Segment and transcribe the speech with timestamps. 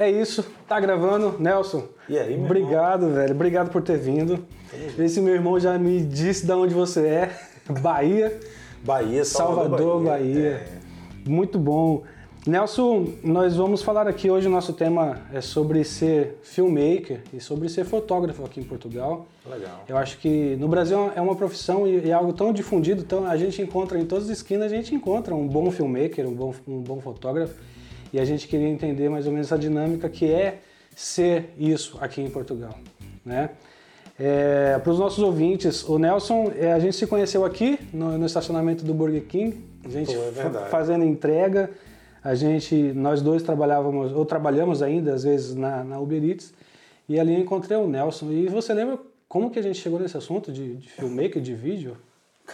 [0.00, 1.84] É isso, tá gravando, Nelson.
[2.08, 3.16] E aí, meu Obrigado, irmão?
[3.16, 3.34] velho.
[3.34, 4.42] Obrigado por ter vindo.
[4.98, 7.38] Esse meu irmão já me disse de onde você é.
[7.82, 8.40] Bahia,
[8.82, 10.48] Bahia, Salvador, Salvador, Bahia.
[10.48, 11.28] É.
[11.28, 12.02] Muito bom.
[12.46, 17.68] Nelson, nós vamos falar aqui hoje, o nosso tema é sobre ser filmmaker e sobre
[17.68, 19.26] ser fotógrafo aqui em Portugal.
[19.44, 19.84] Legal.
[19.86, 23.36] Eu acho que no Brasil é uma profissão e é algo tão difundido, então a
[23.36, 26.80] gente encontra em todas as esquinas, a gente encontra um bom filmmaker, um bom, um
[26.80, 27.54] bom fotógrafo,
[28.12, 30.58] e a gente queria entender mais ou menos a dinâmica que é
[30.94, 32.74] ser isso aqui em Portugal,
[33.24, 33.50] né?
[34.18, 38.26] É, Para os nossos ouvintes, o Nelson, é, a gente se conheceu aqui no, no
[38.26, 41.70] estacionamento do Burger King, a gente Pô, é fazendo entrega,
[42.22, 46.52] a gente, nós dois trabalhávamos, ou trabalhamos ainda às vezes na, na Uber Eats,
[47.08, 48.30] e ali eu encontrei o Nelson.
[48.30, 51.96] E você lembra como que a gente chegou nesse assunto de, de filmmaker, de vídeo?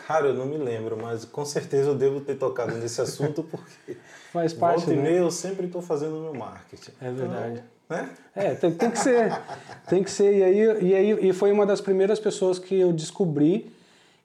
[0.07, 3.97] Cara, eu não me lembro, mas com certeza eu devo ter tocado nesse assunto porque
[4.33, 5.03] Faz parte, volta e né?
[5.03, 6.93] meia eu sempre estou fazendo meu marketing.
[7.01, 7.63] É verdade.
[7.87, 8.11] Então, né?
[8.35, 9.41] É, tem, tem que ser.
[9.89, 10.37] Tem que ser.
[10.37, 13.73] E aí, e aí e foi uma das primeiras pessoas que eu descobri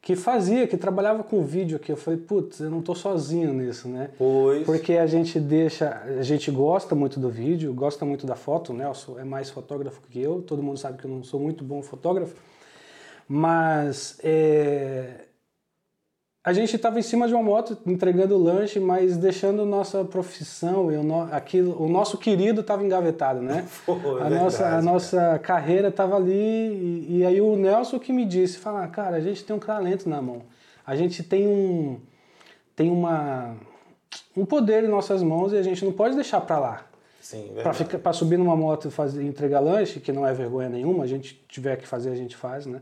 [0.01, 1.91] que fazia, que trabalhava com vídeo aqui.
[1.91, 4.09] Eu falei, putz, eu não tô sozinho nisso, né?
[4.17, 4.65] Pois.
[4.65, 8.83] Porque a gente deixa, a gente gosta muito do vídeo, gosta muito da foto, né?
[8.83, 11.83] Nelson é mais fotógrafo que eu, todo mundo sabe que eu não sou muito bom
[11.83, 12.35] fotógrafo,
[13.27, 15.25] mas é,
[16.43, 20.97] a gente estava em cima de uma moto entregando lanche, mas deixando nossa profissão e
[20.97, 23.67] o, no, aquilo, o nosso querido estava engavetado, né?
[23.85, 28.25] Pô, a, nossa, a nossa carreira estava ali e, e aí o Nelson que me
[28.25, 30.41] disse, fala, cara, a gente tem um talento na mão,
[30.85, 31.99] a gente tem um
[32.75, 33.55] tem uma
[34.35, 36.85] um poder em nossas mãos e a gente não pode deixar para lá.
[37.21, 37.51] Sim,
[38.01, 41.39] para subir numa moto e fazer entregar lanche, que não é vergonha nenhuma, a gente
[41.47, 42.81] tiver que fazer, a gente faz, né?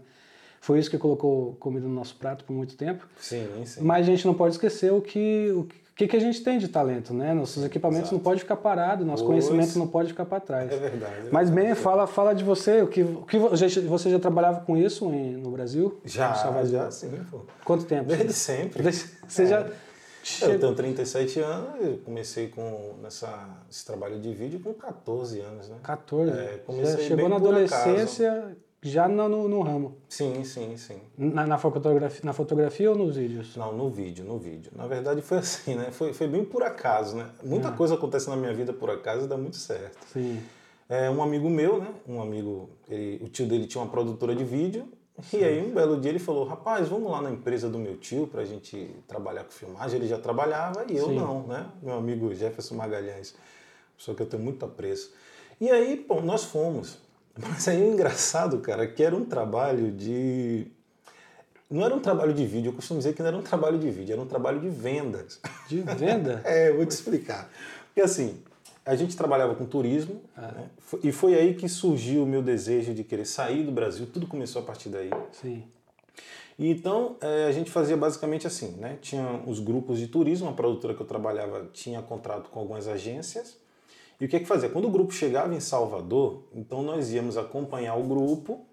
[0.61, 3.07] Foi isso que colocou comida no nosso prato por muito tempo.
[3.17, 3.81] Sim, sim.
[3.81, 5.67] Mas a gente não pode esquecer o que o
[5.99, 7.33] que, que a gente tem de talento, né?
[7.33, 8.15] Nossos equipamentos Exato.
[8.15, 9.45] não podem ficar parados, nosso Pois.
[9.45, 10.71] conhecimento não pode ficar para trás.
[10.71, 11.27] É verdade.
[11.27, 14.17] é Mas bem, fala, fala de você, o que, o que vo- já- você já
[14.17, 15.99] trabalhava com isso em- no Brasil?
[16.05, 17.41] Já, No já sim, pô.
[17.65, 18.05] Quanto tempo?
[18.07, 18.81] Desde sempre.
[19.27, 19.73] Você já Eu
[20.23, 25.67] chegou- tenho 37 anos, eu comecei com nessa, esse trabalho de vídeo com 14 anos,
[25.67, 25.75] né?
[25.83, 26.31] 14.
[26.31, 29.97] É, já comecei chegou bem na adolescência já no, no, no ramo.
[30.07, 30.99] Sim, sim, sim.
[31.17, 33.55] Na, na, fotografia, na fotografia ou nos vídeos?
[33.55, 34.71] Não, no vídeo, no vídeo.
[34.75, 35.91] Na verdade foi assim, né?
[35.91, 37.29] Foi, foi bem por acaso, né?
[37.43, 39.97] Muita coisa acontece na minha vida por acaso e dá muito certo.
[40.13, 40.41] Sim.
[40.87, 41.87] É, um amigo meu, né?
[42.07, 44.87] Um amigo, ele- o tio dele tinha uma produtora de vídeo.
[45.33, 48.25] E aí, um belo dia, ele falou: Rapaz, vamos lá na empresa do meu tio
[48.25, 49.99] pra gente trabalhar com filmagem.
[49.99, 51.15] Ele já trabalhava e eu Sim.
[51.15, 51.67] não, né?
[51.83, 53.35] Meu amigo Jefferson Magalhães,
[53.97, 55.13] pessoa que eu tenho muito apreço.
[55.59, 56.97] E aí, bom, nós fomos.
[57.47, 60.67] Mas aí o engraçado, cara, que era um trabalho de.
[61.69, 63.91] Não era um trabalho de vídeo, eu costumo dizer que não era um trabalho de
[63.91, 65.39] vídeo, era um trabalho de vendas.
[65.67, 66.41] De venda?
[66.45, 67.47] É, eu vou te explicar.
[67.87, 68.39] Porque assim,
[68.83, 70.67] a gente trabalhava com turismo né?
[70.79, 74.07] Foi- e foi aí que surgiu o meu desejo de querer sair do Brasil.
[74.11, 75.11] Tudo começou a partir daí.
[75.31, 75.63] Sim.
[76.57, 78.97] E então é, a gente fazia basicamente assim, né?
[78.99, 83.57] Tinha os grupos de turismo, a produtora que eu trabalhava tinha contrato com algumas agências.
[84.19, 84.69] E o que é que fazia?
[84.69, 88.65] Quando o grupo chegava em Salvador, então nós íamos acompanhar o grupo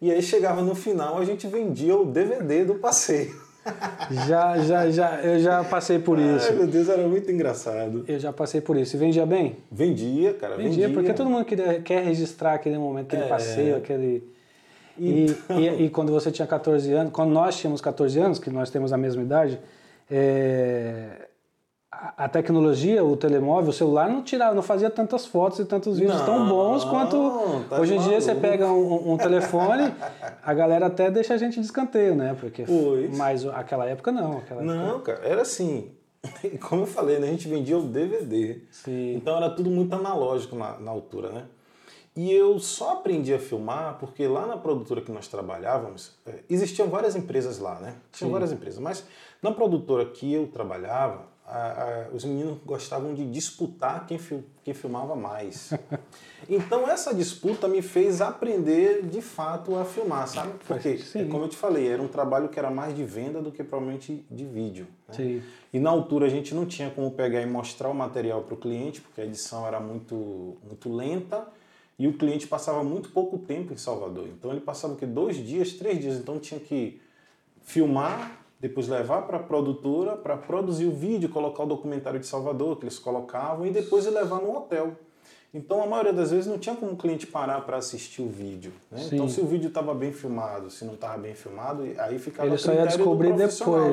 [0.00, 3.34] e aí chegava no final a gente vendia o DVD do passeio.
[4.26, 6.46] Já, já, já, eu já passei por isso.
[6.48, 8.04] Ai meu Deus, era muito engraçado.
[8.08, 8.96] Eu já passei por isso.
[8.96, 9.58] E vendia bem?
[9.70, 10.94] Vendia, cara, Vendia, vendia.
[10.94, 13.28] porque todo mundo queria, quer registrar aquele momento, aquele É.
[13.28, 14.24] passeio, aquele.
[14.98, 18.70] E, e, e quando você tinha 14 anos, quando nós tínhamos 14 anos, que nós
[18.70, 19.60] temos a mesma idade,
[20.10, 21.28] é,
[22.16, 26.20] a, tecnologia, o telemóvel, o celular não tirava, não fazia tantas fotos e tantos vídeos
[26.22, 29.92] tão Não, bons quanto tá hoje em dia você pega um, um telefone,
[30.42, 32.34] a galera até deixa a gente de escanteio, né?
[32.40, 33.16] Porque Pois.
[33.16, 35.90] mas aquela época não, aquela época, Não, cara, era assim.
[36.68, 37.28] Como eu falei, né?
[37.28, 38.60] A gente vendia o DVD.
[38.70, 39.14] Sim.
[39.16, 41.44] Então era tudo muito analógico na, na altura, né?
[42.16, 46.88] E eu só aprendi a filmar porque lá na produtora que nós trabalhávamos, eh, existiam
[46.88, 47.94] várias empresas lá, né?
[48.10, 49.06] Tinham várias empresas, mas
[49.40, 54.72] na produtora que eu trabalhava, a- a- os meninos gostavam de disputar quem, fil- quem
[54.72, 55.70] filmava mais.
[56.48, 60.52] então essa disputa me fez aprender de fato a filmar, sabe?
[60.66, 61.22] Porque, Sim.
[61.22, 63.62] é como eu te falei, era um trabalho que era mais de venda do que
[63.64, 64.86] provavelmente de vídeo.
[65.08, 65.42] né?
[65.72, 68.56] E na altura a gente não tinha como pegar e mostrar o material para o
[68.56, 71.46] cliente, porque a edição era muito, muito lenta
[71.98, 74.26] e o cliente passava muito pouco tempo em Salvador.
[74.28, 75.04] Então ele passava o quê?
[75.06, 76.16] dois dias, três dias.
[76.16, 77.00] Então tinha que
[77.62, 82.76] filmar, depois levar para a produtora para produzir o vídeo, colocar o documentário de Salvador
[82.76, 84.92] que eles colocavam e depois levar no hotel.
[85.52, 88.72] Então a maioria das vezes não tinha como o cliente parar para assistir o vídeo.
[88.90, 89.08] né?
[89.10, 92.54] Então se o vídeo estava bem filmado, se não estava bem filmado, aí ficava Ele
[92.54, 93.52] a só ia descobrir depois.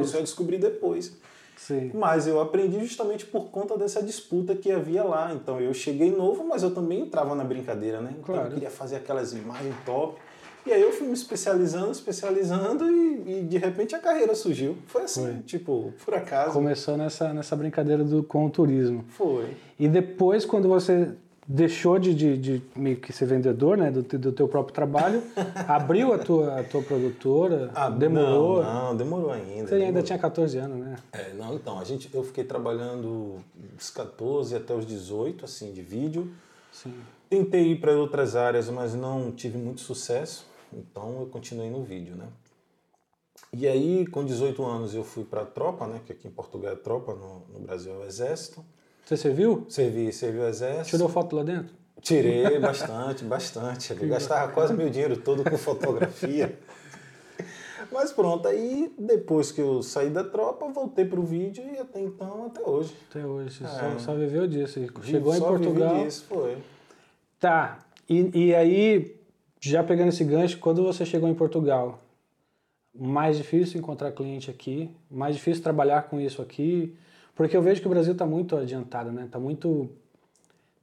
[0.10, 1.18] Só ia descobrir depois.
[1.58, 1.90] Sim.
[1.96, 5.34] Mas eu aprendi justamente por conta dessa disputa que havia lá.
[5.34, 8.12] Então eu cheguei novo, mas eu também entrava na brincadeira, né?
[8.19, 8.50] Então Claro.
[8.50, 10.19] eu queria fazer aquelas imagens top.
[10.68, 14.78] E aí eu fui me especializando, especializando e, e de repente a carreira surgiu.
[14.88, 15.34] Foi assim, Foi.
[15.46, 16.52] tipo, por acaso.
[16.54, 19.06] Começou nessa, nessa brincadeira do, com o turismo.
[19.10, 19.56] Foi.
[19.80, 21.12] E depois, quando você
[21.48, 25.24] deixou de, de, de meio que ser vendedor, né, do, do teu próprio trabalho,
[25.66, 28.62] abriu a tua, a tua produtora, demorou.
[28.62, 29.68] Ah, Não, não, demorou ainda.
[29.69, 30.04] Você ainda demorou.
[30.04, 30.96] tinha 14 anos, né?
[31.14, 33.38] É, não, então, a gente, eu fiquei trabalhando
[33.78, 36.30] dos 14 até os 18, assim, de vídeo.
[36.74, 36.94] Sim.
[37.30, 42.16] Tentei ir para outras áreas, mas não tive muito sucesso, então eu continuei no vídeo,
[42.16, 42.28] né?
[43.54, 46.02] E aí, com 18 anos, eu fui para a tropa, né?
[46.06, 48.64] Que aqui em Portugal é tropa, no, no Brasil é o exército.
[49.06, 49.66] Você serviu?
[49.69, 50.98] Servi, servi o exército.
[50.98, 51.74] Tirou foto lá dentro?
[52.02, 53.96] Tirei bastante, bastante.
[54.00, 56.60] Eu gastava quase meu dinheiro todo com fotografia.
[57.92, 62.48] Mas pronto, aí depois que eu saí da tropa, voltei pro vídeo e até então,
[62.48, 62.94] até hoje.
[63.10, 63.68] Até hoje, É.
[63.68, 64.80] só, só viveu disso.
[65.04, 66.04] Chegou em Só vivi Portugal.
[66.04, 66.58] disso, foi.
[67.40, 67.80] Tá.
[68.10, 69.17] E, e aí,
[69.59, 72.00] já pegando esse gancho, quando você chegou em Portugal,
[72.94, 76.95] mais difícil encontrar cliente aqui, mais difícil trabalhar com isso aqui,
[77.36, 79.27] porque eu vejo que o Brasil está muito adiantado, né?
[79.30, 79.89] Tá muito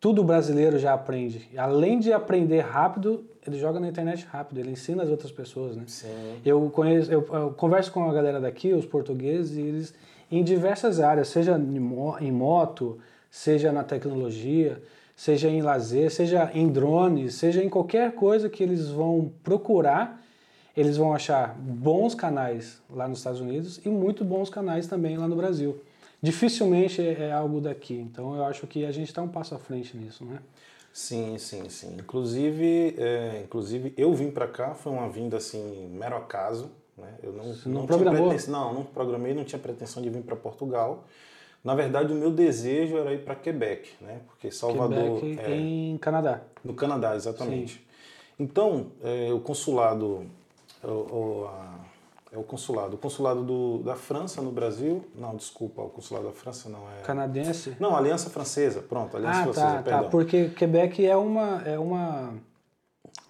[0.04, 1.48] tudo brasileiro já aprende.
[1.56, 5.84] Além de aprender rápido, ele joga na internet rápido, ele ensina as outras pessoas, né?
[5.86, 6.08] Sim.
[6.44, 9.94] Eu conheço, eu, eu converso com a galera daqui, os portugueses, e eles
[10.30, 12.98] em diversas áreas, seja em moto,
[13.30, 14.82] seja na tecnologia,
[15.16, 20.22] seja em lazer, seja em drones, seja em qualquer coisa que eles vão procurar,
[20.76, 25.28] eles vão achar bons canais lá nos Estados Unidos e muito bons canais também lá
[25.28, 25.80] no Brasil.
[26.20, 29.58] Dificilmente é, é algo daqui, então eu acho que a gente está um passo à
[29.58, 30.38] frente nisso, né?
[30.92, 31.96] Sim, sim, sim.
[31.98, 36.70] Inclusive, é, inclusive eu vim para cá, foi uma vinda assim, mero acaso.
[36.96, 37.08] Né?
[37.22, 38.28] Eu não, não tinha programou?
[38.28, 41.04] pretens- Não, não programei, não tinha pretensão de vir para Portugal.
[41.64, 44.20] Na verdade, o meu desejo era ir para Quebec, né?
[44.26, 46.42] Porque Salvador Quebec é, em Canadá.
[46.62, 47.82] no Canadá, exatamente.
[48.38, 50.26] Então, é, o consulado,
[50.82, 51.78] o, o, a-
[52.32, 56.32] é o consulado, o consulado do, da França no Brasil, não, desculpa, o consulado da
[56.32, 57.00] França não é.
[57.02, 57.76] Canadense?
[57.80, 60.02] Não, Aliança Francesa, pronto, Aliança Ah, Francesa, tá, perdão.
[60.04, 60.08] tá.
[60.10, 62.34] Porque Quebec é uma é uma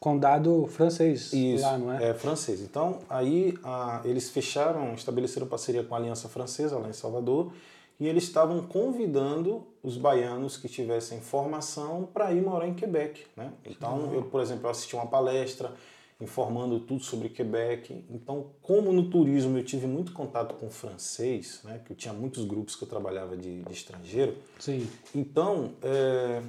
[0.00, 2.10] condado francês Isso, lá, não é?
[2.10, 2.60] é francês.
[2.62, 7.52] Então, aí a- eles fecharam, estabeleceram parceria com a Aliança Francesa lá em Salvador
[7.98, 13.52] e eles estavam convidando os baianos que tivessem formação para ir morar em Quebec, né?
[13.64, 15.72] Então, eu, por exemplo, eu assisti uma palestra
[16.20, 18.04] informando tudo sobre Quebec.
[18.10, 21.80] Então, como no turismo eu tive muito contato com francês, né?
[21.84, 24.36] Que eu tinha muitos grupos que eu trabalhava de, de estrangeiro.
[24.58, 24.88] Sim.
[25.14, 26.42] Então, é,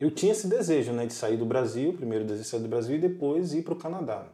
[0.00, 2.96] eu tinha esse desejo né, de sair do Brasil, primeiro desejo de sair do Brasil
[2.96, 4.26] e depois ir para o Canadá.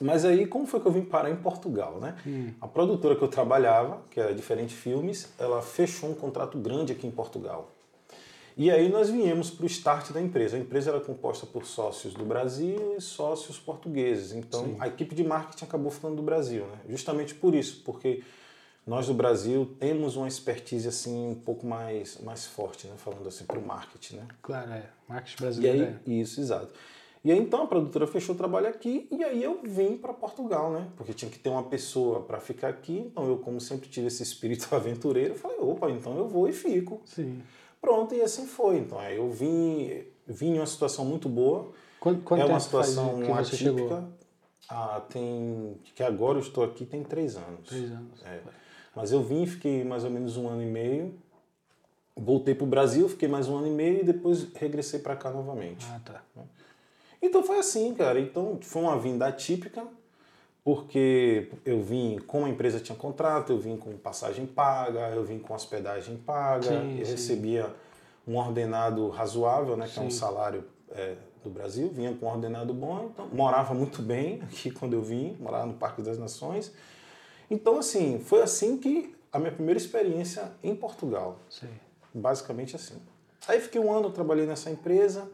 [0.00, 2.16] Mas aí, como foi que eu vim parar em Portugal, né?
[2.60, 7.06] A produtora que eu trabalhava, que era Diferente Filmes, ela fechou um contrato grande aqui
[7.06, 7.70] em Portugal.
[8.56, 10.56] E aí nós viemos para o start da empresa.
[10.56, 14.32] A empresa era composta por sócios do Brasil e sócios portugueses.
[14.32, 16.78] Então, a equipe de marketing acabou ficando do Brasil, né?
[16.88, 18.22] Justamente por isso, porque
[18.86, 22.94] nós do Brasil temos uma expertise assim um pouco mais, mais forte, né?
[22.96, 24.28] Falando assim para o marketing, né?
[24.40, 24.84] Claro, é.
[25.08, 26.20] Marketing E brasileiro aí, é.
[26.20, 26.72] isso, exato.
[27.24, 30.70] E aí então a produtora fechou o trabalho aqui e aí eu vim para Portugal,
[30.70, 30.86] né?
[30.94, 32.98] Porque tinha que ter uma pessoa para ficar aqui.
[32.98, 37.00] Então eu, como sempre tive esse espírito aventureiro, falei, opa, então eu vou e fico.
[37.06, 37.40] Sim.
[37.80, 38.76] Pronto, e assim foi.
[38.76, 41.72] Então aí eu vim, vim em uma situação muito boa.
[41.98, 44.06] Quanto, quanto é uma situação atípica.
[44.68, 45.78] Ah, tem.
[45.94, 47.68] Que agora eu estou aqui tem três anos.
[47.68, 48.22] Três anos.
[48.22, 48.42] É.
[48.94, 51.14] Mas eu vim, fiquei mais ou menos um ano e meio.
[52.14, 55.30] Voltei para o Brasil, fiquei mais um ano e meio e depois regressei para cá
[55.30, 55.86] novamente.
[55.90, 56.22] Ah, tá.
[57.24, 58.20] Então foi assim, cara.
[58.20, 59.82] Então foi uma vinda atípica,
[60.62, 65.38] porque eu vim, como a empresa tinha contrato, eu vim com passagem paga, eu vim
[65.38, 67.12] com hospedagem paga, Sim, eu sim.
[67.12, 67.74] recebia
[68.28, 70.18] um ordenado razoável, né, que é um Sim.
[70.18, 74.94] salário é, do Brasil, vinha com um ordenado bom, então morava muito bem aqui quando
[74.94, 76.72] eu vim, morava no Parque das Nações.
[77.50, 81.38] Então, assim, foi assim que a minha primeira experiência em Portugal.
[82.14, 82.94] Basicamente assim.
[83.46, 85.28] Aí fiquei um ano, trabalhei nessa empresa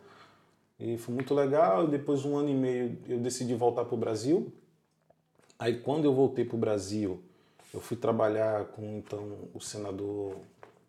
[0.80, 1.86] e foi muito legal.
[1.86, 4.52] Depois de um ano e meio eu decidi voltar para o Brasil.
[5.58, 7.20] Aí quando eu voltei para o Brasil,
[7.72, 10.36] eu fui trabalhar com então o senador,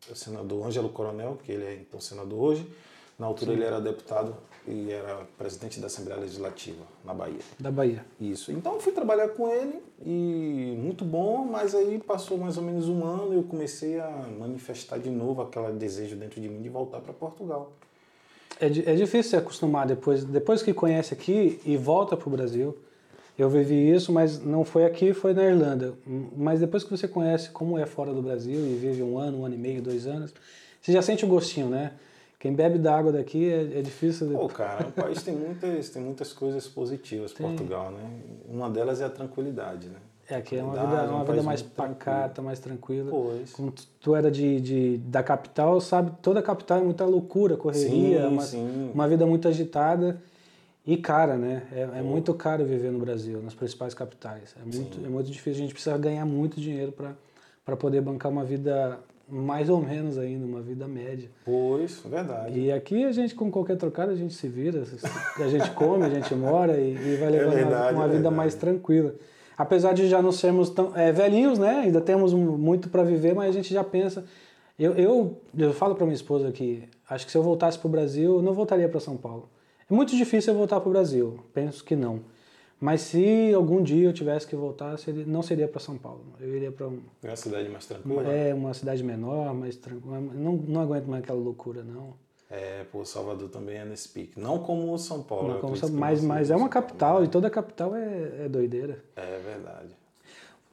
[0.10, 2.68] o senador Ângelo Coronel, que ele é então senador hoje.
[3.20, 4.36] Na altura ele era deputado
[4.68, 7.42] e era presidente da Assembleia Legislativa na Bahia.
[7.60, 8.04] Da Bahia.
[8.20, 8.52] Isso.
[8.52, 13.04] Então fui trabalhar com ele e muito bom, mas aí passou mais ou menos um
[13.04, 17.00] ano e eu comecei a manifestar de novo aquele desejo dentro de mim de voltar
[17.00, 17.72] para Portugal.
[18.60, 22.78] É, é difícil se acostumar depois, depois que conhece aqui e volta para o Brasil.
[23.38, 25.94] Eu vivi isso, mas não foi aqui, foi na Irlanda.
[26.36, 29.46] Mas depois que você conhece como é fora do Brasil e vive um ano, um
[29.46, 30.34] ano e meio, dois anos,
[30.82, 31.94] você já sente o gostinho, né?
[32.38, 34.28] Quem bebe da água daqui é, é difícil.
[34.28, 34.34] De...
[34.34, 37.46] Pô, cara, o país tem muitas, tem muitas coisas positivas, tem.
[37.46, 38.04] Portugal, né?
[38.50, 39.98] Uma delas é a tranquilidade, né?
[40.32, 43.12] É, aqui é uma vida, uma um vida mais pacata, mais tranquila.
[43.12, 43.52] Pois.
[43.52, 46.12] Como tu, tu era de, de, da capital, sabe?
[46.22, 48.92] Toda capital é muita loucura, correria, sim, uma, sim.
[48.94, 50.22] uma vida muito agitada
[50.86, 51.64] e cara, né?
[51.72, 54.56] É, é, muito caro viver no Brasil, nas principais capitais.
[54.60, 56.94] É muito, é muito difícil, a gente precisa ganhar muito dinheiro
[57.66, 61.30] para poder bancar uma vida mais ou menos ainda, uma vida média.
[61.46, 62.60] Pois, verdade.
[62.60, 64.84] E aqui a gente, com qualquer trocada, a gente se vira,
[65.40, 68.32] a gente come, a gente mora e, e vai levando é verdade, uma, uma vida
[68.32, 69.14] mais tranquila.
[69.62, 71.82] Apesar de já não sermos tão é, velhinhos, né?
[71.82, 74.26] Ainda temos muito para viver, mas a gente já pensa.
[74.78, 77.92] Eu, eu, eu falo para minha esposa que acho que se eu voltasse para o
[77.92, 79.48] Brasil, eu não voltaria para São Paulo.
[79.88, 82.22] É muito difícil eu voltar para o Brasil, penso que não.
[82.80, 86.24] Mas se algum dia eu tivesse que voltar, seria, não seria para São Paulo.
[86.40, 88.34] Eu iria para um, uma cidade mais tranquila.
[88.34, 90.20] É, uma cidade menor, mais tranquila.
[90.20, 92.16] Não, não aguento mais aquela loucura, não.
[92.52, 94.38] É, pô, Salvador também é nesse pique.
[94.38, 95.54] Não como São Paulo.
[95.54, 99.02] Não como São, mas, mas é uma capital Paulo, e toda capital é, é doideira.
[99.16, 99.96] É verdade.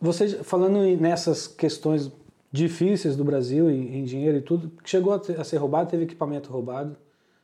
[0.00, 2.10] Você, falando nessas questões
[2.50, 6.02] difíceis do Brasil, em, em dinheiro e tudo, chegou a, ter, a ser roubado, teve
[6.02, 6.96] equipamento roubado.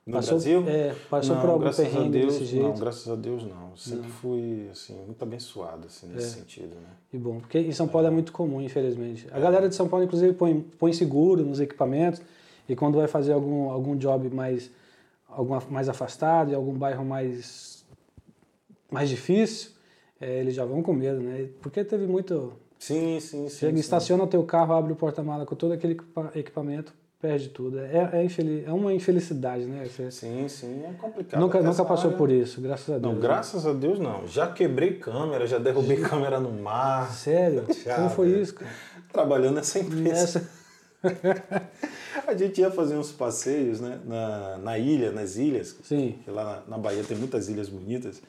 [0.04, 0.64] No passou, Brasil?
[0.66, 2.66] É, passou não, por algum perrengue Deus, desse jeito?
[2.66, 3.76] Não, graças a Deus não.
[3.76, 4.10] Sempre não.
[4.10, 6.40] fui, assim, muito abençoado, assim, nesse é.
[6.40, 6.88] sentido, né?
[7.12, 9.28] E bom, porque em São Paulo é, é muito comum, infelizmente.
[9.30, 12.20] A galera de São Paulo, inclusive, põe, põe seguro nos equipamentos
[12.68, 14.70] e quando vai fazer algum, algum job mais,
[15.28, 17.84] alguma, mais afastado, em algum bairro mais,
[18.90, 19.70] mais difícil,
[20.20, 21.48] é, eles já vão com medo, né?
[21.60, 22.52] Porque teve muito...
[22.78, 23.56] Sim, sim, sim.
[23.56, 23.80] Chega, sim.
[23.80, 25.98] estaciona o teu carro, abre o porta-mala com todo aquele
[26.34, 27.78] equipamento, perde tudo.
[27.80, 29.86] É, é, infeliz, é uma infelicidade, né?
[29.86, 31.40] Você sim, sim, é complicado.
[31.40, 32.18] Nunca, nunca passou área...
[32.18, 33.14] por isso, graças a Deus.
[33.14, 34.26] Não, graças a Deus não.
[34.26, 37.10] Já quebrei câmera, já derrubei câmera no mar.
[37.10, 37.64] Sério?
[37.82, 38.70] Já, Como foi isso, cara?
[39.10, 40.46] Trabalhando nessa empresa.
[41.02, 41.70] Nessa...
[42.30, 45.76] a gente ia fazer uns passeios né, na, na ilha, nas ilhas.
[45.82, 46.18] Sim.
[46.24, 48.22] Que lá na, na Bahia tem muitas ilhas bonitas.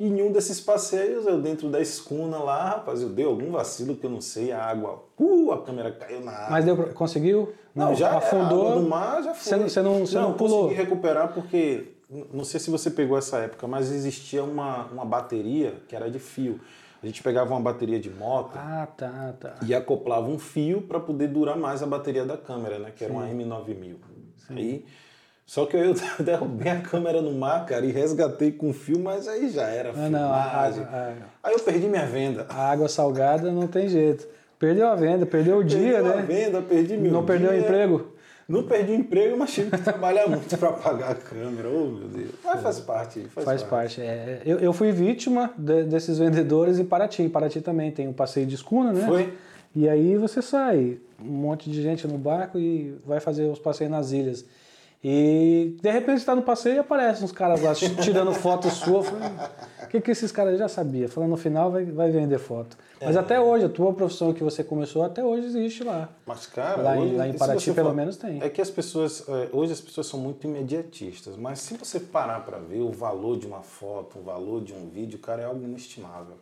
[0.00, 3.94] E em um desses passeios, eu dentro da escuna lá, rapaz, eu dei algum vacilo
[3.94, 6.50] que eu não sei, a água, uh, a câmera caiu na água.
[6.52, 7.52] Mas deu, conseguiu?
[7.74, 8.80] Não, não já afundou.
[8.80, 9.68] no mar já foi.
[9.68, 10.62] Você não, você não, não pulou?
[10.62, 11.88] consegui recuperar porque,
[12.32, 16.18] não sei se você pegou essa época, mas existia uma, uma bateria que era de
[16.18, 16.58] fio.
[17.02, 19.54] A gente pegava uma bateria de moto ah, tá, tá.
[19.66, 22.92] e acoplava um fio para poder durar mais a bateria da câmera, né?
[22.94, 23.18] Que era Sim.
[23.18, 23.96] uma M9000.
[24.36, 24.56] Sim.
[24.56, 24.84] Aí
[25.50, 29.48] só que eu derrubei a câmera no mar, cara, e resgatei com fio, mas aí
[29.50, 30.68] já era ah, não, a, a,
[31.42, 32.46] Aí eu perdi minha venda.
[32.48, 34.28] A água salgada não tem jeito.
[34.60, 36.22] Perdeu a venda, perdeu o dia, perdeu né?
[36.22, 37.26] a venda, perdi meu Não dia.
[37.26, 38.09] perdeu o emprego?
[38.50, 41.68] Não perdi o emprego, mas tive que trabalhar muito para pagar a câmera.
[41.68, 42.30] Oh, meu Deus.
[42.44, 43.20] Mas faz parte.
[43.20, 44.00] Faz, faz parte.
[44.00, 44.02] parte.
[44.02, 47.22] É, eu, eu fui vítima de, desses vendedores em Paraty.
[47.22, 49.06] Em Paraty também tem um passeio de escuna, né?
[49.06, 49.32] Foi.
[49.72, 53.90] E aí você sai, um monte de gente no barco e vai fazer os passeios
[53.90, 54.44] nas ilhas.
[55.02, 59.00] E de repente está no passeio e aparecem uns caras lá tirando foto sua.
[59.82, 61.08] O que, que esses caras já sabiam?
[61.08, 62.76] Falando no final vai, vai vender foto.
[63.00, 63.18] Mas é.
[63.18, 66.10] até hoje, a tua profissão que você começou, até hoje existe lá.
[66.26, 68.42] Mas, cara, lá, hoje, em, lá em Paraty pelo menos tem.
[68.42, 72.44] É que as pessoas, é, hoje as pessoas são muito imediatistas, mas se você parar
[72.44, 75.64] para ver o valor de uma foto, o valor de um vídeo, cara, é algo
[75.64, 76.36] inestimável.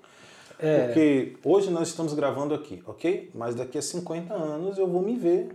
[0.58, 0.86] É.
[0.86, 3.30] Porque hoje nós estamos gravando aqui, ok?
[3.32, 5.50] Mas daqui a 50 anos eu vou me ver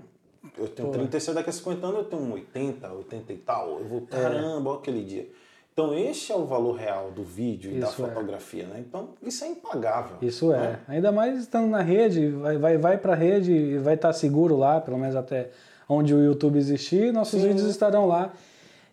[0.57, 0.93] eu tenho Pô.
[0.93, 3.79] 36, daqui a 50 anos eu tenho 80, 80 e tal.
[3.79, 4.15] Eu vou, é.
[4.15, 4.73] caramba, é.
[4.75, 5.29] aquele dia.
[5.71, 8.11] Então, este é o valor real do vídeo e isso da é.
[8.11, 8.67] fotografia, é.
[8.67, 8.83] né?
[8.87, 10.17] Então, isso é impagável.
[10.21, 10.79] Isso né?
[10.87, 10.93] é.
[10.93, 14.55] Ainda mais estando na rede, vai, vai, vai para a rede e vai estar seguro
[14.55, 15.49] lá, pelo menos até
[15.89, 17.47] onde o YouTube existir, nossos Sim.
[17.47, 18.31] vídeos estarão lá.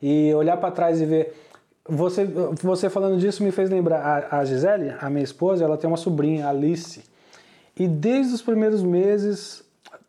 [0.00, 1.34] E olhar para trás e ver.
[1.86, 4.00] Você, você falando disso me fez lembrar.
[4.30, 7.02] A, a Gisele, a minha esposa, ela tem uma sobrinha, Alice.
[7.76, 9.62] E desde os primeiros meses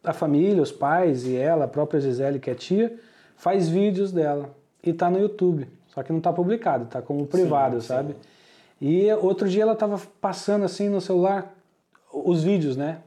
[0.04, 2.98] a família, os pais e ela, a própria Gisele, que é tia,
[3.36, 4.50] faz vídeos dela
[4.84, 5.68] e tá no YouTube.
[5.88, 8.14] Só que não tá publicado, tá como privado, sim, sabe?
[8.14, 8.20] Sim.
[8.82, 11.54] E outro dia ela tava passando assim no celular
[12.12, 13.00] os vídeos, né?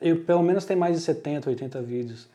[0.00, 2.28] Eu, pelo menos tem mais de 70, 80 vídeos.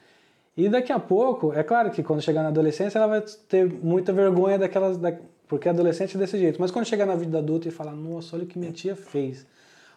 [0.55, 4.11] E daqui a pouco, é claro que quando chegar na adolescência ela vai ter muita
[4.11, 4.97] vergonha daquelas.
[4.97, 5.13] Da,
[5.47, 6.59] porque adolescente é desse jeito.
[6.59, 9.45] Mas quando chegar na vida adulta e falar, nossa, olha o que minha tia fez.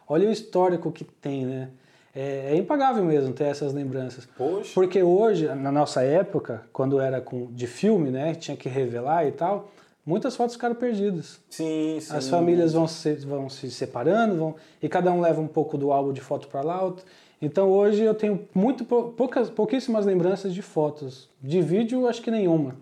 [0.06, 1.70] Olha o histórico que tem, né?
[2.14, 4.26] É, é, impagável mesmo ter essas lembranças.
[4.37, 4.73] Poxa.
[4.75, 9.33] Porque hoje, na nossa época, quando era com, de filme, né, tinha que revelar e
[9.33, 9.71] tal,
[10.05, 11.40] muitas fotos ficaram perdidas.
[11.49, 12.17] Sim, sim.
[12.17, 15.93] As famílias vão se, vão se separando, vão, e cada um leva um pouco do
[15.93, 16.93] álbum de foto para lá.
[17.40, 21.29] Então hoje eu tenho muito poucas, pouquíssimas lembranças de fotos.
[21.40, 22.75] De vídeo, acho que nenhuma.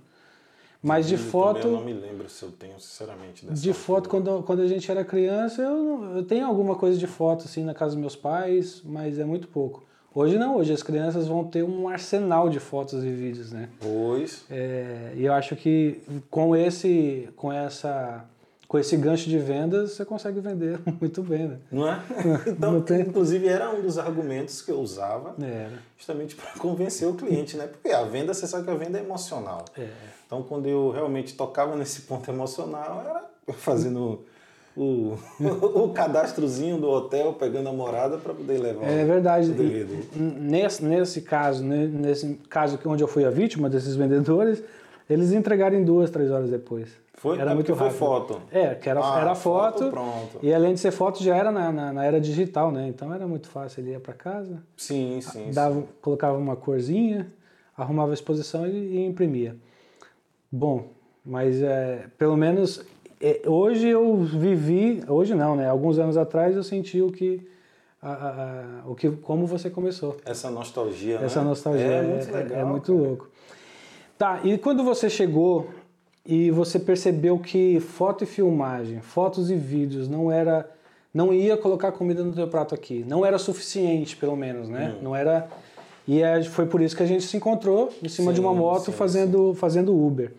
[0.82, 1.66] Mas de, vídeo foto.
[1.66, 4.88] Eu não me lembro se eu tenho, sinceramente, dessa De foto, quando, quando a gente
[4.90, 8.80] era criança, eu, eu tenho alguma coisa de foto assim na casa dos meus pais,
[8.84, 9.82] mas é muito pouco.
[10.14, 13.68] Hoje não, hoje as crianças vão ter um arsenal de fotos e vídeos, né?
[13.80, 14.44] Pois.
[14.50, 18.24] É, e eu acho que com esse, com essa,
[18.66, 21.58] com esse gancho de vendas, você consegue vender muito bem, né?
[21.70, 22.00] Não é?
[22.48, 27.06] Então, Não tem- inclusive, era um dos argumentos que eu usava É, justamente para convencer
[27.06, 27.66] o cliente, né?
[27.66, 29.64] Porque a venda, você sabe que a venda é emocional.
[29.76, 29.88] é.
[30.28, 34.26] Então, quando eu realmente tocava nesse ponto emocional, era fazendo
[34.76, 39.50] o, o cadastrozinho do hotel, pegando a morada para poder levar É o- verdade.
[39.50, 44.62] E Nesse, nesse caso, nesse caso que onde eu fui a vítima desses vendedores,
[45.08, 46.90] eles entregaram em duas, três horas depois.
[47.14, 47.38] Foi?
[47.38, 47.98] Era É muito porque foi rápido.
[47.98, 48.42] foto.
[48.52, 50.38] É, que era, Ah, era foto, foto, pronto.
[50.42, 52.86] E além de ser foto, já era na, na, na era digital, né?
[52.86, 53.80] Então era muito fácil.
[53.80, 55.50] Ele ia para casa, Sim, sim.
[55.52, 57.32] dava, colocava uma corzinha,
[57.74, 59.56] arrumava a exposição e, e imprimia.
[60.50, 60.88] Bom,
[61.24, 62.84] mas é, pelo menos
[63.20, 65.68] é, hoje eu vivi, hoje não, né?
[65.68, 67.46] Alguns anos atrás eu senti o que,
[68.00, 68.28] a, a-
[68.84, 70.16] a- o que como você começou.
[70.24, 71.48] Essa nostalgia, Essa né?
[71.48, 72.58] nostalgia é, é, muito é- legal.
[72.58, 73.28] é muito louco.
[74.16, 75.68] Tá, e quando você chegou
[76.24, 80.68] e você percebeu que foto e filmagem, fotos e vídeos não era
[81.12, 84.94] não ia colocar comida no teu prato aqui, não era suficiente, pelo menos, né?
[84.98, 85.02] Hum.
[85.04, 85.48] Não era
[86.08, 88.58] e é- foi por isso que a gente se encontrou em cima de uma Sim,
[88.58, 90.32] moto sim, fazendo fazendo Uber.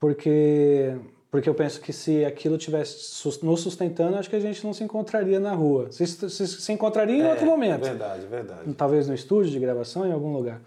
[0.00, 0.96] Porque
[1.30, 2.96] porque eu penso que se aquilo tivesse
[3.44, 5.88] nos sustentando, acho que a gente não se encontraria na rua.
[5.92, 8.74] Se, se, se encontraria em outro É, momento É verdade, é verdade.
[8.74, 10.62] talvez no estúdio de gravação, em algum lugar.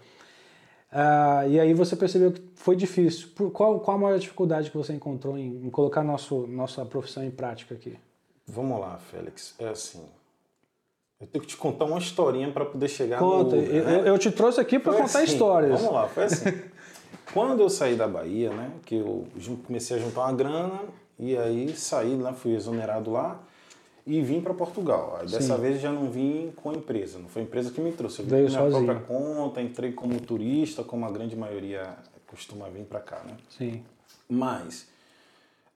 [0.92, 3.28] Ah, e aí você percebeu que foi difícil.
[3.34, 7.24] Por, qual, qual a maior dificuldade que você encontrou em, em colocar nosso, nossa profissão
[7.24, 7.96] em prática aqui?
[8.46, 9.54] Vamos lá, Félix.
[9.58, 10.02] É assim.
[11.20, 13.62] Eu tenho que te contar uma historinha para poder chegar Conta, no.
[13.62, 13.94] eu, né?
[14.00, 15.78] eu- eu te trouxe aqui para contar assim, histórias.
[15.80, 16.44] Vamos lá, foi assim.
[17.34, 19.26] Quando eu saí da Bahia, né, que eu
[19.66, 20.80] comecei a juntar uma grana
[21.18, 23.38] e aí saí lá, fui exonerado lá
[24.06, 25.18] e vim para Portugal.
[25.20, 25.60] Aí dessa Sim.
[25.60, 28.20] vez já não vim com a empresa, não foi a empresa que me trouxe.
[28.20, 31.94] Eu vim por minha própria conta, entrei como turista, como a grande maioria
[32.26, 33.36] costuma vir para cá, né?
[33.50, 33.84] Sim,
[34.28, 34.88] Mas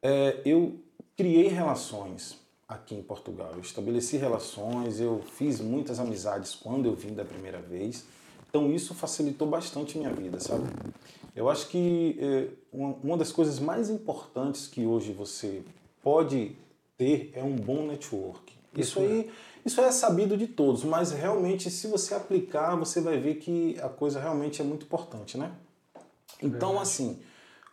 [0.03, 0.75] é, eu
[1.17, 2.37] criei relações
[2.69, 3.51] aqui em Portugal.
[3.55, 8.05] Eu estabeleci relações, eu fiz muitas amizades quando eu vim da primeira vez.
[8.49, 10.65] Então isso facilitou bastante minha vida, sabe?
[11.35, 15.63] Eu acho que é, uma, uma das coisas mais importantes que hoje você
[16.03, 16.57] pode
[16.97, 18.53] ter é um bom network.
[18.77, 19.31] Isso aí,
[19.65, 23.89] isso é sabido de todos, mas realmente se você aplicar, você vai ver que a
[23.89, 25.53] coisa realmente é muito importante, né?
[26.43, 27.21] Então, assim,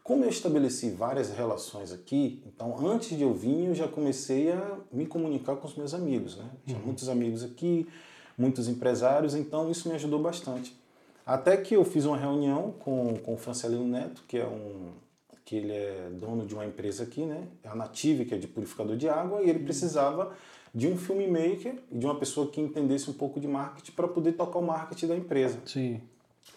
[0.03, 4.77] como eu estabeleci várias relações aqui, então antes de eu vir eu já comecei a
[4.91, 6.49] me comunicar com os meus amigos, né?
[6.65, 7.87] Tinha muitos amigos aqui,
[8.37, 10.75] muitos empresários, então isso me ajudou bastante.
[11.25, 14.89] Até que eu fiz uma reunião com, com o Francelino Neto, que é um
[15.45, 17.45] que ele é dono de uma empresa aqui, né?
[17.61, 20.33] É a Native, que é de purificador de água, e ele precisava
[20.73, 24.31] de um filmmaker e de uma pessoa que entendesse um pouco de marketing para poder
[24.31, 25.59] tocar o marketing da empresa.
[25.65, 26.01] sim.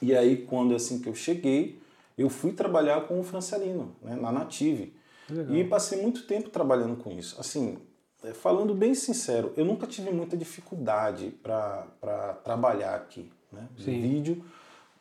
[0.00, 1.80] E aí, quando assim que eu cheguei,
[2.16, 4.94] eu fui trabalhar com o Francelino, né, na Native.
[5.28, 5.56] Legal.
[5.56, 7.40] E passei muito tempo trabalhando com isso.
[7.40, 7.78] Assim,
[8.22, 14.00] é, falando bem sincero, eu nunca tive muita dificuldade para trabalhar aqui, né, Sim.
[14.00, 14.44] vídeo,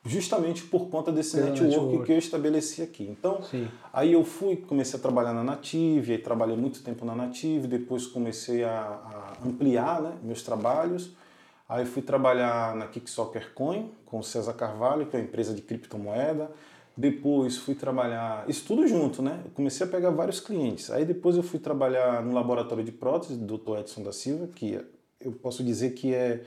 [0.05, 2.05] justamente por conta desse Pelo network, network.
[2.05, 3.07] que eu estabeleci aqui.
[3.09, 3.69] Então, Sim.
[3.91, 8.05] aí eu fui, comecei a trabalhar na Native, aí trabalhei muito tempo na Native, depois
[8.07, 11.11] comecei a, a ampliar né, meus trabalhos.
[11.67, 15.53] Aí fui trabalhar na Kick Soccer Coin com o César Carvalho, que é uma empresa
[15.53, 16.51] de criptomoeda.
[16.95, 19.41] Depois fui trabalhar, isso tudo junto, né?
[19.45, 20.91] Eu comecei a pegar vários clientes.
[20.91, 23.79] Aí depois eu fui trabalhar no laboratório de prótese do Dr.
[23.79, 24.79] Edson da Silva, que
[25.19, 26.41] eu posso dizer que é,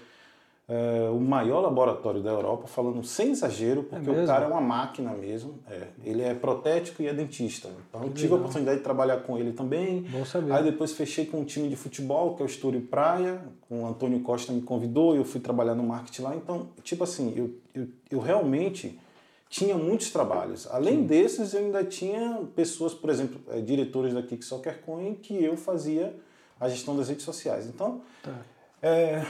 [0.69, 4.27] é, o maior laboratório da Europa, falando sem exagero, porque o mesmo?
[4.29, 5.59] cara é uma máquina mesmo.
[5.69, 5.89] É.
[6.05, 7.69] Ele é protético e é dentista.
[7.89, 8.39] Então tive a legal.
[8.39, 10.03] oportunidade de trabalhar com ele também.
[10.03, 10.53] Bom saber.
[10.53, 13.87] Aí depois fechei com um time de futebol, que é o Estúdio Praia, com o
[13.89, 16.37] Antônio Costa me convidou, eu fui trabalhar no marketing lá.
[16.37, 18.97] Então, tipo assim, eu, eu, eu realmente
[19.49, 20.67] tinha muitos trabalhos.
[20.71, 25.43] Além desses, eu ainda tinha pessoas, por exemplo, eh, diretores da Kick Soccer Coin, que
[25.43, 26.15] eu fazia
[26.59, 27.67] a gestão das redes sociais.
[27.67, 28.33] Então, Tá.
[28.83, 29.25] é,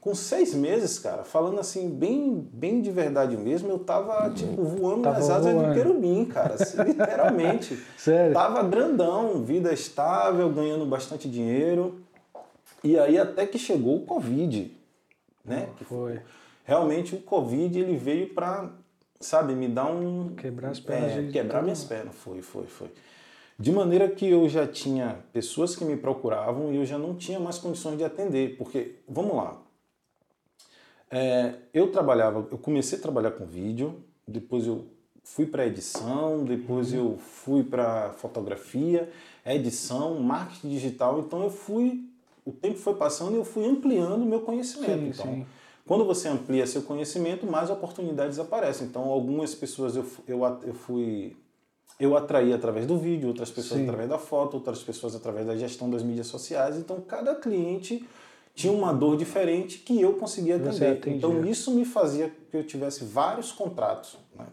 [0.00, 5.02] com seis meses, cara, falando assim, bem, bem de verdade mesmo, eu tava, tipo, voando
[5.04, 5.68] Tava nas asas voando.
[5.68, 7.78] do querubim, cara, assim, literalmente.
[7.96, 8.34] Sério?
[8.34, 12.00] Tava grandão, vida estável, ganhando bastante dinheiro.
[12.82, 14.76] E aí até que chegou o Covid,
[15.44, 15.68] né?
[15.76, 16.20] Que Foi.
[16.64, 18.70] Realmente o Covid ele veio para,
[19.22, 22.90] sabe, me dar um Quebrar as pernas é, quebrar minhas pernas, foi, foi, foi.
[23.58, 27.38] De maneira que eu já tinha pessoas que me procuravam e eu já não tinha
[27.38, 29.62] mais condições de atender, porque vamos lá.
[31.10, 34.86] É, eu trabalhava, eu comecei a trabalhar com vídeo, depois eu
[35.22, 39.10] fui para edição, depois eu fui para fotografia,
[39.44, 41.20] edição, marketing digital.
[41.20, 42.08] Então eu fui,
[42.44, 44.92] o tempo foi passando e eu fui ampliando o meu conhecimento.
[44.92, 45.46] Sim, então, sim.
[45.86, 48.86] Quando você amplia seu conhecimento, mais oportunidades aparecem.
[48.86, 51.36] Então, algumas pessoas eu, eu, eu fui
[51.98, 53.84] eu atraí através do vídeo, outras pessoas Sim.
[53.84, 56.76] através da foto, outras pessoas através da gestão das mídias sociais.
[56.76, 58.06] Então, cada cliente
[58.54, 61.00] tinha uma dor diferente que eu conseguia atender.
[61.06, 64.16] Então, isso me fazia que eu tivesse vários contratos.
[64.34, 64.46] Né?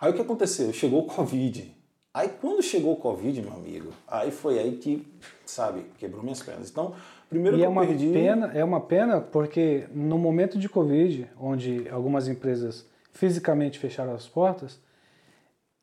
[0.00, 0.72] Aí, o que aconteceu?
[0.72, 1.74] Chegou o Covid.
[2.14, 5.06] Aí, quando chegou o Covid, meu amigo, aí foi aí que,
[5.46, 6.70] sabe, quebrou minhas pernas.
[6.70, 6.94] Então,
[7.32, 8.08] primeiro E é uma perdi...
[8.12, 14.26] pena, é uma pena porque no momento de Covid, onde algumas empresas fisicamente fecharam as
[14.28, 14.78] portas,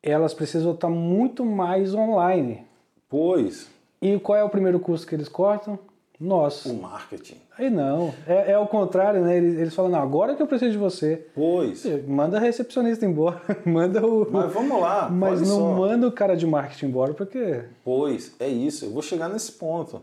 [0.01, 2.63] elas precisam estar muito mais online.
[3.09, 3.67] Pois,
[4.01, 5.77] E qual é o primeiro custo que eles cortam?
[6.19, 6.65] Nós.
[6.65, 7.37] o marketing.
[7.57, 9.37] Aí não, é, é o contrário, né?
[9.37, 11.85] Eles, eles falam, não, agora que eu preciso de você, Pois.
[12.07, 14.27] manda a recepcionista embora, manda o...
[14.29, 15.75] Mas vamos lá, Mas não só.
[15.75, 17.61] manda o cara de marketing embora, porque...
[17.85, 20.01] Pois, é isso, eu vou chegar nesse ponto.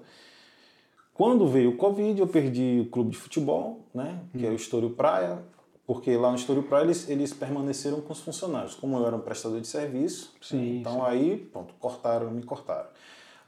[1.16, 4.90] Quando veio o Covid, eu perdi o clube de futebol, né, que é o Estoril
[4.90, 5.38] Praia,
[5.87, 8.74] porque lá no Estoril Praia eles, eles permaneceram com os funcionários.
[8.74, 12.88] Como eu era um prestador de serviço, Sim, então aí, pronto, cortaram, me cortaram.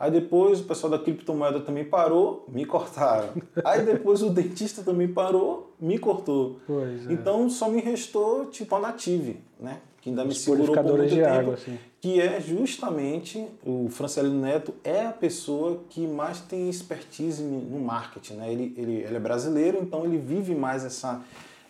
[0.01, 3.31] Aí depois o pessoal da criptomoeda também parou, me cortaram.
[3.65, 6.61] Aí depois o dentista também parou, me cortou.
[6.71, 7.13] É.
[7.13, 9.81] Então só me restou tipo a Native, né?
[10.01, 11.29] Que ainda me Os segurou por muito de tempo.
[11.29, 11.77] água, assim.
[12.01, 18.35] Que é justamente o Francelino Neto é a pessoa que mais tem expertise no marketing,
[18.35, 18.53] né?
[18.53, 21.21] Ele, ele, ele é brasileiro, então ele vive mais essa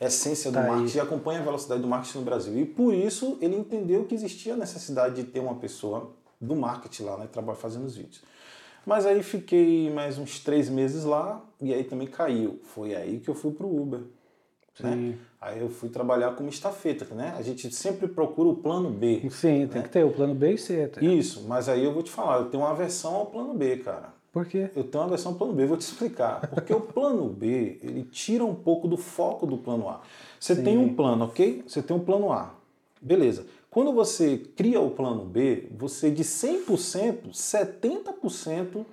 [0.00, 2.58] essência do Tá marketing e acompanha a velocidade do marketing no Brasil.
[2.58, 7.04] E por isso ele entendeu que existia a necessidade de ter uma pessoa do marketing
[7.04, 7.26] lá, né?
[7.26, 8.22] Trabalhar fazendo os vídeos.
[8.86, 12.60] Mas aí fiquei mais uns três meses lá e aí também caiu.
[12.62, 14.00] Foi aí que eu fui pro Uber.
[14.80, 14.92] Né?
[14.92, 15.18] Sim.
[15.40, 17.34] Aí eu fui trabalhar como estafeta, né?
[17.38, 19.28] A gente sempre procura o plano B.
[19.30, 20.84] Sim, tem que ter o plano B e C.
[20.84, 21.04] Até.
[21.04, 24.12] Isso, mas aí eu vou te falar, eu tenho uma aversão ao plano B, cara.
[24.32, 24.70] Por quê?
[24.76, 26.46] Eu tenho uma aversão ao plano B, vou te explicar.
[26.48, 30.00] Porque o plano B, ele tira um pouco do foco do plano A.
[30.38, 31.62] Você tem um plano, ok?
[31.66, 32.54] Você tem um plano A.
[33.00, 33.46] Beleza.
[33.70, 38.84] Quando você cria o plano B, você de 100%, 70%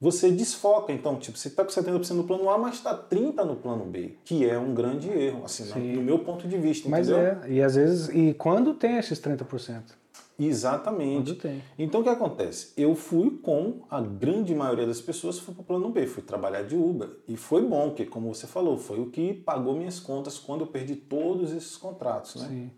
[0.00, 0.92] você desfoca.
[0.92, 4.14] Então, tipo, você está com 70% no plano A, mas está 30% no plano B,
[4.24, 5.92] que é um grande erro, assim, no- Sim.
[5.96, 7.26] no meu ponto de vista, Mas entendeu?
[7.44, 9.98] é, e às vezes, e quando tem esses 30%?
[10.38, 11.34] Exatamente.
[11.34, 11.62] Quando tem.
[11.78, 12.72] Então o que acontece?
[12.74, 16.62] Eu fui com a grande maioria das pessoas fui para o plano B, fui trabalhar
[16.62, 20.38] de Uber e foi bom, porque como você falou, foi o que pagou minhas contas
[20.38, 22.48] quando eu perdi todos esses contratos, né?
[22.48, 22.70] Sim.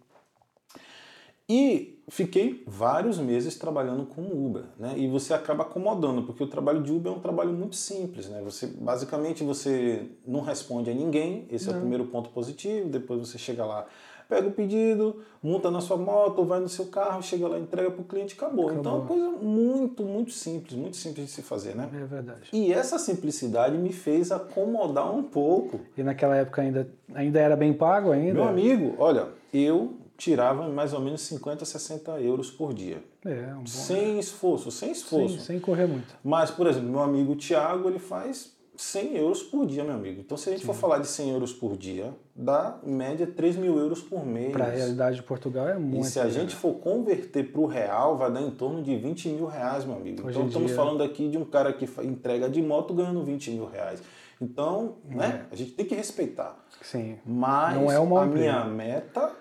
[1.49, 4.95] E fiquei vários meses trabalhando com Uber, né?
[4.97, 8.41] E você acaba acomodando, porque o trabalho de Uber é um trabalho muito simples, né?
[8.45, 12.89] Você basicamente você não responde a ninguém, esse é o primeiro ponto positivo.
[12.89, 13.87] Depois você chega lá,
[14.29, 18.01] pega o pedido, monta na sua moto, vai no seu carro, chega lá, entrega para
[18.01, 18.73] o cliente, acabou.
[18.73, 21.89] Então é uma coisa muito, muito simples, muito simples de se fazer, né?
[21.93, 22.49] É verdade.
[22.53, 25.81] E essa simplicidade me fez acomodar um pouco.
[25.97, 28.35] E naquela época ainda, ainda era bem pago ainda?
[28.35, 33.03] Meu amigo, olha, eu tirava mais ou menos 50, 60 euros por dia.
[33.25, 33.67] É, um bom.
[33.67, 35.39] Sem esforço, sem esforço.
[35.39, 36.15] Sim, sem correr muito.
[36.23, 40.21] Mas, por exemplo, meu amigo Tiago, ele faz 100 euros por dia, meu amigo.
[40.21, 43.57] Então, se a gente for falar de 100 euros por dia, dá em média 3
[43.57, 44.53] mil euros por mês.
[44.53, 46.07] Para a realidade de Portugal é E muito.
[46.07, 49.47] se a gente for converter para o real, vai dar em torno de 20 mil
[49.47, 50.21] reais, meu amigo.
[50.27, 53.51] Hoje então estamos dia- falando aqui de um cara que entrega de moto ganhando 20
[53.51, 54.01] mil reais.
[54.41, 55.15] Então, É.
[55.17, 56.57] né, a gente tem que respeitar.
[56.81, 57.19] Sim.
[57.27, 59.33] Mas Não é uma a minha meta,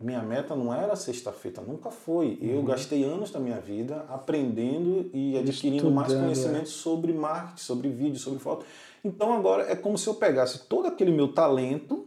[0.00, 2.38] minha meta não era sexta-feira, nunca foi.
[2.42, 2.64] Eu Uhum.
[2.64, 6.34] gastei anos da minha vida aprendendo e adquirindo mais Estudando, é.
[6.34, 8.66] conhecimento sobre marketing, sobre vídeo, sobre foto.
[9.04, 12.06] Então agora é como se eu pegasse todo aquele meu talento,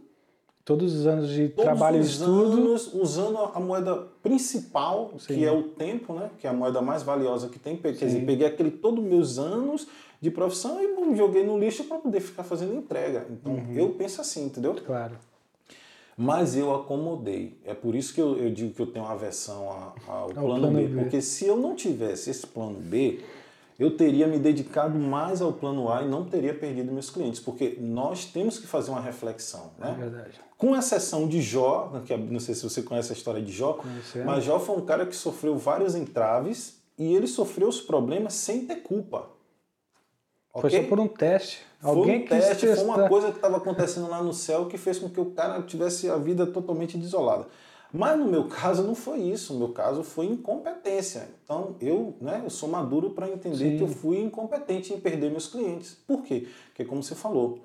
[0.64, 2.58] Todos os anos de trabalho e estudo.
[2.58, 5.34] anos usando a moeda principal, Sim.
[5.36, 6.28] que é o tempo, né?
[6.38, 7.74] Que é a moeda mais valiosa que tem.
[7.78, 8.04] Quer Sim.
[8.04, 9.86] dizer, peguei aquele todos os meus anos
[10.20, 13.26] de profissão e bom, joguei no lixo para poder ficar fazendo entrega.
[13.30, 13.72] Então Uhum.
[13.76, 14.74] eu penso assim, entendeu?
[14.74, 15.16] Claro.
[16.20, 17.56] Mas eu acomodei.
[17.64, 20.76] É por isso que eu, eu digo que eu tenho aversão a- ao plano, plano
[20.76, 21.02] B, B.
[21.02, 23.20] Porque se eu não tivesse esse plano B,
[23.78, 27.38] eu teria me dedicado mais ao plano A e não teria perdido meus clientes.
[27.40, 29.70] Porque nós temos que fazer uma reflexão.
[29.80, 29.96] É Né?
[29.96, 30.40] verdade.
[30.56, 33.74] Com exceção de Jó, que é- não sei se você conhece a história de Jó,
[33.74, 34.26] Conhecemos.
[34.26, 38.66] mas Jó foi um cara que sofreu vários entraves e ele sofreu os problemas sem
[38.66, 39.28] ter culpa.
[40.60, 41.64] Foi só por um teste.
[41.80, 44.76] Foi Alguém um quis teste, foi uma coisa que estava acontecendo lá no céu que
[44.76, 47.46] fez com que o cara tivesse a vida totalmente desolada.
[47.92, 51.28] Mas no meu caso não foi isso, no meu caso foi incompetência.
[51.44, 53.76] Então eu, né, eu sou maduro para entender Sim.
[53.76, 55.96] que eu fui incompetente em perder meus clientes.
[56.06, 56.48] Por quê?
[56.66, 57.60] Porque como você falou,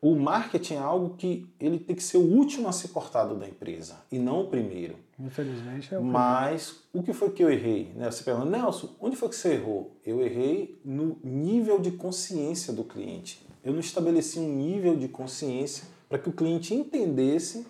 [0.00, 3.46] o marketing é algo que ele tem que ser o último a ser cortado da
[3.46, 4.96] empresa e não o primeiro.
[5.24, 7.92] Infelizmente é o Mas o que foi que eu errei?
[7.94, 8.10] Né?
[8.10, 9.96] Você pergunta, Nelson, onde foi que você errou?
[10.04, 13.46] Eu errei no nível de consciência do cliente.
[13.64, 17.66] Eu não estabeleci um nível de consciência para que o cliente entendesse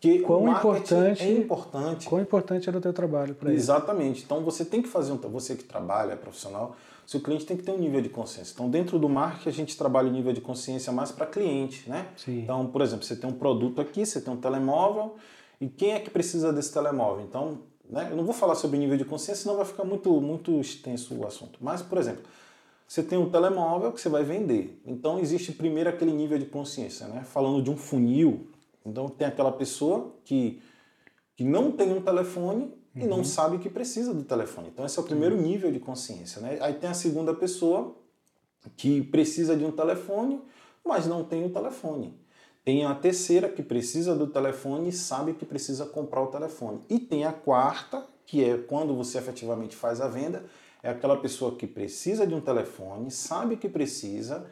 [0.00, 2.08] que quão o marketing importante, é importante.
[2.08, 3.58] Quão importante era o teu trabalho para ele.
[3.58, 4.22] Exatamente.
[4.22, 6.76] Então você tem que fazer um, você que trabalha, é profissional,
[7.06, 8.52] seu cliente tem que ter um nível de consciência.
[8.52, 12.08] Então dentro do marketing a gente trabalha o nível de consciência mais para cliente, né?
[12.16, 12.40] Sim.
[12.40, 15.16] Então, por exemplo, você tem um produto aqui, você tem um telemóvel,
[15.64, 17.24] e quem é que precisa desse telemóvel?
[17.24, 20.60] Então, né, eu não vou falar sobre nível de consciência, senão vai ficar muito, muito
[20.60, 21.58] extenso o assunto.
[21.58, 22.22] Mas, por exemplo,
[22.86, 24.78] você tem um telemóvel que você vai vender.
[24.84, 27.06] Então, existe primeiro aquele nível de consciência.
[27.06, 27.24] Né?
[27.24, 28.50] Falando de um funil,
[28.84, 30.60] então tem aquela pessoa que,
[31.34, 33.02] que não tem um telefone uhum.
[33.02, 33.24] e não uhum.
[33.24, 34.68] sabe que precisa do telefone.
[34.68, 36.42] Então, esse é o primeiro nível de consciência.
[36.42, 36.58] Né?
[36.60, 37.96] Aí tem a segunda pessoa
[38.76, 40.42] que precisa de um telefone,
[40.84, 42.22] mas não tem o um telefone.
[42.64, 46.80] Tem a terceira que precisa do telefone e sabe que precisa comprar o telefone.
[46.88, 50.44] E tem a quarta, que é quando você efetivamente faz a venda,
[50.82, 54.46] é aquela pessoa que precisa de um telefone, sabe que precisa,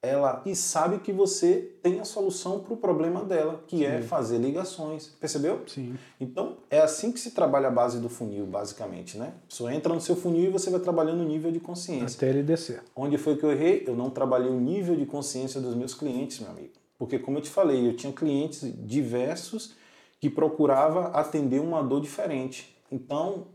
[0.00, 3.96] ela e sabe que você tem a solução para o problema dela, que é Sim.
[3.96, 5.08] é fazer ligações.
[5.20, 5.62] Percebeu?
[5.66, 5.96] Sim.
[6.20, 9.32] Então, é assim que se trabalha a base do funil, basicamente, né?
[9.44, 12.16] A pessoa entra no seu funil e você vai trabalhando o nível de consciência.
[12.16, 12.82] Até ele descer.
[12.94, 13.82] Onde foi que eu errei?
[13.88, 16.85] Eu não trabalhei o nível de consciência dos meus clientes, meu amigo.
[16.98, 19.74] Porque, como eu te falei, eu tinha clientes diversos
[20.20, 22.74] que procurava atender uma dor diferente.
[22.90, 23.48] Então,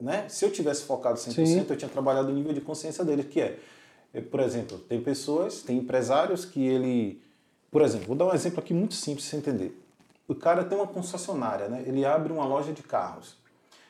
[0.00, 1.66] né, se eu tivesse focado 100%, Sim.
[1.68, 3.58] eu tinha trabalhado o nível de consciência dele, que é,
[4.12, 7.22] é, por exemplo, tem pessoas, tem empresários que ele...
[7.70, 9.80] Por exemplo, vou dar um exemplo aqui muito simples você entender.
[10.26, 11.84] O cara tem uma concessionária, né?
[11.86, 13.36] ele abre uma loja de carros.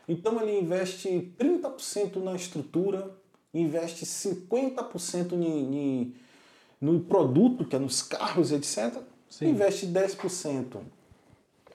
[0.06, 3.10] Então ele investe 30% na estrutura,
[3.54, 6.14] investe 50% em, em
[6.80, 8.96] no produto, que é nos carros, etc.,
[9.28, 9.50] Sim.
[9.50, 10.78] investe 10%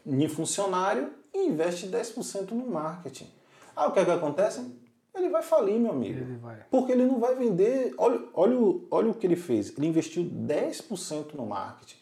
[0.06, 3.28] em funcionário e investe 10% no marketing.
[3.76, 4.66] Ah, o que é que acontece?
[5.14, 6.20] Ele vai falir, meu amigo.
[6.20, 6.40] Ele.
[6.70, 7.94] Porque ele não vai vender.
[7.98, 8.58] Olha, olha,
[8.92, 9.76] olha o que ele fez.
[9.78, 11.96] Ele investiu 10% no marketing.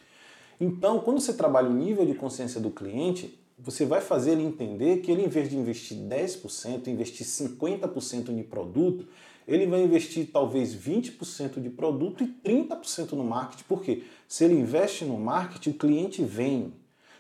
[0.60, 4.98] Então, quando você trabalha o nível de consciência do cliente, você vai fazer ele entender
[5.02, 9.08] que ele, em vez de investir 10%, investir 50% em produto,
[9.48, 13.64] ele vai investir talvez 20% de produto e 30% no marketing.
[13.64, 14.04] Por quê?
[14.28, 16.74] Se ele investe no marketing, o cliente vem.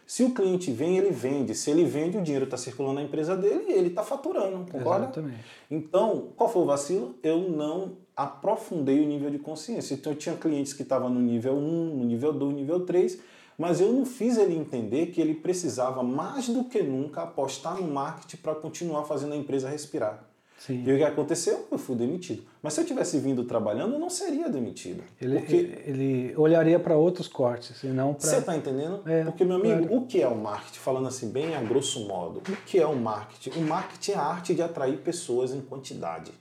[0.05, 1.55] Se o cliente vem, ele vende.
[1.55, 5.05] Se ele vende, o dinheiro está circulando na empresa dele e ele está faturando, concorda?
[5.05, 5.39] Exatamente.
[5.71, 7.15] Então, qual foi o vacilo?
[7.23, 9.93] Eu não aprofundei o nível de consciência.
[9.93, 13.19] Então, eu tinha clientes que estavam no nível 1, no nível 2, no nível 3,
[13.57, 17.87] mas eu não fiz ele entender que ele precisava mais do que nunca apostar no
[17.87, 20.32] marketing para continuar fazendo a empresa respirar.
[20.57, 20.83] Sim.
[20.85, 21.67] E o que aconteceu?
[21.71, 22.43] Eu fui demitido.
[22.61, 25.03] Mas se eu tivesse vindo trabalhando, eu não seria demitido.
[25.21, 25.55] Ele, porque...
[25.85, 28.29] ele olharia para outros cortes e não para.
[28.29, 29.01] Você está entendendo?
[29.05, 29.97] É, porque, meu amigo, claro.
[29.97, 30.79] o que é o marketing?
[30.79, 33.59] Falando assim, bem a grosso modo, o que é o marketing?
[33.59, 36.31] O marketing é a arte de atrair pessoas em quantidade.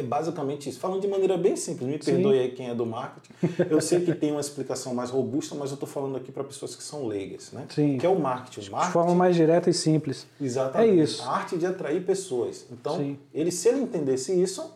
[0.00, 0.80] É basicamente isso.
[0.80, 2.14] Falando de maneira bem simples, me Sim.
[2.14, 3.32] perdoe aí quem é do marketing.
[3.68, 6.74] Eu sei que tem uma explicação mais robusta, mas eu estou falando aqui para pessoas
[6.74, 7.66] que são leigas, né?
[7.68, 7.98] Sim.
[7.98, 8.68] Que é o marketing.
[8.68, 8.86] O marketing.
[8.86, 10.26] De forma mais direta e simples.
[10.40, 10.98] Exatamente.
[10.98, 11.22] É isso.
[11.22, 12.66] A arte de atrair pessoas.
[12.72, 13.18] Então, Sim.
[13.34, 14.72] ele se ele entendesse isso,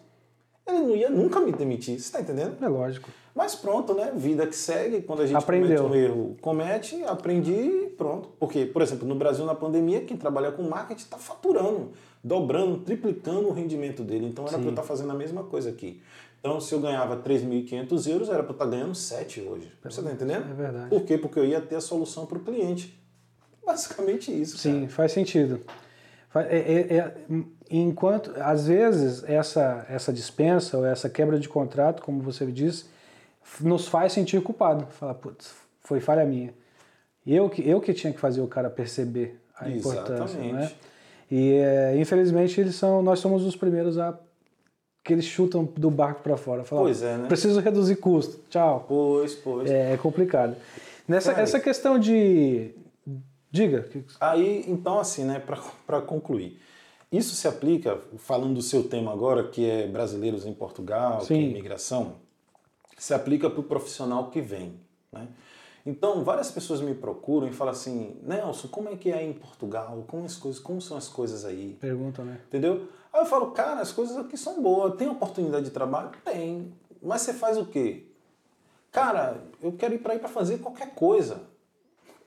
[0.66, 1.94] ele não ia nunca me demitir.
[1.94, 2.62] Você está entendendo?
[2.62, 3.08] É lógico.
[3.34, 4.12] Mas pronto, né?
[4.14, 5.02] Vida que segue.
[5.02, 5.82] Quando a gente Aprendeu.
[5.82, 8.28] comete um erro, comete, aprendi e pronto.
[8.38, 11.90] Porque, por exemplo, no Brasil, na pandemia, quem trabalha com marketing está faturando
[12.24, 14.26] dobrando, triplicando o rendimento dele.
[14.26, 16.00] Então era para eu estar tá fazendo a mesma coisa aqui.
[16.40, 19.70] Então, se eu ganhava 3.500 euros, era para eu estar tá ganhando 7 hoje.
[19.82, 20.50] Você está entendendo?
[20.50, 20.88] É verdade.
[20.88, 21.18] Por quê?
[21.18, 22.98] Porque eu ia ter a solução para o cliente.
[23.64, 24.56] Basicamente isso.
[24.58, 24.88] Sim, cara.
[24.88, 25.60] faz sentido.
[26.34, 27.14] É, é, é,
[27.70, 32.86] enquanto, às vezes, essa, essa dispensa ou essa quebra de contrato, como você disse,
[33.60, 34.86] nos faz sentir culpado.
[34.86, 36.54] Falar, putz, foi falha minha.
[37.26, 40.38] Eu que, eu que tinha que fazer o cara perceber a importância.
[40.38, 40.52] Exatamente.
[40.52, 40.72] Não é?
[41.30, 44.18] E é, infelizmente eles são, nós somos os primeiros a
[45.02, 46.64] que eles chutam do barco para fora.
[46.64, 47.28] Falam, pois é, né?
[47.28, 48.40] Preciso reduzir custo.
[48.48, 48.86] Tchau.
[48.88, 49.70] Pois, pois.
[49.70, 50.56] É, é complicado.
[51.06, 52.70] Nessa Cara, essa questão de
[53.50, 53.86] diga.
[54.18, 55.42] Aí, então assim, né,
[55.86, 56.58] para concluir.
[57.12, 61.26] Isso se aplica, falando do seu tema agora, que é brasileiros em Portugal, Sim.
[61.26, 62.16] que é imigração,
[62.96, 64.78] se aplica para o profissional que vem,
[65.12, 65.28] né?
[65.86, 70.02] Então, várias pessoas me procuram e falam assim: Nelson, como é que é em Portugal?
[70.06, 71.76] Como, as coisas, como são as coisas aí?
[71.78, 72.40] Pergunta, né?
[72.48, 72.88] Entendeu?
[73.12, 74.94] Aí eu falo: cara, as coisas aqui são boas.
[74.96, 76.10] Tem oportunidade de trabalho?
[76.24, 76.72] Tem.
[77.02, 78.06] Mas você faz o quê?
[78.90, 81.42] Cara, eu quero ir para aí para fazer qualquer coisa.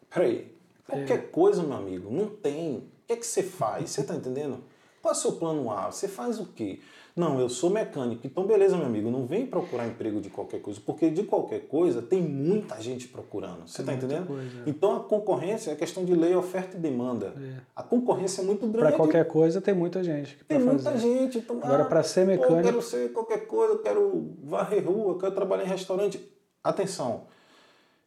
[0.09, 0.55] Peraí.
[0.87, 1.21] Qualquer é.
[1.21, 2.11] coisa, meu amigo.
[2.11, 2.77] Não tem.
[2.77, 3.89] O que é que você faz?
[3.89, 4.63] Você tá entendendo?
[5.01, 5.91] Qual é o seu plano A?
[5.91, 6.79] Você faz o quê?
[7.17, 8.27] Não, eu sou mecânico.
[8.27, 11.99] Então, beleza, meu amigo, não vem procurar emprego de qualquer coisa, porque de qualquer coisa
[11.99, 13.67] tem muita gente procurando.
[13.67, 14.27] Você está entendendo?
[14.27, 14.61] Coisa.
[14.67, 17.33] Então, a concorrência é questão de lei, oferta e demanda.
[17.35, 17.61] É.
[17.75, 18.89] A concorrência é muito grande.
[18.89, 20.37] Para qualquer coisa tem muita gente.
[20.47, 21.39] tem muita gente.
[21.39, 22.53] Então, Agora, ah, para ser mecânico.
[22.53, 26.21] Pô, eu quero ser qualquer coisa, eu quero varrer rua, eu quero trabalhar em restaurante.
[26.63, 27.23] Atenção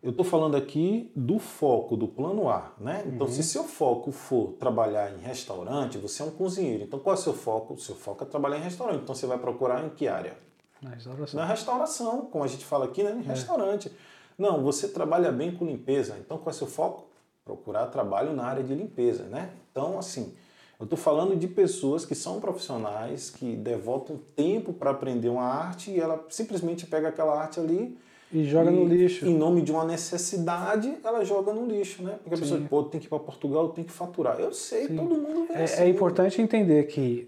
[0.03, 3.05] eu estou falando aqui do foco do plano A, né?
[3.07, 3.33] Então, uhum.
[3.33, 6.85] se seu foco for trabalhar em restaurante, você é um cozinheiro.
[6.85, 7.75] Então, qual é o seu foco?
[7.75, 9.03] O seu foco é trabalhar em restaurante.
[9.03, 10.37] Então, você vai procurar em que área?
[10.81, 11.41] Na restauração.
[11.41, 13.13] Na restauração, como a gente fala aqui, né?
[13.13, 13.29] Em é.
[13.29, 13.93] restaurante.
[14.39, 16.17] Não, você trabalha bem com limpeza.
[16.19, 17.05] Então, qual é o seu foco?
[17.45, 19.51] Procurar trabalho na área de limpeza, né?
[19.71, 20.35] Então, assim,
[20.79, 25.91] eu estou falando de pessoas que são profissionais, que devotam tempo para aprender uma arte
[25.91, 27.99] e ela simplesmente pega aquela arte ali
[28.33, 29.27] e joga e, no lixo.
[29.27, 32.14] Em nome de uma necessidade, ela joga no lixo, né?
[32.23, 32.43] Porque a Sim.
[32.43, 34.38] pessoa, pô, tem que ir para Portugal, tem que faturar.
[34.38, 34.97] Eu sei, Sim.
[34.97, 35.83] todo mundo vê é, assim.
[35.83, 37.27] é importante entender que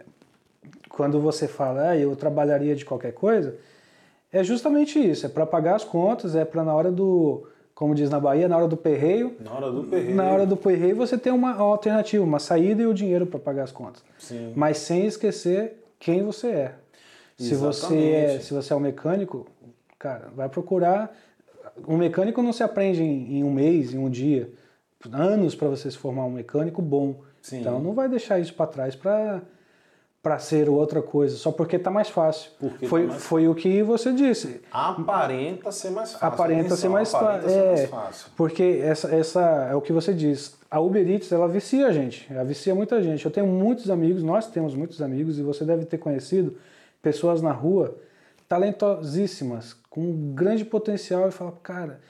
[0.89, 3.57] quando você fala, ah, eu trabalharia de qualquer coisa,
[4.33, 5.27] é justamente isso.
[5.27, 8.57] É para pagar as contas, é para na hora do, como diz na Bahia, na
[8.57, 9.37] hora do perreio.
[9.41, 10.15] Na hora do perreio.
[10.15, 13.65] Na hora do perreio você tem uma alternativa, uma saída e o dinheiro para pagar
[13.65, 14.05] as contas.
[14.19, 14.53] Sim.
[14.55, 16.75] Mas sem esquecer quem você é.
[17.39, 19.47] Se você é, se você é um mecânico,
[20.03, 21.15] Cara, vai procurar.
[21.87, 24.51] Um mecânico não se aprende em, um mês, em um dia.
[25.13, 27.21] Anos para você se formar um mecânico bom.
[27.41, 27.61] Sim.
[27.61, 29.41] Então não vai deixar isso para trás para
[30.21, 32.53] para ser outra coisa, só porque está mais fácil.
[32.61, 34.61] Porque foi, tá mais foi o que você disse.
[34.71, 36.27] Aparenta ser mais fácil.
[36.29, 38.31] Aparenta ser mais, aparenta ser é, mais fácil.
[38.37, 39.41] Porque essa, essa
[39.73, 40.57] é o que você diz.
[40.71, 43.25] A Uber Eats, ela vicia a gente, ela vicia muita gente.
[43.25, 46.57] Eu tenho muitos amigos, nós temos muitos amigos, e você deve ter conhecido
[47.03, 47.97] pessoas na rua
[48.53, 52.01] talentosíssimas, com um grande potencial e fala, cara,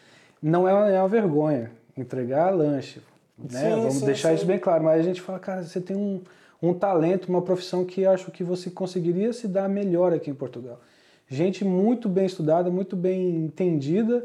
[0.40, 3.00] não é uma, é uma vergonha entregar lanche,
[3.36, 3.60] né?
[3.60, 4.34] Sim, Vamos sim, deixar sim.
[4.36, 6.20] isso bem claro, mas a gente fala, cara, você tem um,
[6.62, 10.80] um talento, uma profissão que acho que você conseguiria se dar melhor aqui em Portugal.
[11.28, 14.24] Gente muito bem estudada, muito bem entendida,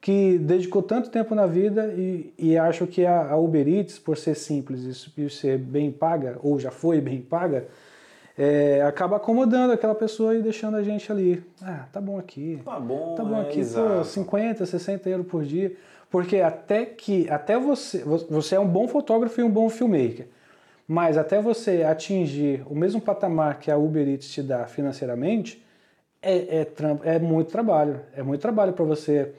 [0.00, 4.16] que dedicou tanto tempo na vida e, e acho que a, a Uber Eats, por
[4.16, 7.66] ser simples e ser bem paga, ou já foi bem paga,
[8.38, 11.42] é, acaba acomodando aquela pessoa e deixando a gente ali.
[11.62, 12.60] Ah, tá bom aqui.
[12.64, 15.74] Tá bom, tá bom é, aqui, pô, 50, 60 euros por dia.
[16.10, 20.28] Porque até que, até você, você é um bom fotógrafo e um bom filmmaker,
[20.86, 25.64] mas até você atingir o mesmo patamar que a Uber Eats te dá financeiramente,
[26.22, 26.68] é, é,
[27.16, 28.00] é muito trabalho.
[28.14, 29.32] É muito trabalho para você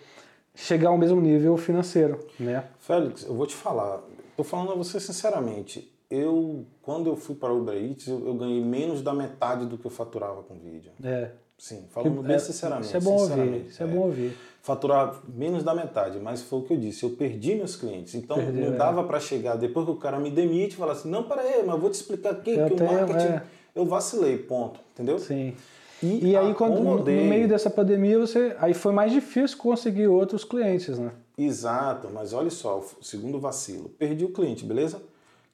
[0.54, 2.64] chegar ao mesmo nível financeiro, né?
[2.80, 4.02] Félix, eu vou te falar,
[4.36, 8.34] tô falando a você sinceramente, eu, quando eu fui para o Uber Eats, eu, eu,
[8.36, 10.92] ganhei menos da metade do que eu faturava com vídeo.
[11.04, 11.32] É.
[11.58, 12.88] Sim, falando bem é, sinceramente.
[12.88, 14.38] Isso é bom ouvir, isso é, é, bom ouvir.
[14.62, 18.14] Faturar menos da metade, mas foi o que eu disse, eu perdi meus clientes.
[18.14, 18.78] Então Perdeu, não é.
[18.78, 19.04] dava é.
[19.06, 21.82] para chegar, depois que o cara me demite, e falar assim, não, peraí, mas eu
[21.82, 23.28] vou te explicar aqui eu que tenho, o marketing...
[23.28, 23.44] É.
[23.76, 25.20] Eu vacilei, ponto, entendeu?
[25.20, 25.54] Sim.
[26.02, 30.08] E, e aí, quando, no, no meio dessa pandemia, você aí foi mais difícil conseguir
[30.08, 31.12] outros clientes, né?
[31.38, 33.90] Exato, mas olha só, segundo vacilo.
[33.90, 35.02] Perdi o cliente, beleza?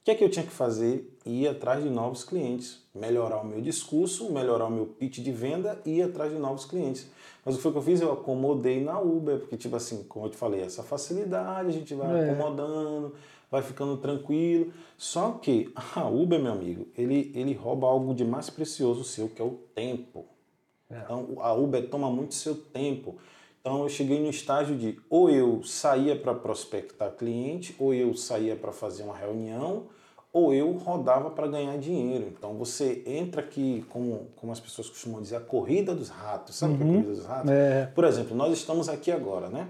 [0.04, 1.16] O que é que eu tinha que fazer?
[1.24, 5.80] Ir atrás de novos clientes, melhorar o meu discurso, melhorar o meu pitch de venda
[5.82, 7.10] e ir atrás de novos clientes.
[7.42, 8.02] Mas o que foi que eu fiz?
[8.02, 11.94] Eu acomodei na Uber, porque, tipo assim, como eu te falei, essa facilidade, a gente
[11.94, 12.30] vai é.
[12.30, 13.14] acomodando,
[13.50, 14.74] vai ficando tranquilo.
[14.98, 19.40] Só que a Uber, meu amigo, ele, ele rouba algo de mais precioso seu, que
[19.40, 20.26] é o tempo.
[20.90, 20.98] É.
[20.98, 23.16] Então, a Uber toma muito seu tempo.
[23.58, 28.54] Então eu cheguei no estágio de ou eu saía para prospectar cliente, ou eu saía
[28.54, 29.86] para fazer uma reunião,
[30.34, 32.26] ou eu rodava para ganhar dinheiro.
[32.36, 36.56] Então você entra aqui, como, como as pessoas costumam dizer, a corrida dos ratos.
[36.56, 36.76] Sabe uhum.
[36.76, 37.02] o que é a uhum.
[37.02, 37.50] corrida dos ratos?
[37.52, 37.86] É.
[37.94, 39.68] Por exemplo, nós estamos aqui agora, né?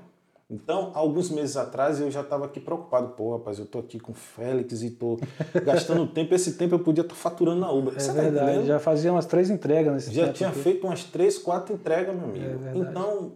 [0.49, 3.09] Então, alguns meses atrás eu já estava aqui preocupado.
[3.09, 5.19] Pô, rapaz, eu tô aqui com o Félix e tô
[5.65, 6.35] gastando tempo.
[6.35, 7.95] Esse tempo eu podia estar faturando na Uber.
[7.95, 10.61] É Você tá verdade, tá já fazia umas três entregas nesse Já tempo tinha aqui.
[10.61, 12.65] feito umas três, quatro entregas, meu amigo.
[12.67, 13.33] É então,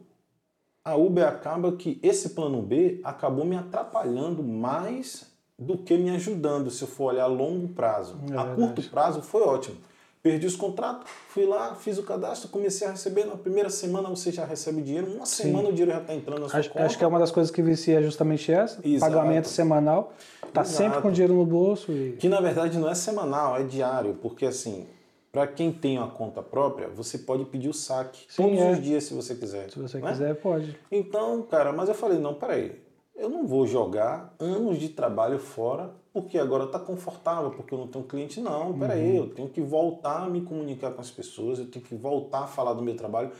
[0.83, 5.27] a Uber acaba que esse plano B acabou me atrapalhando mais
[5.59, 8.17] do que me ajudando, se eu for olhar a longo prazo.
[8.33, 9.77] É a curto prazo foi ótimo.
[10.23, 13.25] Perdi os contratos, fui lá, fiz o cadastro, comecei a receber.
[13.25, 15.45] Na primeira semana você já recebe dinheiro, uma Sim.
[15.45, 16.85] semana o dinheiro já está entrando na sua acho, conta.
[16.85, 19.13] Acho que é uma das coisas que vicia justamente essa: Exato.
[19.13, 20.13] pagamento semanal.
[20.47, 21.93] Está sempre com dinheiro no bolso.
[21.93, 22.17] E...
[22.19, 24.87] Que na verdade não é semanal, é diário, porque assim,
[25.31, 28.73] para quem tem uma conta própria, você pode pedir o saque Sim, todos é.
[28.73, 29.71] os dias se você quiser.
[29.71, 30.11] Se você né?
[30.11, 30.77] quiser, pode.
[30.91, 32.81] Então, cara, mas eu falei, não, peraí,
[33.19, 37.87] eu não vou jogar anos de trabalho fora porque agora está confortável, porque eu não
[37.87, 38.41] tenho cliente.
[38.41, 39.17] Não, peraí, uhum.
[39.17, 42.47] eu tenho que voltar a me comunicar com as pessoas, eu tenho que voltar a
[42.47, 43.31] falar do meu trabalho.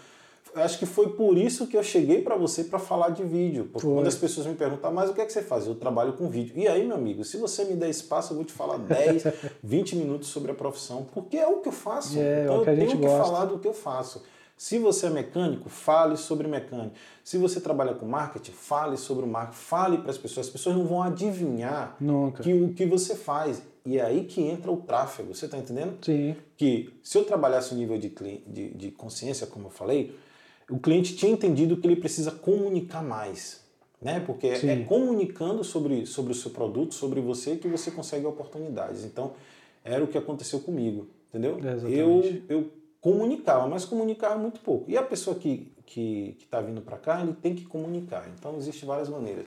[0.55, 3.65] acho que foi por isso que eu cheguei para você para falar de vídeo.
[3.73, 3.95] Porque foi.
[3.95, 5.67] quando as pessoas me perguntam, mas o que é que você faz?
[5.67, 6.53] Eu trabalho com vídeo.
[6.57, 9.25] E aí, meu amigo, se você me der espaço, eu vou te falar 10,
[9.63, 12.19] 20 minutos sobre a profissão, porque é o que eu faço.
[12.19, 13.25] É, então é o que eu tenho que gosta.
[13.25, 14.23] falar do que eu faço.
[14.59, 16.97] Se você é mecânico, fale sobre mecânico.
[17.23, 19.57] Se você trabalha com marketing, fale sobre o marketing.
[19.57, 20.47] Fale para as pessoas.
[20.47, 22.43] As pessoas não vão adivinhar Nunca.
[22.43, 23.63] que o que você faz.
[23.87, 25.33] E é aí que entra o tráfego.
[25.33, 25.97] Você está entendendo?
[26.05, 26.35] Sim.
[26.57, 28.13] Que se eu trabalhasse o nível de,
[28.47, 30.19] de, de consciência, como eu falei,
[30.69, 33.61] o cliente tinha entendido que ele precisa comunicar mais.
[34.03, 34.19] Né?
[34.27, 34.71] Porque Sim.
[34.71, 39.05] é comunicando sobre, sobre o seu produto, sobre você, que você consegue oportunidades.
[39.05, 39.35] Então,
[39.85, 41.07] era o que aconteceu comigo.
[41.29, 41.59] Entendeu?
[41.61, 42.45] Eu, Exatamente.
[42.49, 42.73] eu
[43.13, 44.91] comunicava, mas comunicava muito pouco.
[44.91, 48.29] E a pessoa que que está vindo para cá, ele tem que comunicar.
[48.39, 49.47] Então, existem várias maneiras.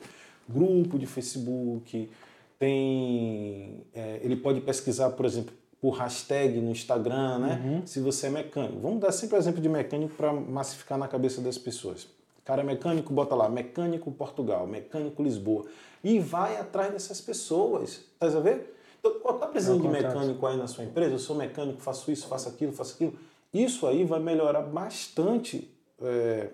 [0.49, 2.09] Grupo de Facebook,
[2.57, 3.85] tem...
[3.93, 7.61] é, ele pode pesquisar, por exemplo, por hashtag no Instagram, né?
[7.63, 7.81] Uhum.
[7.85, 8.79] Se você é mecânico.
[8.79, 12.07] Vamos dar sempre exemplo de mecânico para massificar na cabeça das pessoas.
[12.43, 15.65] Cara é mecânico, bota lá, mecânico Portugal, mecânico Lisboa.
[16.03, 18.01] E vai atrás dessas pessoas.
[18.19, 18.75] Tá a ver?
[18.99, 21.13] Então, tá precisando É de o mecânico aí na sua empresa?
[21.13, 23.13] Eu sou mecânico, faço isso, faço aquilo, faço aquilo.
[23.53, 25.69] Isso aí vai melhorar bastante.
[26.01, 26.49] é,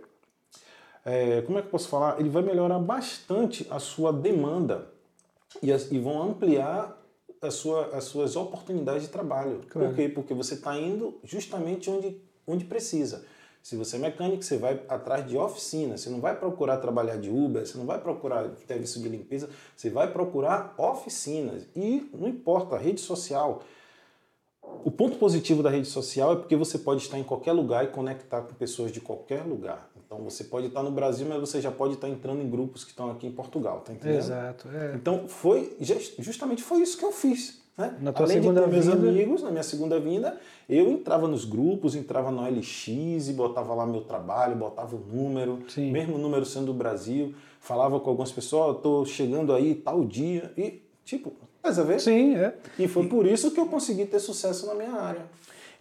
[1.06, 2.20] é, como é que eu posso falar?
[2.20, 4.88] Ele vai melhorar bastante a sua demanda
[5.64, 7.02] e, as- e vão ampliar
[7.42, 9.62] a sua, as suas oportunidades de trabalho.
[9.70, 9.88] Claro.
[9.90, 10.10] Por quê?
[10.10, 13.24] Porque você está indo justamente onde, onde precisa.
[13.64, 15.98] Se você é mecânico, você vai atrás de oficina.
[15.98, 19.90] Você não vai procurar trabalhar de Uber, você não vai procurar serviço de limpeza, você
[19.90, 21.64] vai procurar oficinas.
[21.76, 23.62] E não importa, rede social.
[24.84, 27.88] O ponto positivo da rede social é porque você pode estar em qualquer lugar e
[27.88, 29.90] conectar com pessoas de qualquer lugar.
[30.06, 32.92] Então você pode estar no Brasil, mas você já pode estar entrando em grupos que
[32.92, 34.18] estão aqui em Portugal, tá entendendo?
[34.20, 34.70] Exato.
[34.74, 34.94] É.
[34.96, 37.62] Então foi just- justamente foi isso que eu fiz.
[37.78, 37.96] Né?
[38.02, 40.40] Na tua Além de segunda ter meus vinda- amigos, na minha segunda vinda,
[40.70, 42.88] eu entrava nos grupos, entrava no LX
[43.28, 45.92] e botava lá meu trabalho, botava o número, Sim.
[45.92, 49.76] mesmo o número sendo do Brasil, falava com algumas pessoas, "Ó, eu tô chegando aí
[49.76, 51.32] tal dia e tipo,
[51.68, 52.00] faz a ver?
[52.00, 52.54] Sim, é.
[52.80, 55.22] E foi por isso que eu consegui ter sucesso na minha área.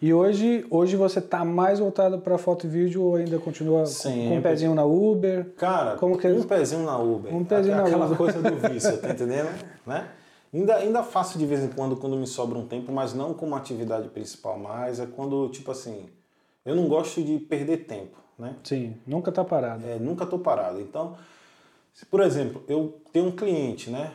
[0.01, 3.85] E hoje, hoje você está mais voltado para foto e vídeo ou ainda continua com-
[3.85, 4.37] com Sempre.
[4.37, 5.53] um pezinho na Uber?
[5.57, 7.33] Cara, Como que- um pezinho na Uber.
[7.35, 8.17] Um pezinho na Aquela Uber.
[8.17, 9.49] coisa do vício, tá entendendo?
[9.87, 10.07] Né?
[10.53, 13.55] Ainda, ainda faço de vez em quando, quando me sobra um tempo, mas não como
[13.55, 14.99] atividade principal mais.
[14.99, 16.05] É quando, tipo assim,
[16.63, 18.55] eu não gosto de perder tempo, né?
[18.63, 19.83] Sim, nunca está parado.
[19.87, 20.79] É, nunca estou parado.
[20.79, 21.15] Então,
[21.93, 24.11] se, por exemplo, eu tenho um cliente, né?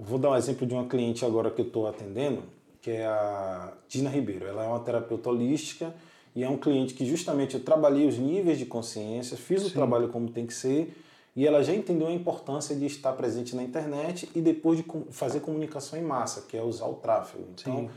[0.00, 2.42] Vou dar um exemplo de uma cliente agora que eu estou atendendo,
[2.80, 4.46] que é a Dina Ribeiro.
[4.46, 5.94] Ela é uma terapeuta holística
[6.34, 10.08] e é um cliente que justamente eu trabalhei os níveis de consciência, fiz o trabalho
[10.08, 10.96] como tem que ser
[11.36, 15.40] e ela já entendeu a importância de estar presente na internet e depois de fazer
[15.40, 17.44] comunicação em massa, que é usar o tráfego.
[17.54, 17.90] Então, Sim.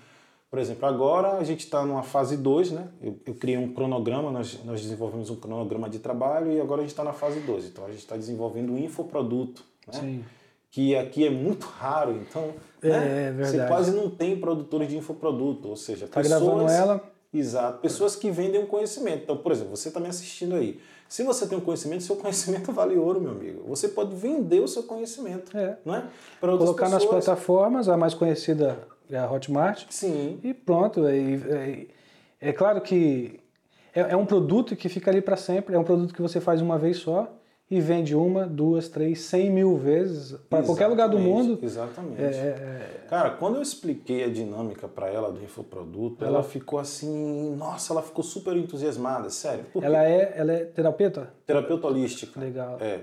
[0.49, 2.89] por exemplo, agora a gente está numa fase 2, né?
[3.01, 6.83] Eu, eu criei um cronograma, nós, nós desenvolvemos um cronograma de trabalho e agora a
[6.83, 7.65] gente está na fase 2.
[7.65, 9.99] Então a gente está desenvolvendo um infoproduto, né?
[9.99, 10.25] Sim.
[10.73, 12.49] Que aqui é muito raro, então
[12.81, 13.27] É, né?
[13.27, 13.69] é você verdade.
[13.71, 16.41] quase não tem produtores de infoproduto, ou seja, Tá pessoas...
[16.43, 16.99] gravando ela?
[17.31, 19.21] Exato, pessoas que vendem um conhecimento.
[19.23, 20.79] Então, por exemplo, você está me assistindo aí.
[21.07, 23.63] Se você tem um conhecimento, seu conhecimento vale ouro, meu amigo.
[23.67, 25.77] Você pode vender o seu conhecimento, É.
[25.85, 26.07] né?
[26.41, 27.23] Para Colocar nas pessoas.
[27.25, 28.79] plataformas, a mais conhecida
[29.11, 31.05] é a Hotmart, Sim, e pronto.
[31.05, 31.87] É, é,
[32.49, 33.39] é claro que
[33.93, 36.61] é, é um produto que fica ali para sempre, é um produto que você faz
[36.61, 37.31] uma vez só
[37.75, 41.57] e vende uma, duas, três, cem mil vezes para qualquer lugar do mundo.
[41.61, 42.21] Exatamente.
[42.21, 46.77] É, é, Cara, quando eu expliquei a dinâmica para ela do infoproduto, ela, Ela- ficou
[46.79, 49.65] assim, nossa, ela ficou super entusiasmada, sério.
[49.73, 51.33] Porque ela, é, ela é terapeuta?
[51.45, 52.39] terapeuta holística.
[52.39, 52.77] Legal.
[52.79, 53.01] É.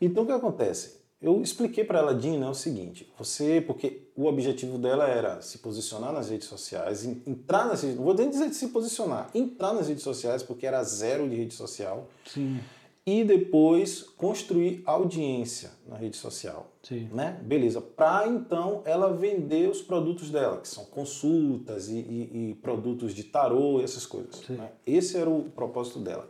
[0.00, 1.02] Então o que acontece?
[1.22, 5.56] Eu expliquei para ela, Dina, é o seguinte: você, porque o objetivo dela era se
[5.58, 9.30] posicionar nas redes sociais, en- entrar nas redes, não vou nem dizer de se posicionar,
[9.34, 12.60] entrar nas redes sociais, porque era zero de rede social, Sim,
[13.06, 16.70] e depois construir audiência na rede social.
[16.82, 17.08] sim.
[17.12, 17.38] Né?
[17.42, 17.80] Beleza.
[17.80, 23.24] Para então ela vender os produtos dela, que são consultas e, e- e produtos de
[23.24, 24.48] tarô e essas coisas.
[24.48, 24.70] Né?
[24.86, 26.28] Esse era o propósito dela.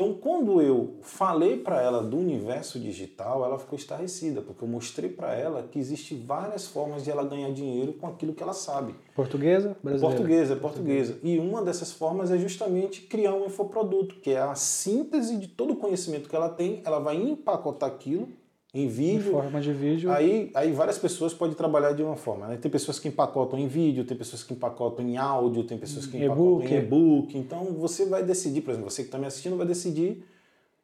[0.00, 5.10] Então, quando eu falei para ela do universo digital, ela ficou estarrecida, porque eu mostrei
[5.10, 8.94] para ela que existe várias formas de ela ganhar dinheiro com aquilo que ela sabe.
[9.12, 9.76] Portuguesa?
[9.82, 10.16] Brasileira?
[10.16, 11.18] Portuguesa, é portuguesa.
[11.20, 15.72] E uma dessas formas é justamente criar um infoproduto, que é a síntese de todo
[15.72, 18.28] o conhecimento que ela tem, ela vai empacotar aquilo
[18.74, 20.10] em Em vídeo, forma de vídeo.
[20.12, 22.46] Aí, aí várias pessoas podem trabalhar de uma forma.
[22.46, 22.56] Né?
[22.56, 26.18] Tem pessoas que empacotam em vídeo, tem pessoas que empacotam em áudio, tem pessoas que
[26.18, 27.38] empacotam em e-book.
[27.38, 30.22] Então você vai decidir, por exemplo, você que está me assistindo vai decidir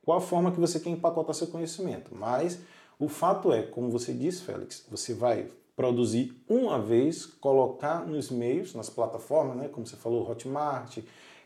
[0.03, 2.11] qual a forma que você quer empacotar seu conhecimento.
[2.14, 2.59] Mas
[2.99, 8.74] o fato é, como você disse, Félix, você vai produzir uma vez, colocar nos meios,
[8.74, 9.68] nas plataformas, né?
[9.68, 10.99] como você falou, Hotmart,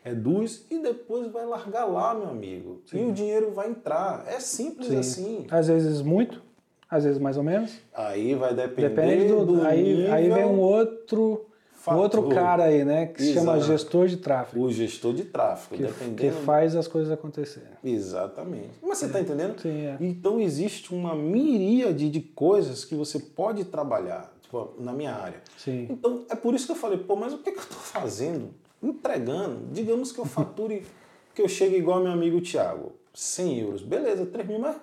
[0.03, 2.83] reduz e depois vai largar lá, meu amigo.
[2.87, 2.99] Sim.
[3.07, 4.25] E o dinheiro vai entrar.
[4.27, 4.99] É simples Sim.
[4.99, 5.47] assim.
[5.51, 6.43] Às vezes muito,
[6.91, 7.73] às vezes mais ou menos.
[7.95, 10.13] Aí vai depender Depende do, do aí, nível...
[10.13, 12.03] aí vem um outro Fator.
[12.03, 14.65] outro cara aí, né, que se chama gestor de tráfego.
[14.65, 16.17] O gestor de tráfego, que, dependendo...
[16.17, 17.69] que faz as coisas acontecerem.
[17.85, 18.71] Exatamente.
[18.83, 19.23] Mas você está é.
[19.23, 19.61] entendendo?
[19.61, 19.97] Sim, é.
[20.01, 25.41] Então existe uma miríade de coisas que você pode trabalhar tipo, na minha área.
[25.57, 25.87] Sim.
[25.91, 28.51] Então é por isso que eu falei, pô, mas o que, que eu estou fazendo?
[28.83, 29.67] Entregando.
[29.73, 30.87] Digamos que eu fature,
[31.35, 33.83] que eu chegue igual meu amigo Thiago, 100 euros.
[33.83, 34.77] Beleza, 3 mil, mas,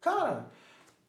[0.00, 0.46] cara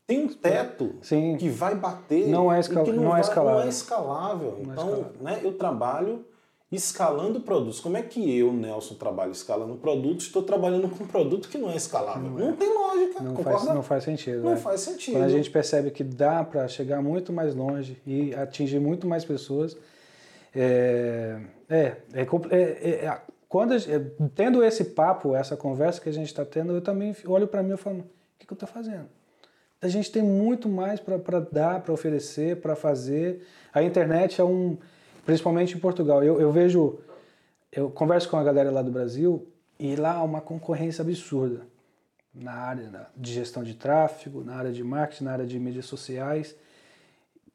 [0.05, 1.37] tem um teto Sim.
[1.37, 2.27] que vai bater.
[2.27, 2.85] Não é, escal...
[2.85, 3.19] não, não, vai...
[3.19, 3.59] é escalável.
[3.59, 4.51] Não é escalável.
[4.51, 5.11] Não então, é escalável.
[5.21, 6.25] Né, eu trabalho
[6.71, 7.79] escalando produtos.
[7.79, 10.25] Como é que eu, Nelson, trabalho escalando produtos?
[10.25, 12.29] Estou trabalhando com um produto que não é escalável.
[12.29, 12.53] Não, não é.
[12.53, 13.23] tem lógica.
[13.23, 13.59] Não concorda?
[13.59, 14.43] faz, não faz sentido.
[14.43, 14.57] Não né?
[14.57, 15.13] faz sentido.
[15.13, 19.23] Quando a gente percebe que dá para chegar muito mais longe e atingir muito mais
[19.23, 19.77] pessoas,
[20.53, 21.39] é,
[21.73, 22.21] é, é,
[22.51, 23.75] é, é quando
[24.33, 27.73] tendo esse papo, essa conversa que a gente está tendo, eu também olho para mim
[27.73, 28.03] e falo, o
[28.39, 29.07] que, que eu estou fazendo?
[29.81, 33.45] A gente tem muito mais para dar, para oferecer, para fazer.
[33.73, 34.77] A internet é um,
[35.25, 36.23] principalmente em Portugal.
[36.23, 36.99] Eu, eu, vejo,
[37.71, 39.47] eu converso com a galera lá do Brasil
[39.79, 41.61] e lá há uma concorrência absurda
[42.33, 46.55] na área de gestão de tráfego, na área de marketing, na área de mídias sociais,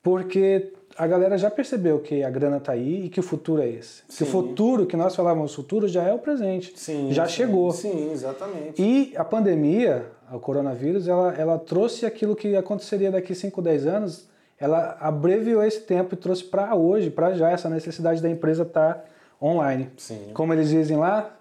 [0.02, 3.68] porque a galera já percebeu que a grana está aí e que o futuro é
[3.68, 4.02] esse.
[4.08, 4.16] Sim.
[4.16, 6.72] Que o futuro, que nós falávamos, futuro já é o presente.
[6.76, 7.70] Sim, já sim, chegou.
[7.70, 8.82] Sim, exatamente.
[8.82, 14.28] E a pandemia, o coronavírus, ela, ela trouxe aquilo que aconteceria daqui 5, 10 anos,
[14.58, 18.94] ela abreviou esse tempo e trouxe para hoje, para já, essa necessidade da empresa estar
[18.94, 19.04] tá
[19.40, 19.90] online.
[19.96, 20.30] Sim.
[20.34, 21.38] Como eles dizem lá,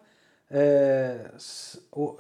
[0.52, 1.18] é,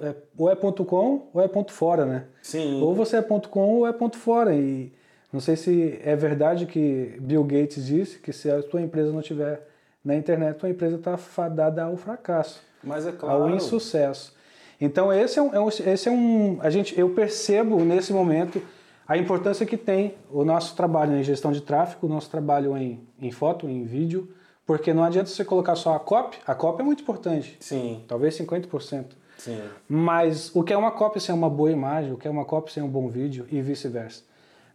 [0.02, 2.26] é, ou é ponto com ou é ponto fora, né?
[2.42, 2.82] Sim.
[2.82, 4.56] Ou você é ponto com ou é ponto fora.
[4.56, 4.92] E
[5.32, 9.22] não sei se é verdade que Bill Gates disse que se a tua empresa não
[9.22, 9.68] tiver
[10.04, 12.62] na internet, a tua empresa está fadada ao fracasso.
[12.84, 13.44] Mas é claro.
[13.44, 14.34] Ao insucesso.
[14.80, 18.62] Então esse é um, é esse é um a gente eu percebo nesse momento
[19.08, 23.00] a importância que tem o nosso trabalho em gestão de tráfego, o nosso trabalho em,
[23.20, 24.30] em foto, em vídeo,
[24.66, 27.58] porque não adianta você colocar só a copy, a copy é muito importante.
[27.60, 28.04] Sim.
[28.08, 29.06] Talvez 50%.
[29.38, 29.62] Sim.
[29.88, 32.72] Mas o que é uma copy sem uma boa imagem, o que é uma copy
[32.72, 34.24] sem um bom vídeo e vice-versa.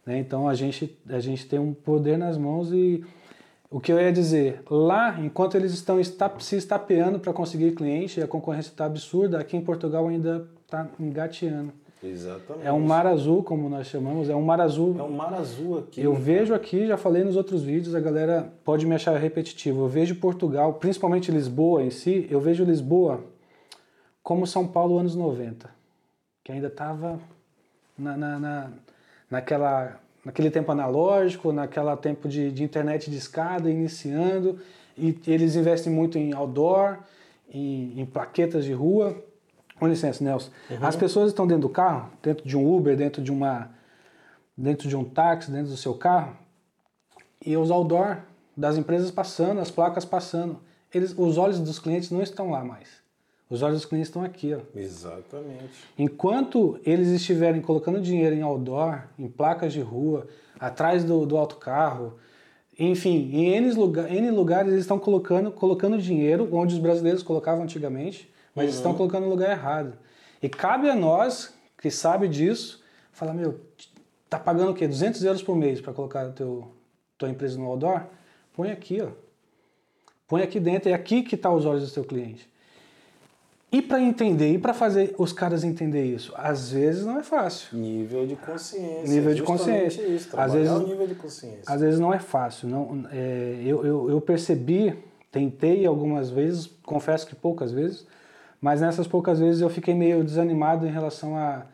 [0.05, 0.19] Né?
[0.19, 3.03] Então a gente, a gente tem um poder nas mãos e
[3.69, 5.99] o que eu ia dizer, lá, enquanto eles estão
[6.39, 11.73] se estapeando para conseguir cliente, a concorrência está absurda, aqui em Portugal ainda está engateando.
[12.03, 12.67] Exatamente.
[12.67, 14.95] É um mar azul, como nós chamamos, é um mar azul.
[14.99, 16.01] É um mar azul aqui.
[16.01, 19.85] Eu vejo aqui, já falei nos outros vídeos, a galera pode me achar repetitivo.
[19.85, 23.23] Eu vejo Portugal, principalmente Lisboa em si, eu vejo Lisboa
[24.21, 25.69] como São Paulo anos 90,
[26.43, 27.19] que ainda estava
[27.97, 28.71] na, na, na,
[29.33, 34.57] naquela naquele tempo analógico, naquela tempo de, de internet de escada, iniciando,
[34.97, 36.99] e eles investem muito em outdoor,
[37.51, 39.21] em, em plaquetas de rua.
[39.77, 40.49] Com licença, Nelson.
[40.69, 40.77] Uhum.
[40.81, 43.69] As pessoas estão dentro do carro, dentro de um Uber, dentro de uma,
[44.55, 46.37] dentro de um táxi, dentro do seu carro,
[47.45, 48.19] e os outdoor
[48.55, 50.61] das empresas passando, as placas passando.
[50.93, 53.02] Eles, os olhos dos clientes não estão lá mais.
[53.53, 54.51] Os olhos dos clientes estão aqui.
[54.55, 54.61] Ó.
[54.75, 55.69] Exatamente.
[55.95, 60.25] Enquanto eles estiverem colocando dinheiro em outdoor, em placas de rua,
[60.59, 62.15] atrás do, do autocarro,
[62.79, 67.63] enfim, em N, lugar, N lugares eles estão colocando, colocando dinheiro onde os brasileiros colocavam
[67.63, 68.75] antigamente, mas uhum.
[68.75, 69.93] estão colocando no lugar errado.
[70.41, 72.81] E cabe a nós, que sabe disso,
[73.11, 73.59] falar, meu,
[74.27, 74.87] tá pagando o quê?
[74.87, 76.71] 200 euros por mês para colocar a teu,
[77.19, 78.01] tua empresa no outdoor?
[78.55, 79.09] Põe aqui, ó.
[80.27, 82.51] Põe aqui dentro, é aqui que está os olhos do seu cliente.
[83.73, 87.75] E para entender, e para fazer os caras entender isso, às vezes não é fácil.
[87.75, 89.11] Nível de consciência.
[89.11, 90.03] Nível de consciência.
[90.03, 91.63] Isso, às vezes, o nível de consciência.
[91.65, 92.69] Às vezes não é fácil.
[92.69, 94.95] Não, é, eu, eu, eu percebi,
[95.31, 98.05] tentei algumas vezes, confesso que poucas vezes,
[98.61, 101.65] mas nessas poucas vezes eu fiquei meio desanimado em relação à,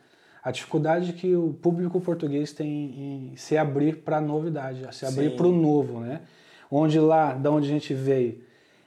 [0.41, 5.35] à dificuldade que o público português tem em se abrir para a novidade, se abrir
[5.35, 6.21] para o novo, né?
[6.71, 8.41] Onde lá, da onde a gente veio,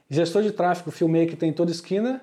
[0.09, 2.23] gestor de tráfego, filmmaker tem toda esquina,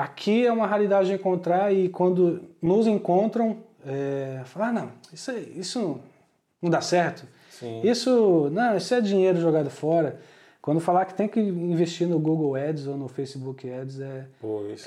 [0.00, 5.30] Aqui é uma raridade de encontrar e quando nos encontram, é, falar, ah, não, isso,
[5.54, 6.00] isso
[6.62, 7.26] não dá certo.
[7.50, 7.82] Sim.
[7.84, 10.18] Isso, não, isso é dinheiro jogado fora.
[10.62, 14.26] Quando falar que tem que investir no Google Ads ou no Facebook Ads é,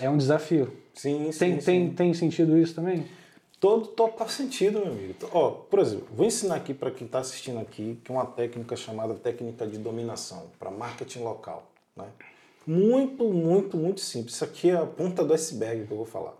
[0.01, 0.74] é um desafio.
[0.95, 1.66] Sim, sim, tem, sim.
[1.66, 3.05] Tem, tem sentido isso também?
[3.59, 5.14] Todo total sentido, meu amigo.
[5.32, 8.76] Ó, por exemplo, vou ensinar aqui para quem está assistindo aqui que é uma técnica
[8.76, 12.05] chamada técnica de dominação para marketing local, né?
[12.66, 14.36] Muito, muito, muito simples.
[14.36, 16.34] Isso aqui é a ponta do iceberg que eu vou falar.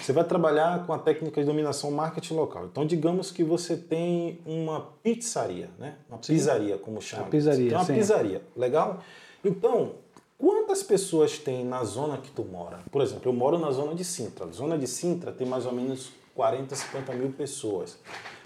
[0.00, 2.64] Você vai trabalhar com a técnica de dominação marketing local.
[2.64, 5.96] Então, digamos que você tem uma pizzaria, né?
[6.08, 6.32] Uma sim.
[6.32, 7.24] pizzaria, como chama.
[7.24, 7.94] Uma pizzaria, Tem uma sim.
[7.94, 9.00] pizzaria, legal?
[9.44, 9.92] Então,
[10.36, 12.80] Quantas pessoas tem na zona que tu mora?
[12.90, 14.46] Por exemplo, eu moro na zona de Sintra.
[14.46, 17.96] A zona de Sintra tem mais ou menos 40, 50 mil pessoas.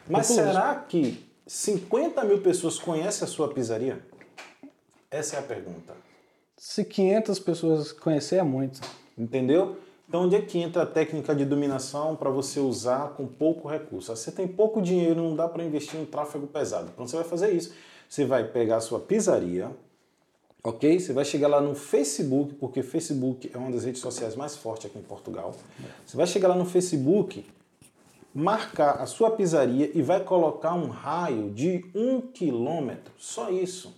[0.09, 4.01] Mas será que 50 mil pessoas conhecem a sua pizzaria?
[5.11, 5.97] Essa é a pergunta.
[6.59, 8.81] Se 500 pessoas conhecer, é muito.
[9.17, 9.77] Entendeu?
[10.09, 14.15] Então, onde é que entra a técnica de dominação para você usar com pouco recurso?
[14.15, 16.91] Você tem pouco dinheiro, não dá para investir em tráfego pesado.
[16.93, 17.73] Então, você vai fazer isso.
[18.09, 19.71] Você vai pegar a sua pizzaria,
[20.65, 20.99] ok?
[20.99, 24.87] Você vai chegar lá no Facebook, porque Facebook é uma das redes sociais mais fortes
[24.87, 25.55] aqui em Portugal.
[26.05, 27.47] Você vai chegar lá no Facebook,
[28.35, 33.13] marcar a sua pizzaria e vai colocar um raio de um quilômetro.
[33.17, 33.95] Só isso.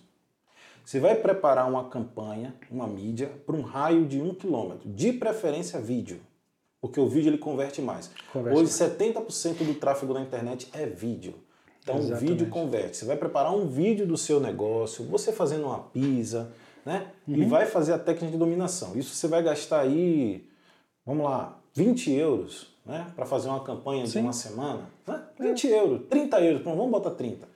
[0.91, 5.79] Você vai preparar uma campanha, uma mídia, para um raio de um quilômetro, de preferência
[5.79, 6.19] vídeo,
[6.81, 8.11] porque o vídeo ele converte mais.
[8.33, 11.35] Converte Hoje, 70% do tráfego na internet é vídeo.
[11.81, 12.97] Então, o vídeo converte.
[12.97, 16.51] Você vai preparar um vídeo do seu negócio, você fazendo uma pizza,
[16.85, 17.07] né?
[17.25, 17.35] Uhum.
[17.35, 18.91] E vai fazer a técnica de dominação.
[18.93, 20.45] Isso você vai gastar aí,
[21.05, 23.07] vamos lá, 20 euros, né?
[23.15, 24.19] Para fazer uma campanha Sim.
[24.19, 24.89] de uma semana.
[25.07, 25.23] Né?
[25.39, 25.79] 20 é.
[25.79, 27.47] euros, 30 euros, vamos botar 30.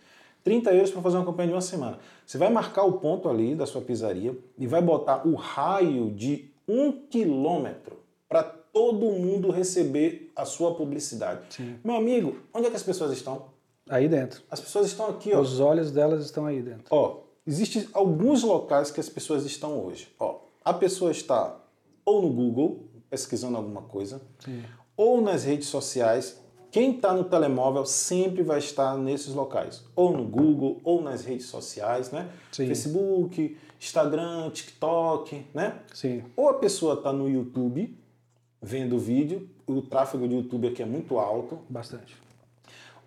[0.46, 1.98] 30 euros para fazer uma campanha de uma semana.
[2.24, 6.52] Você vai marcar o ponto ali da sua pizzaria e vai botar o raio de
[6.68, 7.98] um quilômetro
[8.30, 11.41] para todo mundo receber a sua publicidade.
[11.50, 11.78] Sim.
[11.84, 13.48] Meu amigo, onde é que as pessoas estão?
[13.89, 14.43] Aí dentro.
[14.50, 15.41] As pessoas estão aqui, ó.
[15.41, 16.86] Os olhos delas estão aí dentro.
[16.91, 20.14] Ó, existem alguns locais que as pessoas estão hoje.
[20.20, 21.60] Ó, a pessoa está
[22.06, 24.64] ou no Google pesquisando alguma coisa, Sim.
[24.96, 26.39] ou nas redes sociais
[26.76, 31.46] quem está no telemóvel sempre vai estar nesses locais, ou no Google, ou nas redes
[31.46, 32.30] sociais, né?
[32.52, 32.68] Sim.
[32.68, 35.80] Facebook, Instagram, TikTok, né?
[35.94, 36.26] Sim.
[36.36, 37.98] Ou a pessoa está no YouTube
[38.62, 41.60] vendo o vídeo, o tráfego de YouTube aqui é muito alto.
[41.70, 42.18] Bastante.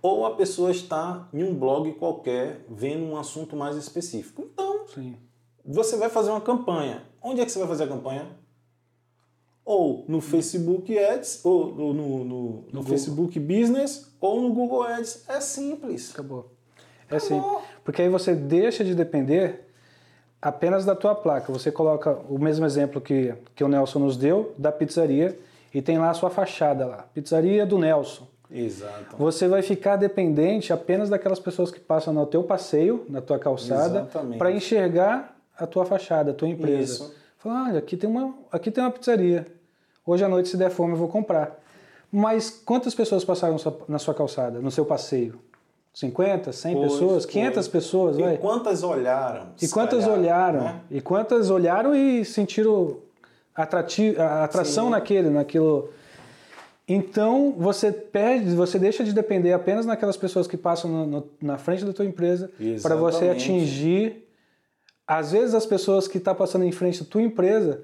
[0.00, 4.48] Ou a pessoa está em um blog qualquer vendo um assunto mais específico.
[4.50, 5.14] Então, Sim.
[5.62, 7.02] você vai fazer uma campanha.
[7.20, 8.34] Onde é que você vai fazer a campanha?
[9.68, 15.24] Ou no Facebook Ads, ou no, no, no, no Facebook Business, ou no Google Ads.
[15.28, 16.10] É simples.
[16.14, 16.50] Acabou.
[17.10, 17.20] É Acabou.
[17.20, 17.68] simples.
[17.84, 19.68] Porque aí você deixa de depender
[20.40, 21.52] apenas da tua placa.
[21.52, 25.38] Você coloca o mesmo exemplo que, que o Nelson nos deu, da pizzaria,
[25.74, 27.04] e tem lá a sua fachada lá.
[27.12, 28.26] Pizzaria do Nelson.
[28.50, 29.18] Exato.
[29.18, 34.08] Você vai ficar dependente apenas daquelas pessoas que passam no teu passeio, na tua calçada,
[34.38, 37.04] para enxergar a tua fachada, a tua empresa.
[37.04, 37.14] Isso.
[37.36, 39.57] Fala, olha, aqui tem uma, aqui tem uma pizzaria.
[40.08, 41.60] Hoje à noite, se der fome, eu vou comprar.
[42.10, 45.38] Mas quantas pessoas passaram na sua calçada, no seu passeio?
[45.92, 47.68] 50, 100 pois, pessoas, 500 pois.
[47.68, 48.38] pessoas, e vai.
[48.38, 49.48] quantas olharam?
[49.60, 50.60] E quantas olharam?
[50.60, 50.80] Né?
[50.90, 52.96] E quantas olharam e sentiram
[53.54, 54.90] atração Sim.
[54.92, 55.90] naquele, naquilo.
[56.88, 61.58] Então você perde, você deixa de depender apenas naquelas pessoas que passam no, no, na
[61.58, 62.50] frente da tua empresa
[62.80, 64.26] para você atingir.
[65.06, 67.82] Às vezes as pessoas que estão tá passando em frente da tua empresa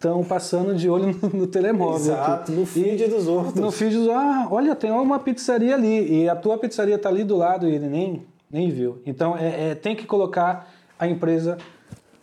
[0.00, 2.14] estão passando de olho no, no telemóvel.
[2.14, 2.52] Exato, aqui.
[2.52, 3.54] no feed dos outros.
[3.54, 7.22] No feed dos ah, olha, tem uma pizzaria ali e a tua pizzaria está ali
[7.22, 9.02] do lado e ele nem, nem viu.
[9.04, 11.58] Então é, é tem que colocar a empresa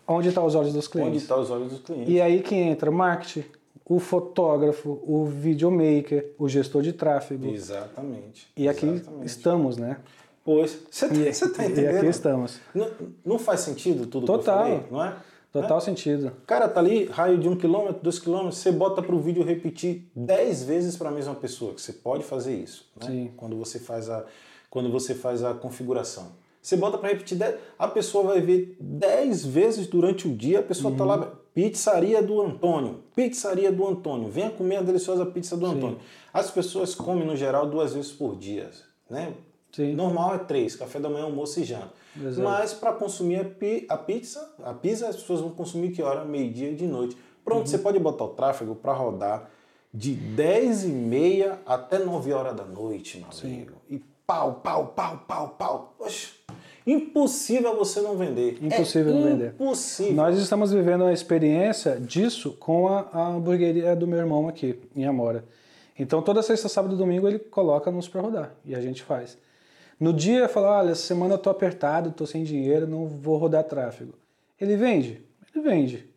[0.08, 1.10] onde estão tá os olhos dos clientes.
[1.12, 2.12] Onde estão tá os olhos dos clientes.
[2.12, 3.46] E aí que entra marketing,
[3.86, 7.48] o fotógrafo, o videomaker, o gestor de tráfego.
[7.48, 8.48] Exatamente.
[8.58, 9.28] E aqui Exatamente.
[9.28, 9.98] estamos, né?
[10.44, 11.94] Pois, você está entendendo?
[11.94, 12.60] E aqui estamos.
[12.74, 12.88] Não,
[13.24, 14.66] não faz sentido tudo Total.
[14.66, 15.16] que eu falei, não é?
[15.52, 15.84] Total né?
[15.84, 16.32] sentido.
[16.46, 20.10] Cara, tá ali, raio de um quilômetro, dois quilômetros, você bota para o vídeo repetir
[20.16, 23.08] dez vezes para a mesma pessoa, que você pode fazer isso, né?
[23.08, 23.32] Sim.
[23.38, 24.26] Quando você faz a,
[24.70, 26.32] quando você faz a configuração.
[26.62, 30.64] Você bota para repetir, dez, a pessoa vai ver dez vezes durante o dia, a
[30.64, 30.98] pessoa uhum.
[30.98, 35.78] tá lá, pizzaria do Antônio, pizzaria do Antônio, venha comer a deliciosa pizza do Sim.
[35.78, 36.00] Antônio.
[36.34, 38.70] As pessoas comem, no geral, duas vezes por dia,
[39.10, 39.34] né?
[39.72, 39.94] Sim.
[39.94, 41.94] Normal é três, café da manhã, almoço e janta.
[42.24, 42.42] Exato.
[42.42, 43.40] Mas para consumir
[43.90, 46.26] a pizza, a pizza as pessoas vão consumir que hora?
[46.26, 47.18] Meio-dia e de noite.
[47.44, 47.68] Pronto, uhum.
[47.68, 49.50] você pode botar o tráfego para rodar
[49.94, 53.56] de 10 e meia até 9 horas da noite, meu Sim.
[53.56, 53.74] amigo.
[53.90, 55.96] E pau, pau, pau, pau, pau.
[55.98, 56.34] Oxe,
[56.86, 58.58] impossível você não vender.
[58.62, 59.50] Impossível é não vender.
[59.54, 60.14] Impossível.
[60.14, 65.06] Nós estamos vivendo a experiência disso com a, a hamburgueria do meu irmão aqui, em
[65.06, 65.46] Amora.
[65.98, 69.38] Então toda sexta, sábado e domingo ele coloca nos para rodar e a gente faz.
[70.00, 73.64] No dia, falar, olha, essa semana eu tô apertado, tô sem dinheiro, não vou rodar
[73.64, 74.14] tráfego.
[74.60, 75.24] Ele vende?
[75.54, 76.10] Ele vende.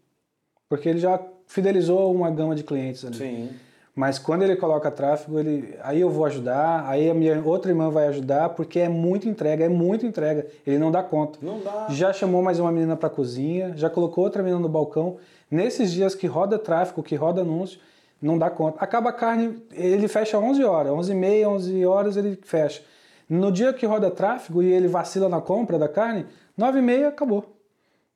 [0.69, 3.17] Porque ele já fidelizou uma gama de clientes ali.
[3.17, 3.51] Sim.
[3.95, 7.91] Mas quando ele coloca tráfego, ele, aí eu vou ajudar, aí a minha outra irmã
[7.91, 10.47] vai ajudar, porque é muita entrega, é muita entrega.
[10.67, 11.39] Ele não dá conta.
[11.43, 11.87] Não dá.
[11.91, 15.17] Já chamou mais uma menina para cozinha, já colocou outra menina no balcão.
[15.51, 17.81] Nesses dias que roda tráfego, que roda anúncio,
[18.23, 18.83] não dá conta.
[18.83, 22.83] Acaba a carne, ele fecha 11 horas, 11 e meia, 11 horas ele fecha.
[23.31, 26.27] No dia que roda tráfego e ele vacila na compra da carne,
[26.57, 27.57] 9 e meia acabou.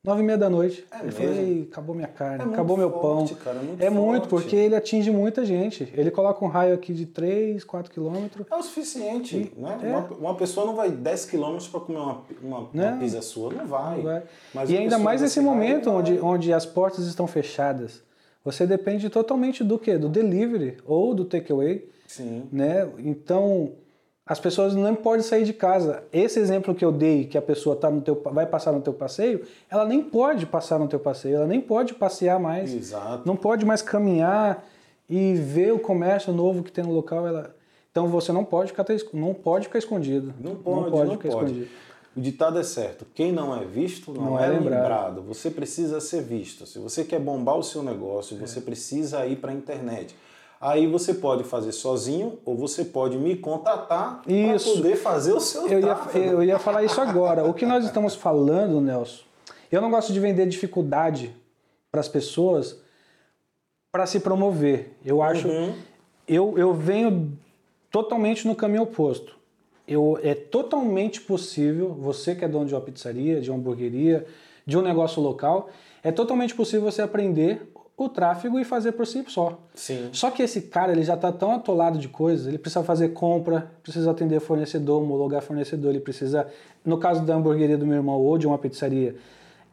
[0.02, 0.84] Nove e meia da noite.
[0.92, 1.18] É eu mesmo?
[1.20, 3.42] falei, acabou minha carne, É acabou meu forte, pão.
[3.42, 5.90] cara, é muito é muito, porque ele atinge muita gente.
[5.96, 8.44] Ele coloca um raio aqui de 3, 4 quilômetros.
[8.50, 9.78] É o suficiente, né?
[9.82, 9.86] é.
[9.88, 10.00] Uma,
[10.30, 12.98] uma pessoa não vai 10 km para comer uma, uma, uma Não.
[12.98, 14.02] pizza sua, não vai.
[14.02, 14.22] Vai.
[14.52, 15.94] Mas e ainda mais nesse momento vai.
[16.00, 18.02] onde, onde as portas estão fechadas.
[18.44, 19.96] Você depende totalmente do quê?
[19.96, 22.42] Do delivery ou do takeaway, Sim.
[22.52, 22.86] né?
[22.98, 23.72] Então,
[24.26, 26.02] as pessoas não podem sair de casa.
[26.12, 28.92] Esse exemplo que eu dei, que a pessoa tá no teu, vai passar no teu
[28.94, 33.22] passeio, ela nem pode passar no teu passeio, ela nem pode passear mais, Exato.
[33.26, 34.64] não pode mais caminhar
[35.10, 37.26] e ver o comércio novo que tem no local.
[37.26, 37.54] Ela...
[37.90, 40.32] Então você não pode ficar, não pode ficar escondido.
[40.40, 41.44] Não pode, não ficar pode.
[41.50, 41.68] escondido.
[42.16, 43.04] O ditado é certo.
[43.12, 44.80] Quem não é visto não, Não é, é lembrado.
[44.80, 45.22] lembrado.
[45.22, 46.64] Você precisa ser visto.
[46.64, 48.46] Se você quer bombar o seu negócio, É.
[48.46, 50.14] você precisa ir para a internet.
[50.60, 55.66] Aí você pode fazer sozinho ou você pode me contatar para poder fazer o seu
[55.68, 57.44] Eu ia, eu ia falar isso agora.
[57.44, 59.22] O que nós estamos falando, Nelson,
[59.70, 61.34] eu não gosto de vender dificuldade
[61.90, 62.80] para as pessoas
[63.92, 64.96] para se promover.
[65.04, 65.46] Eu acho.
[65.46, 65.74] Uhum.
[66.26, 67.36] Eu, eu venho
[67.90, 69.36] totalmente no caminho oposto.
[69.86, 74.26] Eu, é totalmente possível, você que é dono de uma pizzaria, de uma hamburgueria,
[74.66, 75.68] de um negócio local,
[76.02, 79.58] é totalmente possível você aprender o tráfego e fazer por si só.
[79.74, 80.08] Sim.
[80.12, 83.70] Só que esse cara ele já está tão atolado de coisas, ele precisa fazer compra,
[83.82, 86.46] precisa atender fornecedor, homologar fornecedor, ele precisa,
[86.84, 89.14] no caso da hamburgueria do meu irmão ou de uma pizzaria,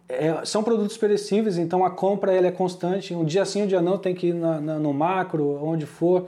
[0.08, 3.82] é, são produtos perecíveis, então a compra ela é constante, um dia sim, um dia
[3.82, 6.28] não, tem que ir na- na- no macro, onde for.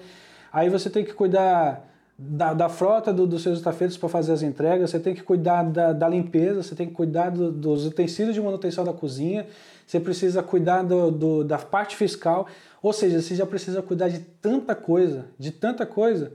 [0.51, 1.85] Aí você tem que cuidar
[2.25, 5.63] da, da frota do- dos seus estafetos para fazer as entregas, você tem que cuidar
[5.63, 9.45] da, da limpeza, você tem que cuidar do- dos utensílios de manutenção da cozinha,
[9.85, 12.47] você precisa cuidar do- do- da parte fiscal,
[12.81, 16.31] ou seja, você já precisa cuidar de tanta coisa, de tanta coisa,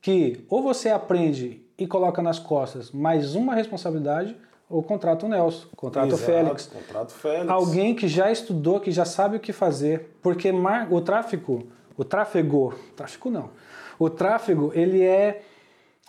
[0.00, 4.36] que ou você aprende e coloca nas costas mais uma responsabilidade,
[4.70, 6.66] ou contrata o Nelson, contrata o Félix.
[6.66, 7.50] Contrato Félix.
[7.50, 11.66] Alguém que já estudou, que já sabe o que fazer, porque mar- o tráfego,
[11.96, 13.50] o tráfego, tráfego não,
[13.98, 15.42] o tráfego ele é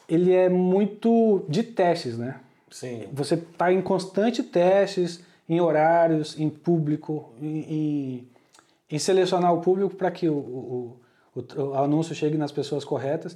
[0.08, 2.36] ele é muito de testes, né?
[2.70, 3.06] Sim.
[3.14, 5.20] Você está em constante testes,
[5.50, 8.28] em horários, em público, em, em-
[8.92, 10.98] em selecionar o público para que o, o-
[11.36, 13.36] o- o anúncio chegue nas pessoas corretas.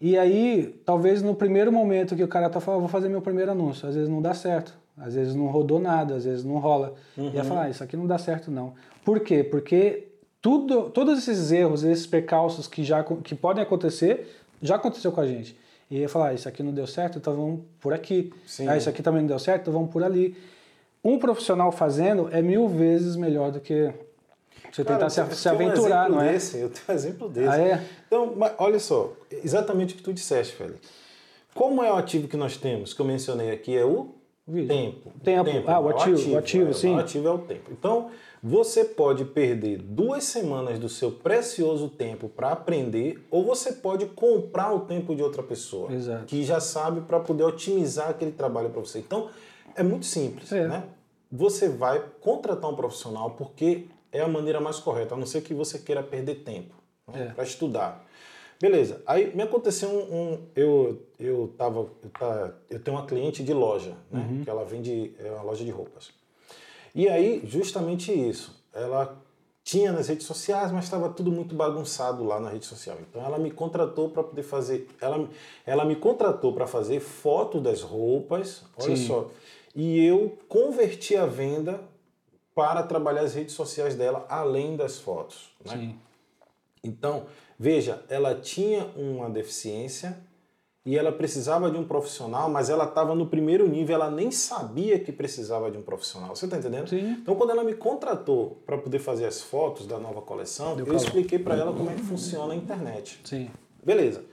[0.00, 3.52] E aí, talvez no primeiro momento que o cara tá falando, vou fazer meu primeiro
[3.52, 6.94] anúncio, às vezes não dá certo, às vezes não rodou nada, às vezes não rola.
[7.16, 8.74] E ia falar, ah, isso aqui não dá certo não.
[9.04, 9.44] Por quê?
[9.44, 10.08] Porque
[10.42, 15.26] tudo, todos esses erros, esses percalços que já que podem acontecer, já aconteceu com a
[15.26, 15.56] gente.
[15.88, 18.32] E ia falar, ah, isso aqui não deu certo, então vamos por aqui.
[18.46, 18.66] Sim.
[18.66, 20.36] Ah, isso aqui também não deu certo, então vamos por ali.
[21.04, 23.92] Um profissional fazendo é mil vezes melhor do que
[24.70, 26.32] você Cara, tentar se, se um aventurar, exemplo não é?
[26.32, 27.48] Desse, eu tenho um exemplo desse.
[27.48, 27.84] Ah, é?
[28.06, 29.12] Então, olha só,
[29.44, 30.80] exatamente o que tu disseste, Félix.
[31.54, 34.14] Como é o ativo que nós temos, que eu mencionei aqui, é o
[34.48, 34.68] Vídeo.
[34.68, 35.10] tempo.
[35.22, 35.70] Tempo.
[35.70, 36.94] Ah, o ativo, o ativo, é, sim.
[36.94, 37.70] O ativo é o tempo.
[37.70, 38.10] Então,
[38.42, 44.74] você pode perder duas semanas do seu precioso tempo para aprender, ou você pode comprar
[44.74, 46.24] o tempo de outra pessoa Exato.
[46.26, 48.98] que já sabe para poder otimizar aquele trabalho para você.
[48.98, 49.30] Então,
[49.76, 50.66] é muito simples, É.
[50.66, 50.84] né?
[51.30, 55.54] Você vai contratar um profissional porque é a maneira mais correta, a não ser que
[55.54, 56.74] você queira perder tempo
[57.06, 57.32] né, É.
[57.32, 58.04] para estudar.
[58.60, 59.02] Beleza.
[59.06, 63.52] Aí me aconteceu um, um- eu eu tava eu, tá, eu tenho uma cliente de
[63.52, 64.26] loja, né?
[64.30, 64.44] Uhum.
[64.44, 66.10] Que ela vende é uma loja de roupas.
[66.94, 69.20] E aí justamente isso, ela
[69.64, 72.98] tinha nas redes sociais, mas estava tudo muito bagunçado lá na rede social.
[73.00, 75.28] Então ela me contratou para poder fazer, ela
[75.64, 79.06] ela me contratou para fazer foto das roupas, olha Sim.
[79.06, 79.30] só.
[79.74, 81.80] E eu converti a venda
[82.54, 85.72] para trabalhar as redes sociais dela além das fotos, né?
[85.72, 85.98] Sim.
[86.84, 87.26] Então,
[87.58, 90.18] veja, ela tinha uma deficiência
[90.84, 94.98] e ela precisava de um profissional, mas ela estava no primeiro nível, ela nem sabia
[94.98, 96.34] que precisava de um profissional.
[96.34, 96.88] Você está entendendo?
[96.88, 97.18] Sim.
[97.22, 100.92] Então, quando ela me contratou para poder fazer as fotos da nova coleção, Deu eu
[100.92, 101.04] calor.
[101.04, 103.20] expliquei para ela como é que funciona a internet.
[103.22, 103.48] Sim.
[103.84, 104.24] Beleza.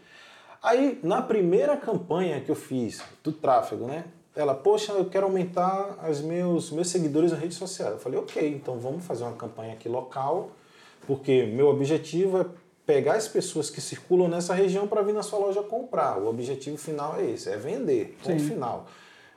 [0.62, 4.06] Aí, na primeira campanha que eu fiz do tráfego, né?
[4.36, 7.92] Ela, poxa, eu quero aumentar os meus, meus seguidores na rede social.
[7.92, 10.50] Eu falei, ok, então vamos fazer uma campanha aqui local,
[11.06, 12.46] porque meu objetivo é
[12.90, 16.18] pegar as pessoas que circulam nessa região para vir na sua loja comprar.
[16.18, 18.18] O objetivo final é esse, é vender.
[18.24, 18.50] Ponto Sim.
[18.50, 18.88] final.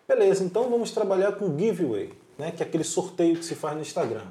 [0.08, 2.50] Beleza, então vamos trabalhar com giveaway, né?
[2.50, 4.24] Que é aquele sorteio que se faz no Instagram.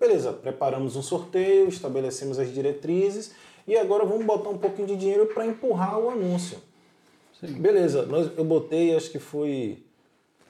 [0.00, 3.30] Beleza, preparamos um sorteio, estabelecemos as diretrizes
[3.64, 6.58] e agora vamos botar um pouquinho de dinheiro para empurrar o anúncio.
[7.38, 7.52] Sim.
[7.52, 9.84] Beleza, nós, eu botei, acho que foi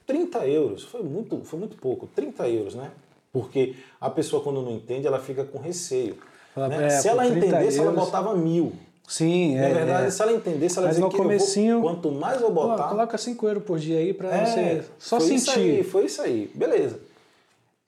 [0.07, 2.91] 30 euros, foi muito, foi muito pouco, 30 euros, né?
[3.31, 6.16] Porque a pessoa quando não entende, ela fica com receio.
[6.57, 6.86] Né?
[6.86, 8.72] é, se ela por 30 entendesse, ela euros- botava mil.
[9.07, 9.74] Sim, Na é.
[9.74, 10.11] verdade, é.
[10.11, 12.88] se ela entendesse, ela Mas dizia no que vou- quanto mais eu botar...
[12.88, 15.40] Coloca 5 euros por dia aí pra É, você só foi sentir.
[15.42, 16.98] Isso aí, foi isso aí, beleza.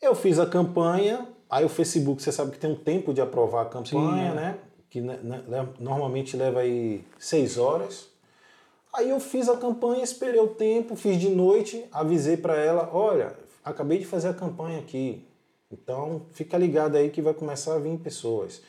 [0.02, 3.62] Eu fiz a campanha, aí o Facebook, você sabe que tem um tempo de aprovar
[3.62, 4.34] a campanha, Sim, é.
[4.34, 4.58] né?
[4.90, 8.08] Que né, né, normalmente leva aí seis horas.
[8.92, 13.32] Aí eu fiz a campanha, esperei o tempo, fiz de noite, avisei para ela, olha,
[13.64, 15.25] acabei de fazer a campanha aqui.
[15.70, 18.62] Então, fica ligado aí que vai começar a vir pessoas.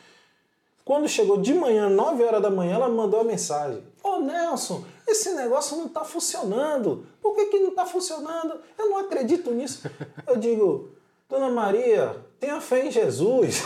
[0.84, 3.84] Quando chegou de manhã, 9 horas da manhã, ela mandou a mensagem.
[4.02, 7.06] Ô Nelson, esse negócio não está funcionando.
[7.22, 8.60] Por que, que não está funcionando?
[8.78, 9.90] Eu não acredito nisso.
[10.26, 10.92] Eu digo,
[11.30, 13.64] Dona Maria, tenha fé em Jesus.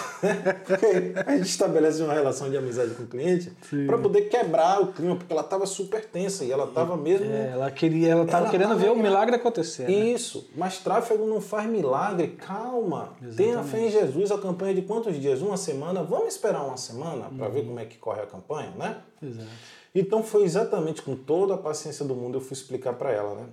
[0.65, 3.51] porque a gente estabelece uma relação de amizade com o cliente
[3.86, 7.26] para poder quebrar o clima, porque ela estava super tensa e ela estava mesmo.
[7.26, 9.84] É, ela queria, ela estava querendo tava ver o milagre acontecer.
[9.84, 9.91] né?
[9.91, 12.30] Isso, mas tráfego não faz milagre.
[12.30, 14.32] Calma, tenha fé em Jesus.
[14.32, 15.41] A campanha é de quantos dias?
[15.41, 16.03] Uma semana?
[16.03, 18.97] Vamos esperar uma semana para ver como é que corre a campanha, né?
[19.22, 19.47] Exato.
[19.93, 23.45] Então foi exatamente com toda a paciência do mundo eu fui explicar para ela, né?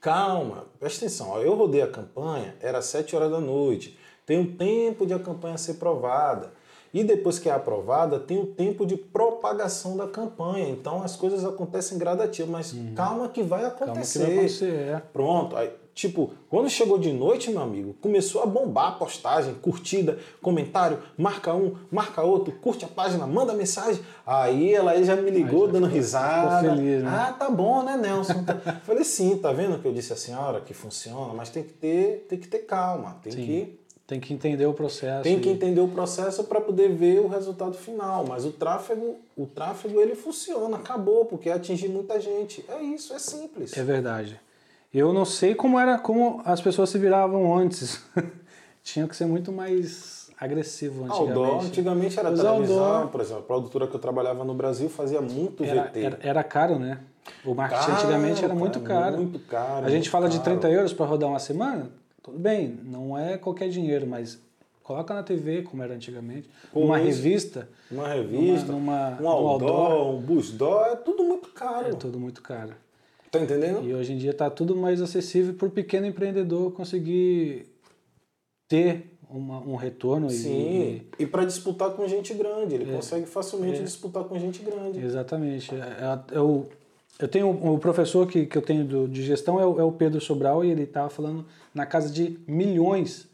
[0.00, 1.30] Calma, presta atenção.
[1.30, 3.98] ó, Eu rodei a campanha, era 7 horas da noite.
[4.26, 6.52] Tem o tempo de a campanha ser provada.
[6.92, 10.68] E depois que é aprovada, tem o tempo de propagação da campanha.
[10.68, 13.70] Então as coisas acontecem gradativas, mas calma que vai Uhum.
[13.70, 14.18] Calma que acontecer.
[14.20, 15.02] vai acontecer, é.
[15.12, 15.56] Pronto.
[15.56, 21.00] Aí, tipo, quando chegou de noite, meu amigo, começou a bombar a postagem, curtida, comentário,
[21.18, 24.00] marca um, marca outro, curte a página, manda mensagem.
[24.24, 26.60] Aí ela aí já me ligou já dando ficou- risada.
[26.60, 27.10] ficou feliz, né?
[27.12, 28.44] Ah, tá bom, né, Nelson?
[28.86, 32.26] Falei, sim, tá vendo que eu disse à senhora que funciona, mas tem que ter,
[32.28, 33.44] tem que ter calma, tem Sim.
[33.44, 35.22] que Tem que entender o processo.
[35.22, 38.26] tem que e- entender o processo para poder ver o resultado final.
[38.28, 42.62] Mas o tráfego, o tráfego ele funciona, acabou, porque atingir muita gente.
[42.68, 43.76] É isso, é simples.
[43.76, 44.38] É verdade.
[44.92, 48.02] Eu não sei como era, como as pessoas se viravam antes.
[48.84, 51.38] Tinha que ser muito mais agressivo antigamente.
[51.38, 53.08] Outdoor, antigamente era televisão, outdoor.
[53.08, 53.40] por exemplo.
[53.42, 56.00] A produtora que eu trabalhava no Brasil fazia muito Era, VT.
[56.04, 56.98] era, era caro, né?
[57.42, 59.16] O marketing Caro, antigamente era muito caro.
[59.16, 60.58] muito caro, A gente fala de caro.
[60.60, 61.90] 30 euros para rodar uma semana,
[62.24, 64.40] tudo bem, não é qualquer dinheiro, mas
[64.82, 69.92] coloca na TV, como era antigamente, Pô, uma revista, Uma revista, Numa- numa- um outdoor,
[69.92, 70.14] outdoor.
[70.16, 71.88] um busdoor, é tudo muito caro.
[71.88, 72.72] é tudo muito caro.
[73.30, 73.86] Tá entendendo?
[73.86, 77.66] E hoje em dia está tudo mais acessível para o pequeno empreendedor conseguir
[78.68, 80.28] ter uma- um retorno.
[80.28, 82.74] e- Sim, e para disputar com gente grande.
[82.76, 82.94] Ele É.
[82.96, 84.98] consegue facilmente disputar com gente grande.
[85.04, 85.74] Exatamente.
[85.74, 86.68] É- é- Eu,
[87.18, 89.92] eu tenho o professor que, que eu tenho do- de gestão é o, é o
[89.92, 91.44] Pedro Sobral e ele estava falando
[91.74, 93.28] na casa de milhões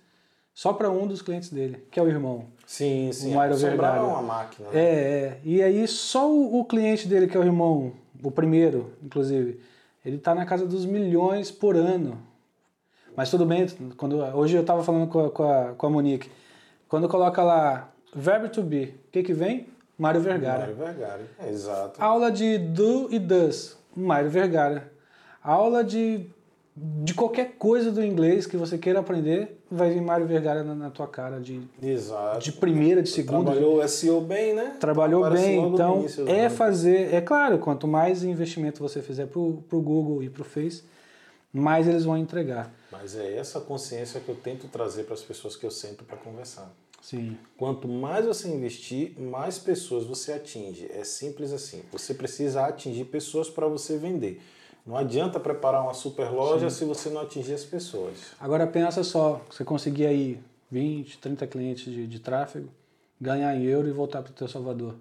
[0.55, 2.45] só para um dos clientes dele, que é o irmão.
[2.66, 3.33] Sim, sim.
[3.33, 3.99] O Mário Sobrar Vergara.
[3.99, 4.68] é uma máquina.
[4.68, 4.81] É, né?
[4.83, 5.41] é.
[5.45, 9.59] E aí só o, o cliente dele, que é o irmão, o primeiro, inclusive,
[10.05, 12.18] ele está na casa dos milhões por ano.
[13.16, 13.66] Mas tudo bem,
[13.97, 16.31] quando, hoje eu estava falando com a, com, a, com a Monique,
[16.89, 19.66] quando coloca lá verbo to be, o que que vem?
[20.01, 20.61] Mário Vergara.
[20.61, 21.20] Mário Vergara.
[21.38, 22.03] É, exato.
[22.03, 24.90] Aula de do e does, Mário Vergara.
[25.44, 26.24] Aula de,
[26.74, 30.88] de qualquer coisa do inglês que você queira aprender, vai vir Mário Vergara na, na
[30.88, 32.38] tua cara, de, Exato.
[32.38, 33.51] de primeira, de segunda.
[33.51, 34.76] Trabalhou o SEO bem, né?
[34.80, 39.62] Trabalhou bem, então início é fazer, é claro, quanto mais investimento você fizer para o
[39.70, 40.82] Google e para o Face,
[41.53, 42.72] mais eles vão entregar.
[42.90, 46.16] Mas é essa consciência que eu tento trazer para as pessoas que eu sento para
[46.16, 46.72] conversar.
[47.01, 47.36] Sim.
[47.57, 50.90] Quanto mais você investir, mais pessoas você atinge.
[50.92, 51.82] É simples assim.
[51.92, 54.40] Você precisa atingir pessoas para você vender.
[54.86, 58.16] Não adianta preparar uma super loja se você não atingir as pessoas.
[58.40, 60.40] Agora pensa só, você conseguir aí
[60.70, 62.68] 20, 30 clientes de, de tráfego,
[63.20, 64.94] ganhar em euro e voltar para o teu Salvador.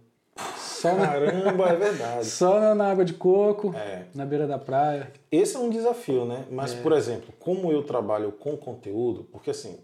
[0.58, 2.26] Só na, Caramba, é verdade.
[2.28, 4.06] só na- na água de coco, É.
[4.16, 5.12] na beira da praia.
[5.30, 6.46] Esse é um desafio, né?
[6.50, 6.82] Mas, É.
[6.82, 9.78] por exemplo, como eu trabalho com conteúdo, porque assim,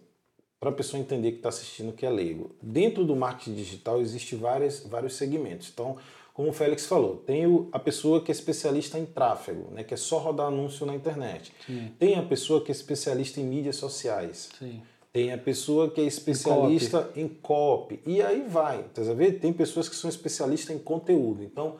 [0.66, 4.36] para a pessoa entender que está assistindo que é leigo, dentro do marketing digital existe
[4.36, 5.70] várias, vários segmentos.
[5.72, 5.95] Então,
[6.34, 9.84] como o Félix falou, tem a pessoa que é especialista em tráfego, né?
[9.84, 11.53] que é só rodar anúncio na internet.
[11.68, 11.91] Sim.
[11.99, 14.49] Tem a pessoa que é especialista em mídias sociais.
[14.57, 14.82] Sim.
[15.13, 17.99] Tem a pessoa que é especialista em copy.
[18.03, 18.86] E aí vai.
[18.91, 19.39] Tá vendo?
[19.39, 21.43] Tem pessoas que são especialistas em conteúdo.
[21.43, 21.76] Então,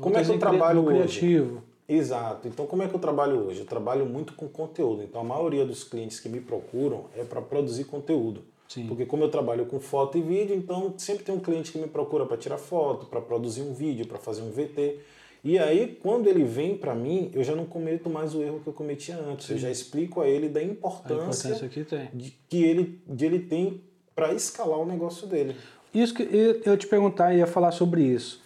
[0.00, 1.18] como é que eu trabalho hoje?
[1.18, 1.64] criativo.
[1.88, 2.46] Exato.
[2.46, 3.60] Então, como é que eu trabalho hoje?
[3.60, 5.02] Eu trabalho muito com conteúdo.
[5.02, 8.42] Então, a maioria dos clientes que me procuram é para produzir conteúdo.
[8.68, 8.86] Sim.
[8.86, 11.88] Porque como eu trabalho com foto e vídeo, então sempre tem um cliente que me
[11.88, 14.98] procura para tirar foto, para produzir um vídeo, para fazer um VT.
[15.42, 18.66] E aí, quando ele vem para mim, eu já não cometo mais o erro que
[18.66, 19.48] eu cometia antes.
[19.48, 22.10] Eu já explico a ele da importância, importância que tem.
[22.12, 23.80] de, que ele, de ele tem
[24.14, 25.56] para escalar o negócio dele.
[25.94, 28.42] Isso que eu eu te perguntar ia falar sobre isso.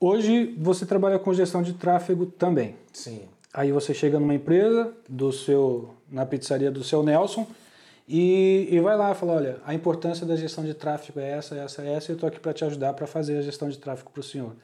[0.00, 2.76] Hoje você trabalha com gestão de tráfego também.
[2.92, 3.22] Sim.
[3.52, 7.46] Aí você chega numa empresa do seu na pizzaria do seu Nelson
[8.08, 11.54] e, e vai lá e fala, olha, a importância da gestão de tráfego é essa,
[11.54, 14.10] essa, essa, e eu estou aqui para te ajudar para fazer a gestão de tráfego
[14.10, 14.54] para o senhor.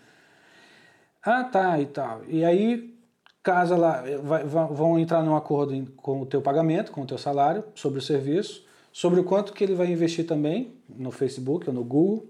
[1.22, 2.22] Ah, tá, e tal.
[2.28, 2.94] E aí
[3.42, 7.62] casa lá, vai, vão entrar num acordo com o teu pagamento, com o teu salário,
[7.74, 11.84] sobre o serviço, sobre o quanto que ele vai investir também no Facebook ou no
[11.84, 12.26] Google.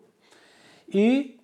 [0.93, 1.39] E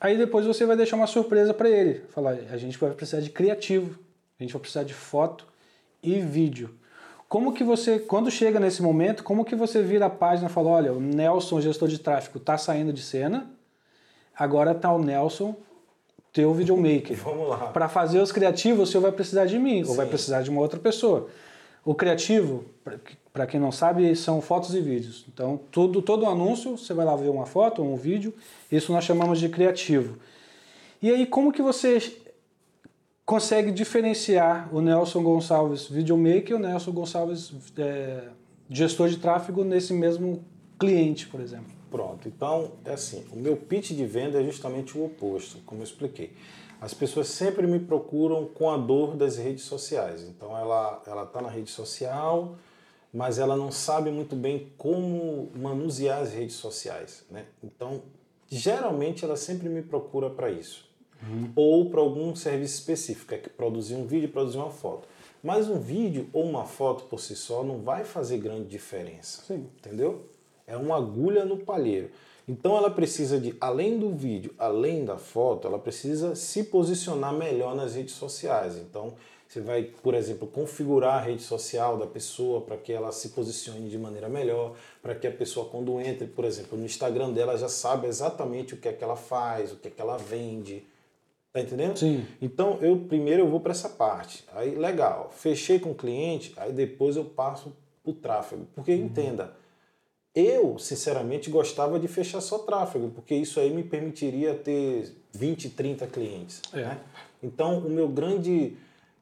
[0.00, 2.02] aí depois você vai deixar uma surpresa para ele.
[2.10, 3.98] Falar, a gente vai precisar de criativo,
[4.38, 5.46] a gente vai precisar de foto
[6.02, 6.70] e vídeo.
[7.28, 10.70] Como que você, quando chega nesse momento, como que você vira a página e fala,
[10.70, 13.50] olha, o Nelson, gestor de tráfego, está saindo de cena,
[14.34, 15.56] agora está o Nelson,
[16.32, 17.16] teu videomaker.
[17.16, 17.68] Vamos lá.
[17.68, 19.90] Para fazer os criativos, o senhor vai precisar de mim, Sim.
[19.90, 21.28] ou vai precisar de uma outra pessoa.
[21.86, 22.64] O criativo,
[23.32, 25.24] para quem não sabe, são fotos e vídeos.
[25.32, 28.34] Então, tudo, todo anúncio, você vai lá ver uma foto ou um vídeo,
[28.72, 30.18] isso nós chamamos de criativo.
[31.00, 32.02] E aí, como que você
[33.24, 38.24] consegue diferenciar o Nelson Gonçalves videomaker e o Nelson Gonçalves é,
[38.68, 40.44] gestor de tráfego nesse mesmo
[40.80, 41.70] cliente, por exemplo.
[41.88, 45.84] Pronto, então é assim, o meu pitch de venda é justamente o oposto, como eu
[45.84, 46.32] expliquei.
[46.80, 50.22] As pessoas sempre me procuram com a dor das redes sociais.
[50.22, 52.56] Então ela ela está na rede social,
[53.12, 57.46] mas ela não sabe muito bem como manusear as redes sociais, né?
[57.62, 58.02] Então
[58.48, 60.86] geralmente ela sempre me procura para isso
[61.22, 61.50] uhum.
[61.56, 65.08] ou para algum serviço específico, é que produzir um vídeo produzir uma foto.
[65.42, 69.42] Mas um vídeo ou uma foto por si só não vai fazer grande diferença.
[69.46, 69.68] Sim.
[69.78, 70.26] Entendeu?
[70.66, 72.10] É uma agulha no palheiro.
[72.48, 77.74] Então ela precisa de, além do vídeo, além da foto, ela precisa se posicionar melhor
[77.74, 78.76] nas redes sociais.
[78.76, 79.14] Então
[79.48, 83.88] você vai, por exemplo, configurar a rede social da pessoa para que ela se posicione
[83.88, 87.68] de maneira melhor, para que a pessoa quando entre, por exemplo, no Instagram dela já
[87.68, 90.84] saiba exatamente o que é que ela faz, o que é que ela vende,
[91.56, 91.96] Tá entendendo?
[91.96, 92.26] Sim.
[92.42, 94.44] Então, eu primeiro eu vou para essa parte.
[94.52, 97.74] Aí, legal, fechei com o cliente, aí depois eu passo
[98.04, 98.66] o tráfego.
[98.74, 99.06] Porque uhum.
[99.06, 99.56] entenda,
[100.36, 106.06] eu, sinceramente, gostava de fechar só tráfego, porque isso aí me permitiria ter 20, 30
[106.08, 106.60] clientes.
[106.74, 106.82] É.
[106.82, 107.00] Né?
[107.42, 108.76] Então, o meu grande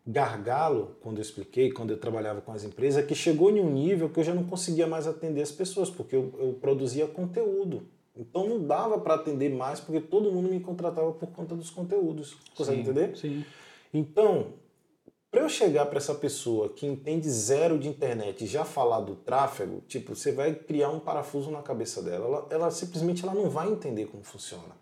[0.05, 3.71] gargalo, quando eu expliquei, quando eu trabalhava com as empresas, é que chegou em um
[3.71, 7.85] nível que eu já não conseguia mais atender as pessoas, porque eu, eu produzia conteúdo.
[8.17, 12.37] Então não dava para atender mais porque todo mundo me contratava por conta dos conteúdos.
[12.57, 13.17] Consegue sim, entender?
[13.17, 13.45] Sim.
[13.93, 14.49] Então,
[15.35, 19.17] para eu chegar para essa pessoa que entende zero de internet e já falar do
[19.17, 22.25] tráfego, tipo, você vai criar um parafuso na cabeça dela.
[22.25, 24.77] Ela, ela simplesmente ela não vai entender como funciona.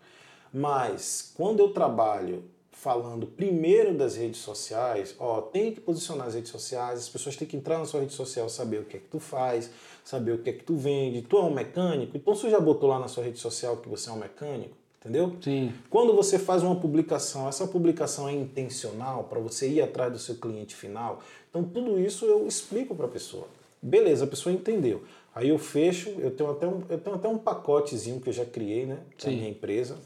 [0.53, 6.51] Mas quando eu trabalho falando primeiro das redes sociais, ó, tem que posicionar as redes
[6.51, 9.07] sociais, as pessoas têm que entrar na sua rede social, saber o que é que
[9.07, 9.71] tu faz,
[10.05, 11.23] saber o que é que tu vende.
[11.23, 14.07] Tu é um mecânico, então você já botou lá na sua rede social que você
[14.07, 15.35] é um mecânico, entendeu?
[15.41, 15.73] Sim.
[15.89, 20.35] Quando você faz uma publicação, essa publicação é intencional para você ir atrás do seu
[20.35, 21.21] cliente final.
[21.49, 23.47] Então tudo isso eu explico para a pessoa.
[23.81, 25.03] Beleza, a pessoa entendeu.
[25.35, 28.45] Aí eu fecho, eu tenho até um, eu tenho até um pacotezinho que eu já
[28.45, 29.97] criei, né, para minha empresa,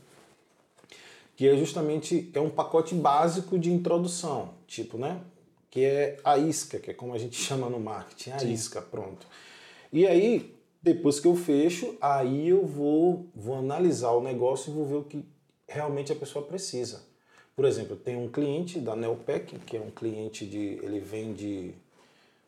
[1.35, 5.21] que é justamente é um pacote básico de introdução, tipo, né,
[5.69, 8.51] que é a isca, que é como a gente chama no marketing, a Sim.
[8.51, 9.27] isca, pronto.
[9.93, 14.85] E aí, depois que eu fecho, aí eu vou, vou analisar o negócio e vou
[14.85, 15.25] ver o que
[15.67, 17.01] realmente a pessoa precisa.
[17.55, 20.79] Por exemplo, tem um cliente da Neopec, que é um cliente de.
[20.83, 21.73] ele vende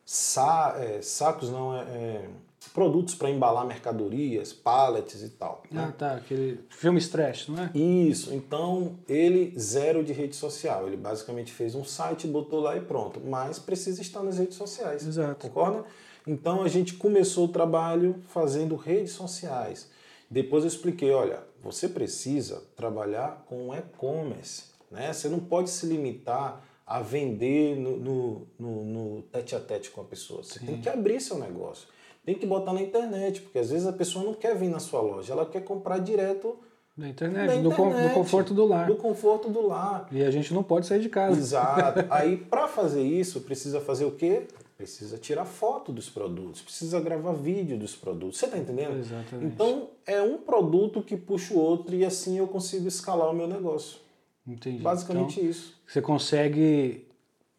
[0.04, 2.28] sa, é, sacos, não, é, é
[2.74, 5.62] produtos para embalar mercadorias, pallets e tal.
[5.70, 5.86] Né?
[5.88, 7.70] Ah, tá, aquele filme stress, não é?
[7.76, 10.86] Isso, então ele zero de rede social.
[10.86, 13.20] Ele basicamente fez um site, botou lá e pronto.
[13.20, 15.06] Mas precisa estar nas redes sociais.
[15.06, 15.48] Exato.
[15.48, 15.84] Concorda?
[16.26, 19.90] Então a gente começou o trabalho fazendo redes sociais.
[20.30, 25.12] Depois eu expliquei, olha, você precisa trabalhar com e-commerce, né?
[25.12, 30.00] Você não pode se limitar a vender no, no, no, no tete a tete com
[30.00, 30.42] a pessoa.
[30.42, 30.66] Você Sim.
[30.66, 31.86] tem que abrir seu negócio.
[32.24, 35.00] Tem que botar na internet, porque às vezes a pessoa não quer vir na sua
[35.00, 36.58] loja, ela quer comprar direto
[36.96, 38.86] na internet, na internet do, do, conforto do lar.
[38.86, 40.06] Do conforto do lar.
[40.12, 41.38] E a gente não pode sair de casa.
[41.38, 42.04] Exato.
[42.10, 44.46] Aí, para fazer isso, precisa fazer o quê?
[44.80, 48.38] Precisa tirar foto dos produtos, precisa gravar vídeo dos produtos.
[48.38, 48.98] Você está entendendo?
[48.98, 49.52] Exatamente.
[49.52, 53.46] Então é um produto que puxa o outro e assim eu consigo escalar o meu
[53.46, 53.98] negócio.
[54.46, 54.78] Entendi.
[54.78, 55.74] Basicamente então, isso.
[55.86, 57.06] Você consegue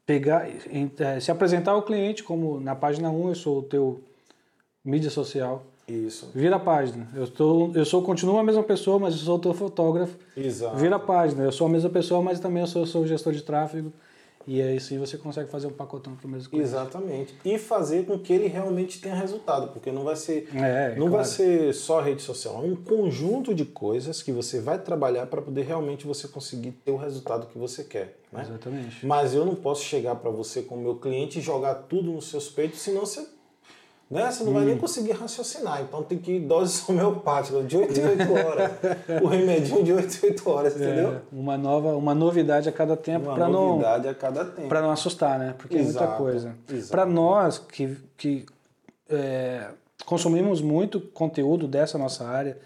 [0.03, 4.01] pegar, é, se apresentar ao cliente como na página 1 eu sou o teu
[4.84, 5.63] mídia social.
[5.88, 6.32] Isso.
[6.34, 7.07] Vira a página.
[7.13, 10.17] Eu, estou, eu sou, continuo a mesma pessoa, mas eu sou o teu fotógrafo.
[10.36, 10.76] Exato.
[10.78, 11.43] Vira a página.
[11.43, 13.93] Eu sou a mesma pessoa, mas também eu sou, sou o gestor de tráfego.
[14.47, 16.67] E aí sim você consegue fazer um pacotão para o mesmo cliente.
[16.67, 17.35] Exatamente.
[17.43, 21.11] E fazer com que ele realmente tenha resultado, porque não vai ser é, não claro.
[21.11, 25.41] vai ser só rede social, é um conjunto de coisas que você vai trabalhar para
[25.41, 28.41] poder realmente você conseguir ter o resultado que você quer, né?
[28.41, 29.05] Exatamente.
[29.05, 32.49] Mas eu não posso chegar para você como meu cliente e jogar tudo nos seus
[32.49, 33.25] peitos, senão você
[34.12, 34.30] Né?
[34.30, 35.82] Você não vai nem conseguir raciocinar.
[35.82, 38.72] Então tem que ir doses homeopáticas de 8 em 8 horas.
[39.24, 41.14] o remedinho de 8 em 8 horas, entendeu?
[41.14, 44.68] É, uma, nova, uma novidade a cada tempo Uma para não, novidade a cada tempo.
[44.68, 45.55] pra não assustar, né?
[45.57, 46.55] Porque é muita Exato, coisa.
[46.70, 46.91] exato.
[46.91, 48.45] Para nós que, que
[49.09, 49.68] é,
[50.05, 52.57] consumimos muito conteúdo dessa nossa área,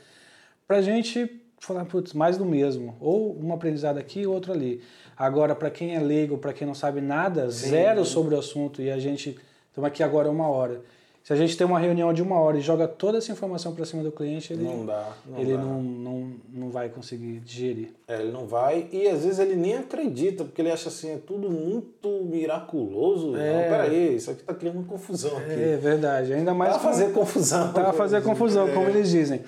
[0.68, 1.30] pra gente
[1.60, 2.96] falar, putz, mais do mesmo.
[3.00, 4.82] Ou um aprendizado aqui, outro ali.
[5.16, 8.90] Agora, para quem é leigo, para quem não sabe nada, zero sobre o assunto, e
[8.90, 9.38] a gente
[9.70, 10.82] estamos aqui agora uma hora.
[11.26, 13.84] Se a gente tem uma reunião de uma hora e joga toda essa informação para
[13.84, 15.64] cima do cliente, ele, Não dá, não ele dá.
[15.64, 17.94] não, não, não vai conseguir digerir.
[18.08, 21.18] É, ele não vai e às vezes ele nem acredita, porque ele acha assim, é
[21.18, 23.36] tudo muito miraculoso.
[23.38, 23.54] É.
[23.54, 25.50] Não, peraí, isso aqui tá criando confusão aqui.
[25.50, 26.32] É verdade.
[26.32, 27.74] Ainda mais Vai com- fazer confusão.
[27.74, 28.90] Tá a fazer confusão, como É.
[28.92, 29.42] eles dizem.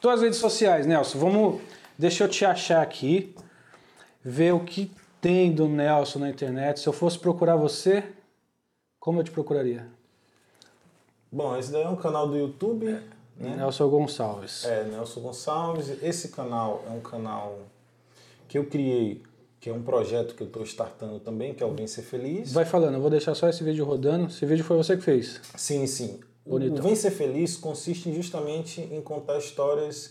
[0.00, 1.60] Tuas redes sociais, Nelson, vamos.
[1.98, 3.34] Deixa eu te achar aqui,
[4.22, 4.88] ver o que
[5.20, 6.78] tem do Nelson na internet.
[6.78, 8.04] Se eu fosse procurar você,
[9.00, 9.84] como eu te procuraria?
[11.34, 12.86] Bom, esse daí é um canal do YouTube,
[13.36, 13.56] né?
[13.56, 14.64] Nelson Gonçalves.
[14.64, 16.00] É, Nelson Gonçalves.
[16.00, 17.58] Esse canal é um canal
[18.46, 19.20] que eu criei,
[19.58, 22.52] que é um projeto que eu estou startando também, que é o Vem Ser Feliz.
[22.52, 24.26] Vai falando, eu vou deixar só esse vídeo rodando.
[24.26, 25.40] Esse vídeo foi você que fez.
[25.56, 26.20] Sim, sim.
[26.46, 30.10] O Vem Ser Feliz consiste justamente em contar histórias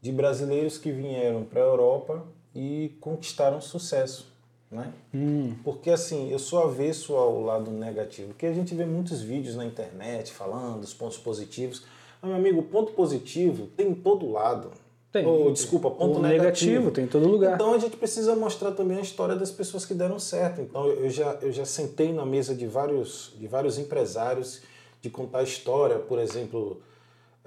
[0.00, 4.34] de brasileiros que vieram para a Europa e conquistaram sucesso.
[4.70, 4.92] Né?
[5.14, 9.54] Hum, Porque assim, eu sou avesso ao lado negativo, porque a gente vê muitos vídeos
[9.54, 11.84] na internet falando dos pontos positivos.
[12.20, 14.72] Mas, meu amigo, ponto positivo tem em todo lado.
[15.12, 15.24] Tem.
[15.24, 16.72] Ou, desculpa, ponto negativo.
[16.72, 17.54] negativo tem em todo lugar.
[17.54, 20.60] Então a gente precisa mostrar também a história das pessoas que deram certo.
[20.60, 24.62] Então eu já, eu já sentei na mesa de vários, de vários empresários
[25.00, 26.80] de contar a história, por exemplo,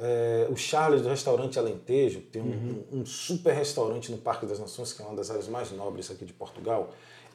[0.02, 4.46] é, o Charles do restaurante Alentejo, que tem um, um- um super restaurante no Parque
[4.46, 6.90] das Nações, que é uma das áreas mais nobres aqui de Portugal.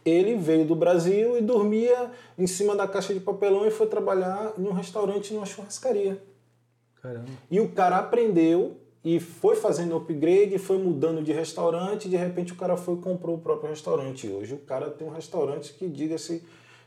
[0.05, 4.53] Ele veio do Brasil e dormia em cima da caixa de papelão e foi trabalhar
[4.59, 6.23] em um restaurante, numa churrascaria.
[7.01, 7.27] Caramba.
[7.51, 12.53] E o cara aprendeu e foi fazendo upgrade, foi mudando de restaurante, e de repente
[12.53, 14.27] o cara foi e comprou o próprio restaurante.
[14.27, 16.43] E hoje o cara tem um restaurante que, diga-se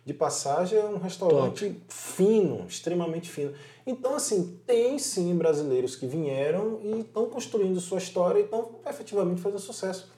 [0.07, 3.51] de passagem, é um restaurante fino, extremamente fino.
[3.85, 9.41] Então, assim, tem sim brasileiros que vieram e estão construindo sua história e estão efetivamente
[9.41, 10.09] fazendo sucesso.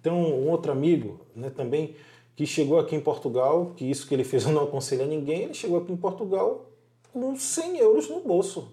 [0.00, 1.96] Tem um, um outro amigo né, também
[2.36, 5.42] que chegou aqui em Portugal, que isso que ele fez eu não aconselho a ninguém,
[5.42, 6.70] ele chegou aqui em Portugal
[7.12, 8.68] com 100 euros no bolso.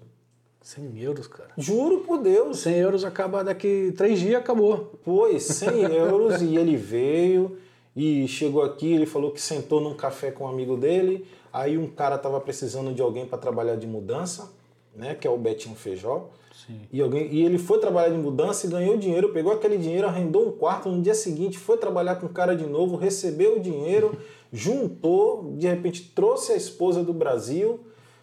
[0.61, 1.49] 100 euros, cara.
[1.57, 2.59] Juro por Deus.
[2.59, 4.93] 100 euros acaba daqui três dias, acabou.
[5.03, 7.57] Pois, 100 euros e ele veio
[7.95, 11.87] e chegou aqui, ele falou que sentou num café com um amigo dele, aí um
[11.87, 14.51] cara estava precisando de alguém para trabalhar de mudança,
[14.95, 16.29] né, que é o Betinho Feijó.
[16.65, 16.81] Sim.
[16.91, 20.47] E, alguém, e ele foi trabalhar de mudança e ganhou dinheiro, pegou aquele dinheiro, arrendou
[20.47, 24.17] um quarto, no dia seguinte foi trabalhar com o cara de novo, recebeu o dinheiro,
[24.51, 27.79] juntou, de repente trouxe a esposa do Brasil,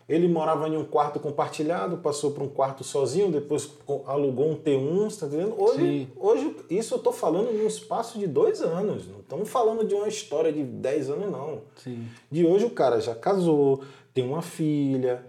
[0.09, 3.71] ele morava em um quarto compartilhado, passou para um quarto sozinho, depois
[4.07, 5.55] alugou um T1, você tá entendendo?
[5.61, 6.09] Hoje, Sim.
[6.17, 9.95] hoje isso eu tô falando em um espaço de dois anos, não estamos falando de
[9.95, 11.61] uma história de 10 anos não.
[11.77, 12.07] Sim.
[12.31, 13.83] De hoje o cara já casou,
[14.15, 15.23] tem uma filha,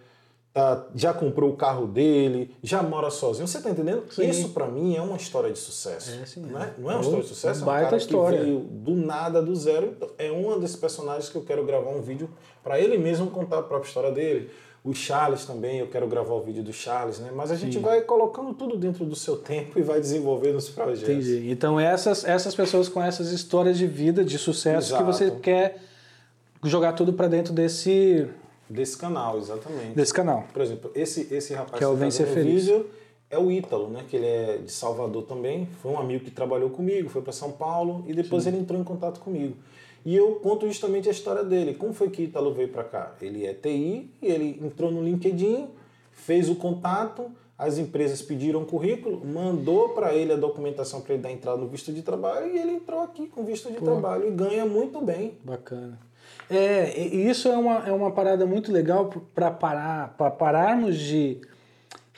[0.54, 3.48] tá, já comprou o carro dele, já mora sozinho.
[3.48, 4.04] Você tá entendendo?
[4.10, 4.30] Sim.
[4.30, 6.12] Isso pra mim é uma história de sucesso.
[6.22, 6.64] É, sim, não, é.
[6.64, 6.74] é?
[6.78, 8.40] não é uma É história de sucesso, um é um baita cara história.
[8.40, 9.88] que veio do nada, do zero.
[9.88, 12.30] Então, é um desses personagens que eu quero gravar um vídeo
[12.64, 14.50] para ele mesmo contar a própria história dele.
[14.84, 17.32] O Charles também, eu quero gravar o vídeo do Charles, né?
[17.36, 17.82] Mas a gente Sim.
[17.82, 21.28] vai colocando tudo dentro do seu tempo e vai desenvolvendo os projetos.
[21.28, 21.52] Entendi.
[21.52, 25.06] Então essas, essas pessoas com essas histórias de vida, de sucesso, que Exato.
[25.06, 25.82] você quer
[26.64, 28.28] jogar tudo pra dentro desse,
[28.70, 29.96] Desse canal, exatamente.
[29.96, 30.46] desse canal.
[30.54, 32.66] Por exemplo, esse, esse rapaz Que é o tá Vem Ser Feliz.
[32.66, 32.86] vídeo
[33.30, 34.04] é o Ítalo, né?
[34.08, 35.68] Que ele é de Salvador também.
[35.82, 38.84] Foi um amigo que trabalhou comigo, foi para São Paulo e depois ele entrou em
[38.84, 39.56] contato comigo.
[40.10, 41.76] E eu conto justamente a história dele.
[41.76, 43.14] Como foi que Ítalo veio para cá?
[43.22, 45.68] Ele é TI e ele entrou no LinkedIn,
[46.12, 51.22] fez o contato, as empresas pediram o currículo, mandou para ele a documentação para ele
[51.22, 54.32] dar entrada no visto de trabalho e ele entrou aqui com visto de trabalho e
[54.32, 55.38] ganha muito bem.
[55.44, 56.00] Bacana.
[56.50, 61.40] É, e isso é uma, é uma parada muito legal para parar, para pararmos de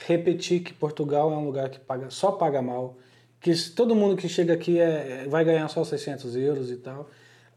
[0.07, 2.95] repetir que Portugal é um lugar que paga, só paga mal,
[3.41, 7.09] que todo mundo que chega aqui é, vai ganhar só 600 euros e tal.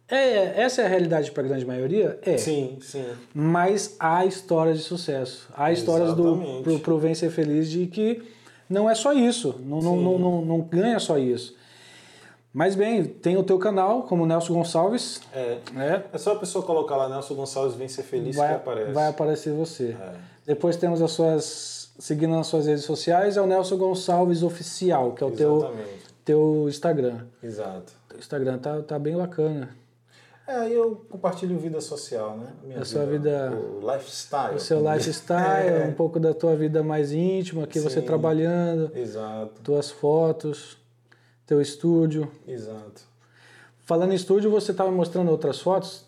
[0.08, 2.18] É, essa é a realidade para a grande maioria?
[2.22, 2.36] É.
[2.36, 3.04] Sim, sim.
[3.32, 5.48] Mas há histórias de sucesso.
[5.56, 6.62] Há histórias do, Exatamente.
[6.62, 8.22] pro, pro Vem Ser Feliz de que
[8.68, 9.60] não é só isso.
[9.64, 11.56] Não, não, não, não, não ganha só isso.
[12.52, 15.20] Mas bem, tem o teu canal, como Nelson Gonçalves.
[15.34, 15.58] É.
[15.72, 16.04] Né?
[16.12, 18.92] É só a pessoa colocar lá Nelson Gonçalves Vem Ser Feliz que Vai, aparece.
[18.92, 19.96] vai aparecer você.
[20.00, 20.12] É.
[20.46, 21.74] Depois temos as suas.
[21.96, 25.72] Seguindo nas suas redes sociais, é o Nelson Gonçalves Oficial, que é o teu,
[26.24, 27.20] teu Instagram.
[27.40, 27.92] Exato.
[28.12, 29.68] O Instagram tá, tá bem bacana.
[30.46, 32.52] É, eu compartilho vida social, né?
[32.62, 34.56] Minha A sua vida- O lifestyle.
[34.56, 35.86] O seu lifestyle, É.
[35.88, 38.06] um pouco da tua vida mais íntima, aqui você Sim.
[38.06, 40.76] trabalhando, Exato, tuas fotos,
[41.46, 42.30] teu estúdio.
[42.46, 43.02] exato.
[43.86, 46.04] Falando em estúdio, você estava mostrando outras fotos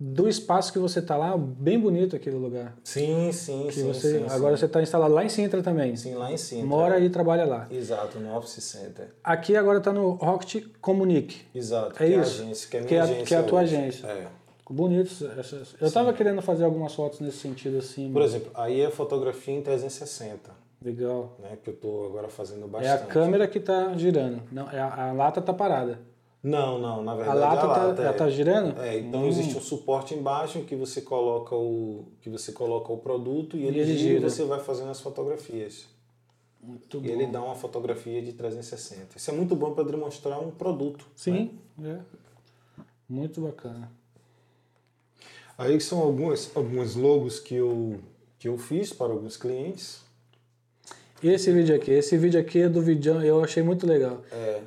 [0.00, 2.76] do espaço que você está lá, bem bonito aquele lugar.
[2.84, 4.60] Sim, sim, Que sim, você, sim, agora sim.
[4.60, 5.96] você está instalado lá em Sintra também.
[5.96, 6.64] Sim, lá em cima.
[6.64, 7.66] Mora e trabalha lá.
[7.70, 9.08] Exato, no Office Center.
[9.24, 11.42] Aqui agora está no Rocket Comunique.
[11.54, 12.42] Exato, É que isso.
[12.42, 13.76] a agência, que é a minha Que é agência que é a tua hoje.
[13.76, 14.06] agência.
[14.06, 14.26] É.
[14.70, 15.74] Bonitos essas.
[15.80, 18.12] Eu estava querendo fazer algumas fotos nesse sentido assim.
[18.12, 20.50] Por exemplo, aí é fotografia em 360,
[20.84, 21.34] Legal.
[21.40, 21.56] né?
[21.64, 23.02] Que eu tô agora fazendo É bastante.
[23.02, 24.42] a câmera que está girando.
[24.52, 25.98] Não, é a, a lata está parada.
[26.42, 28.16] Não, não, na A verdade lata, a tá- lata ela é.
[28.16, 28.80] tá girando?
[28.80, 29.28] É, então Hum.
[29.28, 33.80] existe um suporte embaixo que você coloca o que você coloca o produto e ele,
[33.80, 35.86] ele gira, e você vai fazendo as fotografias.
[36.60, 37.06] Muito E bom.
[37.08, 39.16] ele dá uma fotografia de 360.
[39.16, 41.04] Isso é muito bom para demonstrar um produto.
[41.06, 41.12] né?
[41.16, 41.98] Sim, é.
[43.08, 43.90] Muito bacana.
[45.56, 48.00] Aí são algumas alguns logos que eu
[48.38, 50.02] que eu fiz para alguns clientes.
[51.20, 51.90] E esse vídeo aqui?
[51.90, 54.22] Esse vídeo aqui é do Vidão, eu achei muito legal.
[54.30, 54.62] É,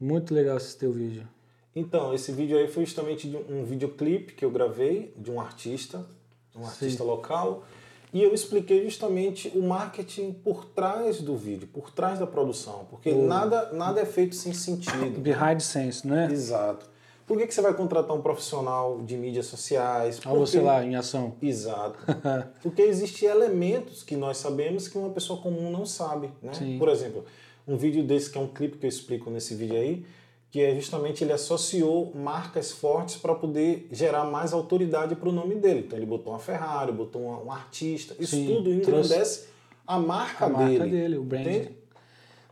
[0.00, 1.26] Muito legal assistir o vídeo.
[1.74, 6.06] Então, esse vídeo aí foi justamente de um videoclipe que eu gravei de um artista,
[6.54, 7.64] um artista local,
[8.12, 13.12] e eu expliquei justamente o marketing por trás do vídeo, por trás da produção, porque
[13.12, 15.20] nada, nada é feito sem sentido.
[15.20, 16.28] Behind Sense, né?
[16.30, 16.88] Exato.
[17.26, 20.20] Por que, que você vai contratar um profissional de mídias sociais?
[20.24, 21.34] Olha você Porque- lá em ação.
[21.42, 21.98] Exato.
[22.62, 26.30] Porque existem elementos que nós sabemos que uma pessoa comum não sabe.
[26.40, 26.54] Né?
[26.54, 26.78] Sim.
[26.78, 27.24] Por exemplo,
[27.66, 30.04] um vídeo desse que é um clipe que eu explico nesse vídeo aí,
[30.50, 35.56] que é justamente ele associou marcas fortes para poder gerar mais autoridade para o nome
[35.56, 35.80] dele.
[35.86, 38.14] Então ele botou uma Ferrari, botou uma- um artista.
[38.18, 39.44] Isso Sim, tudo trouxe engrandece
[39.86, 40.78] a marca A dele.
[40.78, 41.42] marca dele, o brand.
[41.46, 41.70] Entende?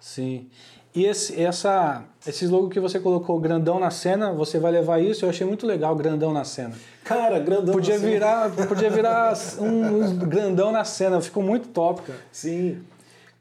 [0.00, 0.48] Sim.
[0.94, 5.24] E esse, essa, esse logo que você colocou, grandão na cena, você vai levar isso?
[5.24, 6.72] Eu achei muito legal, grandão na cena.
[7.02, 7.74] Cara, grandão.
[7.74, 8.06] Podia assim.
[8.06, 12.18] virar, podia virar um, um grandão na cena, ficou muito top, cara.
[12.30, 12.80] Sim.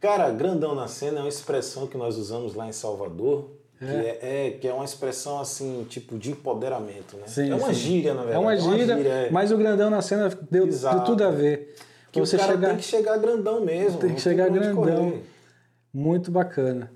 [0.03, 4.19] Cara, grandão na cena é uma expressão que nós usamos lá em Salvador, que é,
[4.47, 7.23] é- que é uma expressão assim, tipo de empoderamento, né?
[7.25, 7.73] Sim, é uma sim.
[7.73, 8.43] gíria, na É verdade.
[8.45, 9.29] uma gíria, é.
[9.31, 11.73] mas o grandão na cena deu, deu tudo a ver.
[12.11, 13.97] que você o cara chegar tem que chegar grandão mesmo.
[13.97, 15.13] Tem que chegar onde grandão.
[15.93, 16.91] Muito bacana.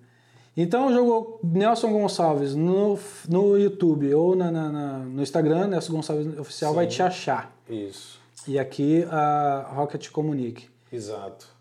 [0.55, 6.37] Então jogou Nelson Gonçalves no, no YouTube ou na, na- na- no Instagram, Nelson Gonçalves
[6.37, 7.55] Oficial vai te achar.
[7.69, 10.67] Isso, E aqui a Rocket Comunique.
[10.91, 11.55] exato.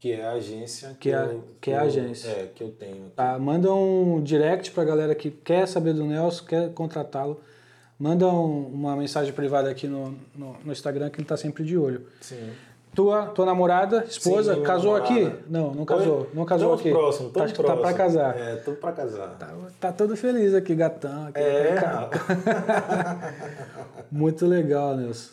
[0.00, 2.28] Que é a agência Que é- eu, que é a eu- agência.
[2.30, 2.92] É, que eu tenho.
[3.06, 3.12] aqui.
[3.16, 3.38] Tá?
[3.38, 7.38] Manda um direct pra galera que quer saber do Nelson, quer contratá-lo.
[7.98, 11.76] Manda um- uma mensagem privada aqui no, no, no Instagram que ele tá sempre de
[11.76, 12.06] olho.
[12.22, 12.50] Sim.
[12.94, 15.26] Tua, tua namorada, esposa, Sim, casou namorada.
[15.30, 15.44] aqui?
[15.48, 16.28] Não, não casou.
[16.34, 16.90] Não casou Tamo aqui.
[16.90, 17.80] próximo, tamo tá, tá próximo.
[17.82, 18.36] pra casar.
[18.38, 19.28] É, tô pra casar.
[19.38, 21.26] Tá, tá todo feliz aqui, gatão.
[21.28, 21.76] Aqui, É,
[24.10, 25.30] Muito legal, Nelson.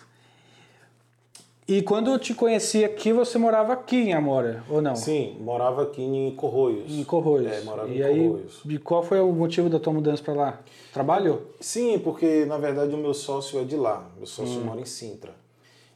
[1.67, 4.95] E quando eu te conheci aqui, você morava aqui em Amora, ou não?
[4.95, 6.89] sim, morava aqui em Corroios.
[6.93, 7.51] Em Corroios.
[7.51, 8.61] É, morava e em aí, Corroios.
[8.65, 10.59] E qual foi o motivo da tua mudança para lá?
[10.93, 11.41] Trabalho?
[11.59, 14.09] Sim, porque na verdade o meu sócio é de lá.
[14.15, 14.25] Meu Hum.
[14.25, 15.35] sócio mora em Sintra.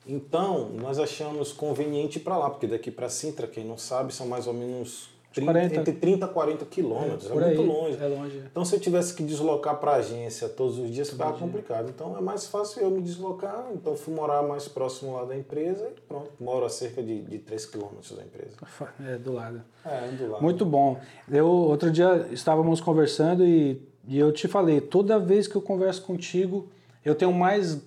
[0.06, 4.48] Então, nós achamos conveniente para lá, porque daqui para Sintra, quem não sabe, são mais
[4.48, 5.76] ou menos 30, 40.
[5.76, 7.26] entre 30 e 40 quilômetros.
[7.26, 7.68] É, Por muito aí.
[7.68, 7.98] longe.
[8.04, 8.44] É longe.
[8.52, 11.90] Então, se eu tivesse que deslocar para a agência todos os dias, ficava complicado.
[11.90, 13.68] Então, é mais fácil eu me deslocar.
[13.74, 16.32] Então, fui morar mais próximo lá da empresa e pronto.
[16.40, 18.56] Moro a cerca de, de 3 quilômetros da empresa.
[19.04, 19.62] É, do lado.
[19.86, 20.44] É, do lado.
[20.44, 21.00] Muito bom.
[21.32, 26.04] Eu, outro dia estávamos conversando e, e eu te falei, toda vez que eu converso
[26.04, 26.68] contigo,
[27.04, 27.82] eu tenho mais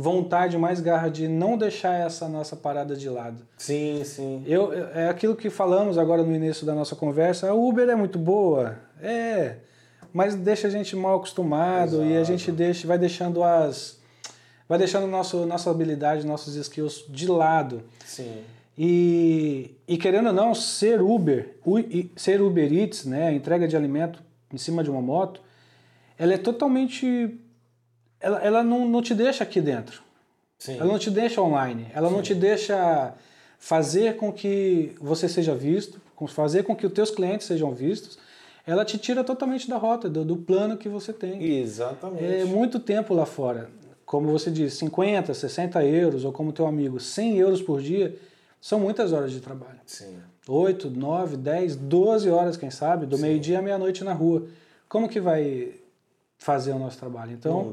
[0.00, 3.42] vontade, mais garra de não deixar essa nossa parada de lado.
[3.58, 4.42] Sim, sim.
[4.46, 8.18] Eu, é aquilo que falamos agora no início da nossa conversa, a Uber é muito
[8.18, 9.56] boa, é,
[10.12, 12.26] mas deixa a gente mal acostumado e a Exato.
[12.26, 14.00] gente deixa, vai deixando as...
[14.68, 17.82] Vai deixando nosso, nossa habilidade, nossos skills de lado.
[18.06, 18.38] Sim.
[18.78, 21.82] E, e querendo ou não, ser Uber, u-
[22.16, 24.22] ser Uber Eats, né, entrega de alimento
[24.52, 25.42] em cima de uma moto,
[26.16, 27.36] ela é totalmente.
[28.20, 30.02] Ela, ela não, não te deixa aqui dentro.
[30.58, 30.76] Sim.
[30.76, 31.86] Ela não te deixa online.
[31.94, 33.14] Ela não te deixa
[33.58, 38.18] fazer com que você seja visto, fazer com que os teus clientes sejam vistos.
[38.66, 41.42] Ela te tira totalmente da rota, do, do plano que você tem.
[41.42, 42.24] Exatamente.
[42.24, 43.70] É muito tempo lá fora.
[44.04, 48.16] Como você disse, 50, 60 euros, ou como teu amigo, 100 euros por dia,
[48.60, 49.78] são muitas horas de trabalho.
[49.86, 50.18] Sim.
[50.46, 54.46] 8, 9, 10, 12 horas, quem sabe, do meio-dia à meia-noite na rua.
[54.88, 55.74] Como que vai
[56.40, 57.32] fazer o nosso trabalho?
[57.32, 57.70] Então,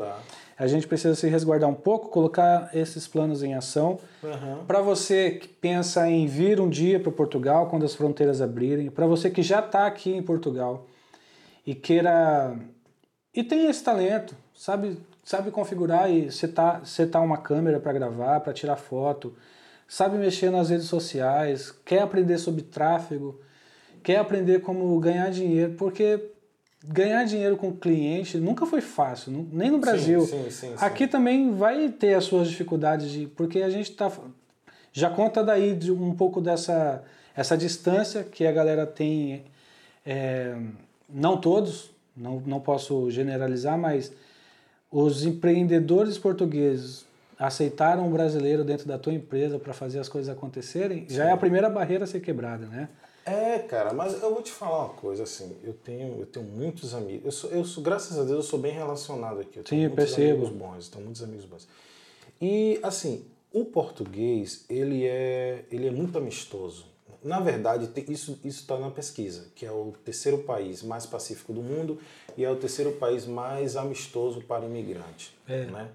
[0.57, 3.98] a gente precisa se resguardar um pouco, colocar esses planos em ação.
[4.23, 4.65] Aham.
[4.68, 9.07] Para você que pensa em vir um dia para Portugal quando as fronteiras abrirem, para
[9.07, 10.85] você que já está aqui em Portugal
[11.65, 12.56] e queira
[13.34, 18.52] e tem esse talento, sabe, sabe configurar e setar, setar uma câmera para gravar, para
[18.52, 19.35] tirar foto,
[19.88, 23.39] sabe mexer nas redes sociais, quer aprender sobre tráfego,
[24.02, 26.31] quer aprender como ganhar dinheiro, porque
[26.85, 30.21] ganhar dinheiro com cliente nunca foi fácil, nem no Brasil.
[30.21, 34.11] Sim, sim, sim, Aqui também vai ter as suas dificuldades, de, porque a gente tá,
[34.91, 37.03] já conta daí de um pouco dessa
[37.37, 39.43] essa distância que a galera tem,
[40.03, 40.57] é,
[41.07, 44.11] não todos, não, não posso generalizar, mas
[44.91, 47.05] os empreendedores portugueses
[47.37, 51.37] aceitaram o brasileiro dentro da tua empresa para fazer as coisas acontecerem, já é a
[51.37, 52.89] primeira barreira a ser quebrada, né?
[53.29, 56.93] É, cara, mas eu vou te falar uma coisa assim, eu tenho, eu tenho muitos
[56.95, 59.81] amigos, eu sou, eu sou, graças a Deus eu sou bem relacionado aqui, eu tenho
[59.81, 60.31] Sim, eu muitos percebo.
[60.45, 61.67] amigos bons, tenho muitos amigos bons.
[62.39, 66.85] E assim, o português, ele é, ele é muito amistoso.
[67.21, 71.99] Na verdade, isso está na pesquisa, que é o terceiro país mais pacífico do mundo
[72.37, 75.65] e é o terceiro país mais amistoso para imigrante, É.
[75.65, 75.89] né?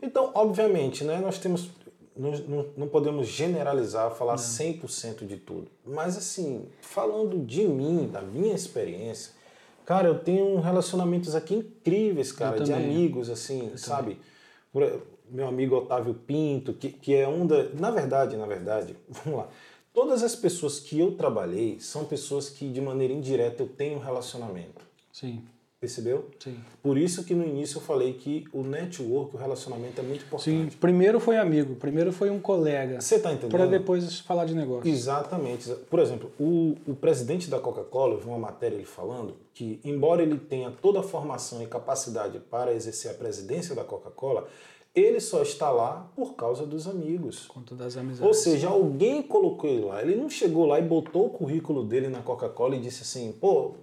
[0.00, 1.70] Então, obviamente, né, nós temos.
[2.16, 5.68] Não, não podemos generalizar, falar 100% de tudo.
[5.84, 9.32] Mas, assim, falando de mim, da minha experiência,
[9.84, 14.18] cara, eu tenho relacionamentos aqui incríveis, cara, de amigos, assim, sabe?
[14.72, 17.64] Por- meu amigo Otávio Pinto, que, que é um da.
[17.74, 19.48] Na verdade, na verdade, vamos lá.
[19.92, 24.84] Todas as pessoas que eu trabalhei são pessoas que, de maneira indireta, eu tenho relacionamento.
[25.12, 25.42] Sim,
[25.78, 26.30] Percebeu?
[26.42, 26.56] sim.
[26.82, 30.72] Por isso que no início eu falei que o network, o relacionamento é muito importante.
[30.72, 33.50] Sim, primeiro foi amigo, primeiro foi um colega, Você está entendendo?
[33.50, 34.88] para depois falar de negócio.
[34.90, 35.68] Exatamente.
[35.90, 40.22] Por exemplo, o, o presidente da Coca-Cola, eu vi uma matéria ele falando que, embora
[40.22, 44.48] ele tenha toda a formação e capacidade para exercer a presidência da Coca-Cola,
[44.94, 47.46] ele só está lá por causa dos amigos.
[47.48, 48.26] Conta das amizades.
[48.26, 50.00] Ou seja, alguém colocou ele lá.
[50.00, 53.74] Ele não chegou lá e botou o currículo dele na Coca-Cola e disse assim: pô,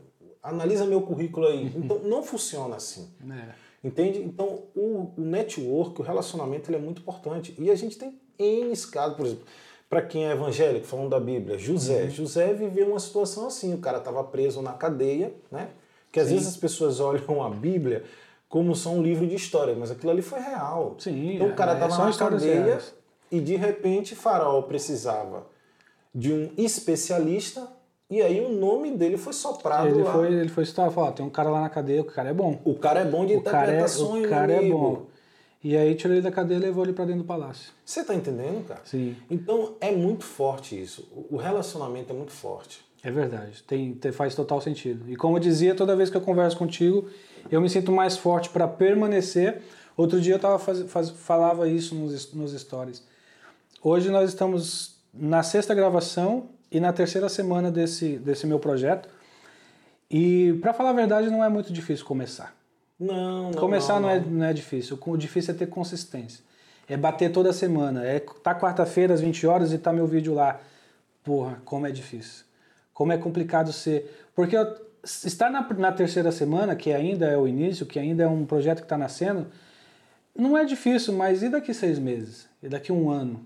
[0.43, 1.71] analisa meu currículo aí.
[1.75, 3.09] Então, não funciona assim.
[3.31, 3.63] É.
[3.83, 4.19] Entende?
[4.19, 7.55] Então, o, o network, o relacionamento, ele é muito importante.
[7.57, 9.45] E a gente tem N casos, por exemplo,
[9.89, 12.09] para quem é evangélico, falando da Bíblia, José.
[12.09, 15.69] José viveu uma situação assim, o cara estava preso na cadeia, né?
[16.11, 18.03] Que às vezes as pessoas olham a Bíblia
[18.49, 20.95] como só um livro de história, mas aquilo ali foi real.
[20.99, 22.93] Sim, então o cara é, estava são na cadeia reais.
[23.31, 25.47] e de repente Faraó precisava
[26.13, 27.67] de um especialista
[28.09, 30.11] e aí o nome dele foi soprado Ele lá.
[30.13, 32.61] foi, ele foi citar, falou, tem um cara lá na cadeia, o cara é bom.
[32.63, 34.77] O cara é bom de O cara é, interpretações, o cara é amigo.
[34.77, 35.05] bom.
[35.63, 37.71] E aí tirou ele da cadeia e levou ele para dentro do palácio.
[37.85, 38.81] Você tá entendendo, cara?
[38.83, 39.15] Sim.
[39.31, 41.07] Então é muito forte isso.
[41.31, 42.83] O relacionamento é muito forte.
[43.01, 45.09] É verdade, tem, tem- faz total sentido.
[45.11, 47.07] E como eu dizia, toda vez que eu converso contigo,
[47.51, 49.61] eu me sinto mais forte para permanecer.
[49.97, 53.03] Outro dia eu tava faz, faz- falava isso nos, nos stories.
[53.81, 59.07] Hoje nós estamos na sexta gravação e na terceira semana desse, desse meu projeto.
[60.09, 62.55] E para falar a verdade, não é muito difícil começar.
[62.99, 63.53] Não, não.
[63.53, 64.99] Começar não, não, é, não é difícil.
[65.05, 66.43] O difícil é ter consistência.
[66.89, 68.03] É bater toda semana.
[68.03, 70.59] É tá quarta-feira às 20 horas e tá meu vídeo lá.
[71.23, 72.43] Porra, como é difícil.
[72.93, 74.27] Como é complicado ser.
[74.35, 78.27] Porque eu- estar na, na terceira semana, que ainda é o início, que ainda é
[78.27, 79.47] um projeto que está nascendo,
[80.35, 82.47] não é difícil, mas e daqui seis meses?
[82.61, 83.45] E daqui um ano?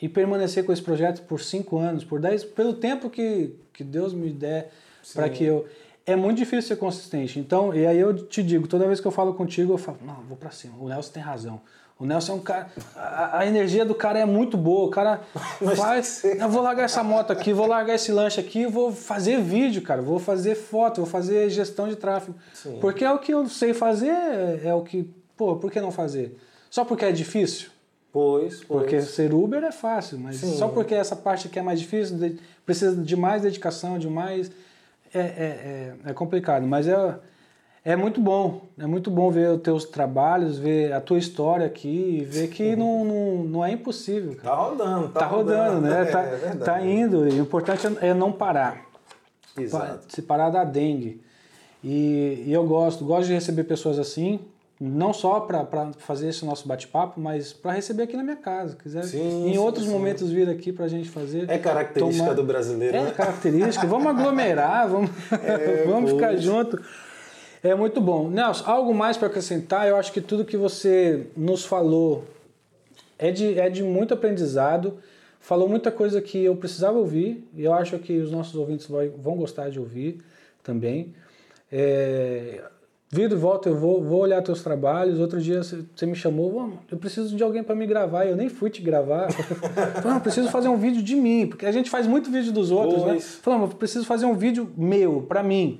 [0.00, 4.12] E permanecer com esse projeto por cinco anos, por dez, pelo tempo que, que Deus
[4.12, 4.70] me der
[5.14, 5.66] para que eu.
[6.06, 7.38] É muito difícil ser consistente.
[7.38, 10.14] Então, e aí eu te digo, toda vez que eu falo contigo, eu falo, não,
[10.26, 10.74] vou para cima.
[10.80, 11.60] O Nelson tem razão.
[11.98, 12.68] O Nelson é um cara.
[12.94, 14.86] A, a energia do cara é muito boa.
[14.86, 15.20] O cara
[15.76, 16.22] faz.
[16.24, 20.00] Eu vou largar essa moto aqui, vou largar esse lanche aqui, vou fazer vídeo, cara.
[20.00, 22.38] Vou fazer foto, vou fazer gestão de tráfego.
[22.54, 22.78] Sim.
[22.80, 24.14] Porque é o que eu sei fazer,
[24.64, 25.12] é o que.
[25.36, 26.38] Pô, por que não fazer?
[26.70, 27.70] Só porque é difícil?
[28.12, 28.66] Pois, pois.
[28.82, 30.56] Porque ser Uber é fácil, mas Sim.
[30.56, 34.50] só porque essa parte que é mais difícil, de- precisa de mais dedicação, de mais.
[35.14, 37.14] É, é, é, é complicado, mas é,
[37.84, 38.62] é muito bom.
[38.78, 43.04] É muito bom ver os teus trabalhos, ver a tua história aqui, ver que não,
[43.04, 44.36] não, não é impossível.
[44.36, 44.48] Cara.
[44.48, 46.02] Tá rodando, tá, Tá rodando, né?
[46.02, 46.64] É, tá, é verdade.
[46.64, 47.20] tá indo.
[47.20, 48.86] O importante é é não parar.
[49.54, 50.04] Pa- Exato.
[50.14, 51.20] Se parar da dengue.
[51.84, 54.40] E, e eu gosto, gosto de receber pessoas assim,
[54.80, 55.66] não só para
[55.98, 58.76] fazer esse nosso bate-papo, mas para receber aqui na minha casa.
[58.80, 59.90] Quiser Sim, em sim, outros sim.
[59.92, 61.50] momentos vir aqui para a gente fazer.
[61.50, 63.10] É característica tomar- do brasileiro, É né?
[63.10, 63.86] característica.
[63.86, 66.80] Vamos aglomerar, vamos, É, vamos ficar junto.
[67.62, 68.28] É muito bom.
[68.30, 69.88] Nelson, algo mais para acrescentar?
[69.88, 72.24] Eu acho que tudo que você nos falou
[73.18, 74.98] é de, é de muito aprendizado.
[75.40, 79.34] Falou muita coisa que eu precisava ouvir e eu acho que os nossos ouvintes vão
[79.36, 80.20] gostar de ouvir
[80.62, 81.12] também.
[81.72, 82.62] É,
[83.10, 85.18] E volta, eu vou, vou olhar teus trabalhos.
[85.18, 88.26] Outro dia você me chamou, "Vamos, eu preciso de alguém para me gravar.
[88.26, 89.32] Eu nem fui te gravar.
[89.32, 92.70] Falei, não, preciso fazer um vídeo de mim, porque a gente faz muito vídeo dos
[92.70, 93.12] outros, né?
[93.12, 93.36] Pois.
[93.36, 95.78] Falando, eu preciso fazer um vídeo meu, para mim.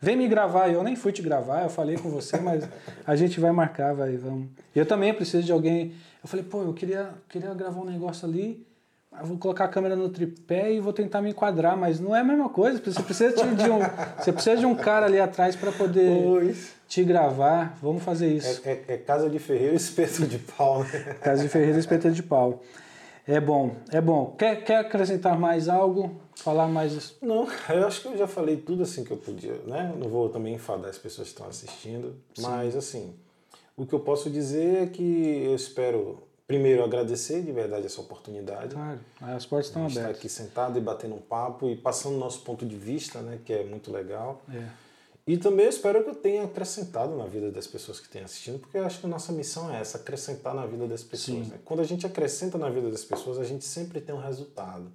[0.00, 2.68] Vem me gravar, eu nem fui te gravar, eu falei com você, mas
[3.06, 4.48] a gente vai marcar, vai, vamos.
[4.74, 5.92] Eu também preciso de alguém.
[6.22, 8.66] Eu falei, pô, eu queria, queria gravar um negócio ali,
[9.20, 12.20] eu vou colocar a câmera no tripé e vou tentar me enquadrar, mas não é
[12.20, 12.80] a mesma coisa.
[12.84, 13.78] Você precisa de um,
[14.18, 16.74] você precisa de um cara ali atrás para poder pois.
[16.88, 17.78] te gravar.
[17.80, 18.60] Vamos fazer isso.
[18.64, 20.80] É, é, é casa de ferreiro e espeto de pau.
[20.80, 21.16] Né?
[21.22, 22.62] Casa de ferreiro e espeto de pau.
[23.26, 24.34] É bom, é bom.
[24.38, 26.20] Quer, quer acrescentar mais algo?
[26.36, 27.16] Falar mais?
[27.22, 29.94] Não, eu acho que eu já falei tudo assim que eu podia, né?
[29.98, 32.42] Não vou também enfadar as pessoas que estão assistindo, Sim.
[32.42, 33.14] mas assim,
[33.76, 38.74] o que eu posso dizer é que eu espero primeiro agradecer de verdade essa oportunidade.
[38.74, 40.02] Claro, as portas estão abertas.
[40.02, 43.40] Estar aqui sentado e batendo um papo e passando nosso ponto de vista, né?
[43.44, 44.42] Que é muito legal.
[44.52, 44.68] É.
[45.26, 48.76] E também espero que eu tenha acrescentado na vida das pessoas que têm assistindo, porque
[48.76, 51.48] eu acho que a nossa missão é essa, acrescentar na vida das pessoas.
[51.48, 51.58] Né?
[51.64, 54.92] Quando a gente acrescenta na vida das pessoas, a gente sempre tem um resultado.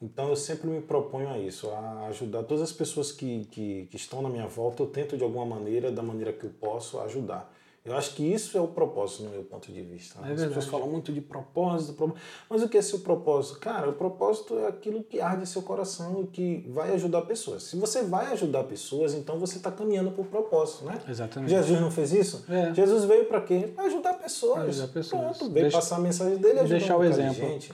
[0.00, 3.96] Então eu sempre me proponho a isso, a ajudar todas as pessoas que, que, que
[3.96, 7.52] estão na minha volta, eu tento de alguma maneira, da maneira que eu posso, ajudar.
[7.86, 10.20] Eu acho que isso é o propósito no meu ponto de vista.
[10.20, 10.30] Né?
[10.30, 12.14] É As pessoas falam muito de propósito,
[12.50, 13.60] mas o que é seu propósito?
[13.60, 17.62] Cara, o propósito é aquilo que arde seu coração e que vai ajudar pessoas.
[17.62, 21.00] Se você vai ajudar pessoas, então você está caminhando para o propósito, né?
[21.08, 21.50] Exatamente.
[21.50, 22.44] Jesus não fez isso?
[22.48, 22.74] É.
[22.74, 23.70] Jesus veio para quê?
[23.72, 24.68] Para ajudar pessoas.
[24.68, 25.22] Ajudar pessoas.
[25.22, 25.78] Pronto, veio Deixa...
[25.78, 27.34] passar a mensagem dele e deixar o exemplo.
[27.34, 27.72] Gente.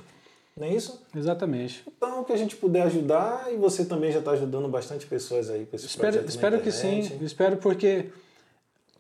[0.55, 1.01] Não é isso?
[1.17, 1.83] Exatamente.
[1.89, 5.49] Então, o que a gente puder ajudar, e você também já está ajudando bastante pessoas
[5.49, 8.11] aí com esse espero, Espero que sim, espero porque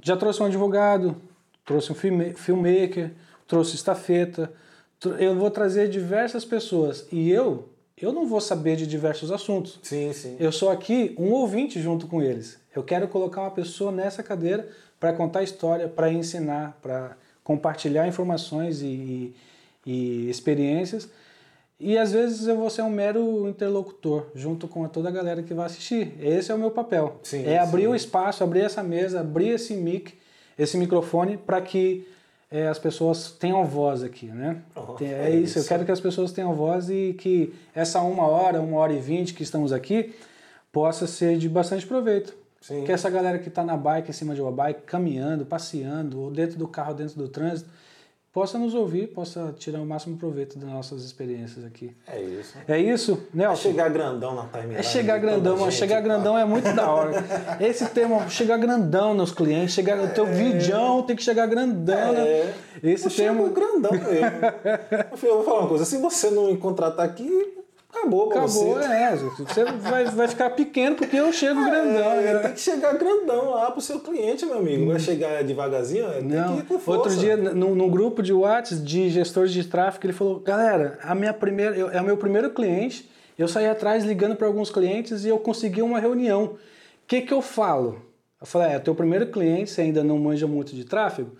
[0.02, 1.16] já trouxe um advogado,
[1.64, 3.12] trouxe um filmmaker,
[3.46, 4.52] trouxe estafeta.
[5.18, 7.68] Eu vou trazer diversas pessoas e eu
[8.02, 9.78] eu não vou saber de diversos assuntos.
[9.80, 10.36] Sim, sim.
[10.40, 12.58] Eu sou aqui um ouvinte junto com eles.
[12.74, 14.68] Eu quero colocar uma pessoa nessa cadeira
[14.98, 19.32] para contar história, para ensinar, para compartilhar informações e,
[19.86, 21.08] e, experiências.
[21.82, 25.52] E às vezes eu vou ser um mero interlocutor junto com toda a galera que
[25.52, 26.14] vai assistir.
[26.20, 27.16] Esse é o meu papel.
[27.24, 30.14] Sim, é abrir o espaço, abrir essa mesa, abrir esse mic
[30.56, 32.06] esse microfone para que
[32.50, 34.62] é, as pessoas tenham voz aqui, né?
[34.76, 35.44] Oh, é, é isso.
[35.44, 38.92] isso, eu quero que as pessoas tenham voz e que essa uma hora, uma hora
[38.92, 40.14] e vinte que estamos aqui
[40.70, 42.32] possa ser de bastante proveito.
[42.60, 42.84] Sim.
[42.84, 46.30] Que essa galera que está na bike, em cima de uma bike, caminhando, passeando, ou
[46.30, 47.68] dentro do carro, dentro do trânsito,
[48.32, 51.94] possa nos ouvir, possa tirar o máximo proveito das nossas experiências aqui.
[52.06, 52.54] É isso.
[52.66, 53.68] É isso, Nelson?
[53.68, 54.76] É chegar grandão na timeline.
[54.76, 57.12] É chegar grandão, mas chegar grandão é muito da hora.
[57.60, 60.04] Esse termo, chegar grandão nos clientes, chegar, é.
[60.04, 62.12] o teu vidão tem que chegar grandão.
[62.12, 62.26] Né?
[62.26, 62.54] É.
[62.82, 63.50] Esse eu termo...
[63.50, 64.08] grandão mesmo.
[65.22, 67.61] eu vou falar uma coisa, se você não me contratar aqui,
[67.94, 68.86] Acabou pra Acabou, você.
[68.86, 69.16] é.
[69.16, 72.16] Você vai, vai ficar pequeno porque eu chego é, grandão.
[72.16, 72.38] Né?
[72.38, 74.86] Tem que chegar grandão lá pro seu cliente, meu amigo.
[74.86, 76.54] Vai chegar devagarzinho, tem Não.
[76.54, 77.00] que ir com força.
[77.02, 81.14] Outro dia, num, num grupo de WhatsApp de gestores de tráfego, ele falou, galera, a
[81.14, 85.24] minha primeira, eu, é o meu primeiro cliente, eu saí atrás ligando para alguns clientes
[85.24, 86.44] e eu consegui uma reunião.
[86.44, 86.58] O
[87.06, 88.00] que, que eu falo?
[88.40, 91.30] Eu falei, é, teu primeiro cliente, você ainda não manja muito de tráfego,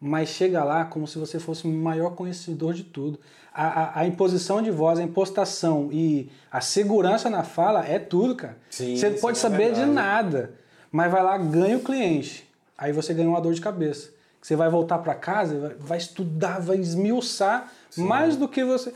[0.00, 3.20] mas chega lá como se você fosse o maior conhecedor de tudo
[3.52, 8.34] a, a, a, imposição de voz, a impostação e a segurança na fala é tudo,
[8.36, 8.56] cara.
[8.70, 10.54] Sim, você pode é saber de nada,
[10.90, 12.48] mas vai lá, ganha o cliente.
[12.78, 14.10] Aí você ganha uma dor de cabeça.
[14.40, 18.04] Você vai voltar para casa, vai estudar, vai esmiuçar sim.
[18.04, 18.94] mais do que você.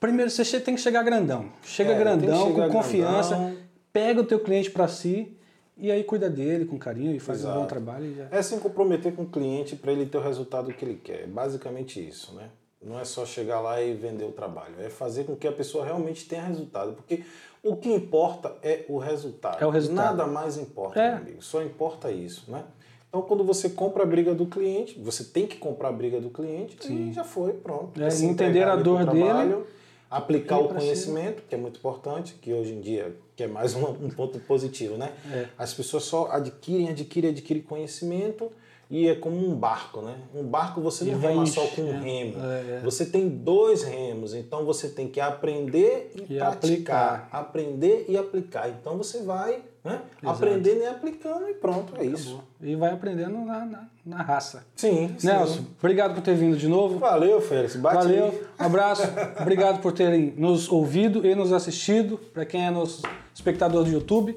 [0.00, 1.46] Primeiro, você tem que chegar grandão.
[1.62, 3.56] Chega é, grandão, chegar com confiança, grandão.
[3.92, 5.36] pega o teu cliente para si
[5.80, 7.56] e aí cuida dele com carinho e faz Exato.
[7.56, 8.14] um bom trabalho.
[8.14, 8.28] Já...
[8.30, 11.26] É se comprometer com o cliente para ele ter o resultado que ele quer.
[11.26, 12.50] Basicamente isso, né?
[12.82, 15.84] Não é só chegar lá e vender o trabalho, é fazer com que a pessoa
[15.84, 17.22] realmente tenha resultado, porque
[17.62, 19.62] o que importa é o resultado.
[19.62, 20.16] É o resultado.
[20.16, 21.10] Nada mais importa, é.
[21.10, 21.42] meu amigo.
[21.42, 22.64] Só importa isso, né?
[23.10, 26.30] Então, quando você compra a briga do cliente, você tem que comprar a briga do
[26.30, 27.10] cliente Sim.
[27.10, 28.00] e já foi, pronto.
[28.00, 29.64] É, entender a dor trabalho, dele.
[30.08, 33.86] Aplicar o conhecimento, que é muito importante, que hoje em dia que é mais um,
[33.88, 35.12] um ponto positivo, né?
[35.32, 35.46] É.
[35.56, 38.50] As pessoas só adquirem, adquirem, adquirem conhecimento
[38.90, 40.18] e é como um barco, né?
[40.34, 42.34] Um barco você não rema só com um remo.
[42.38, 42.80] É, é.
[42.84, 46.50] Você tem dois remos, então você tem que aprender e, e praticar.
[46.52, 47.28] Aplicar.
[47.32, 48.68] Aprender e aplicar.
[48.68, 50.02] Então você vai né?
[50.22, 52.42] aprendendo e aplicando e pronto, é isso.
[52.60, 54.66] E vai aprendendo na, na, na raça.
[54.76, 55.66] Sim, Nelson, sim.
[55.78, 56.98] obrigado por ter vindo de novo.
[56.98, 57.76] Valeu, Félix.
[57.76, 59.02] Bate Valeu, abraço.
[59.40, 62.18] obrigado por terem nos ouvido e nos assistido.
[62.18, 63.02] Para quem é nosso
[63.40, 64.36] espectador do YouTube.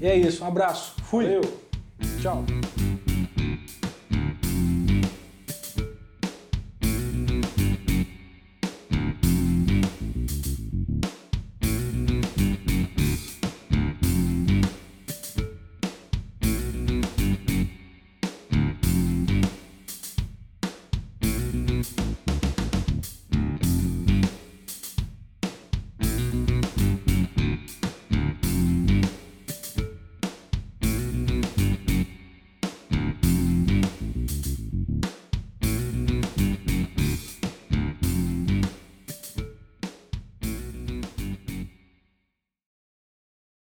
[0.00, 0.94] E é isso, um abraço.
[1.02, 1.24] Fui.
[1.24, 1.42] Valeu.
[2.20, 2.44] Tchau.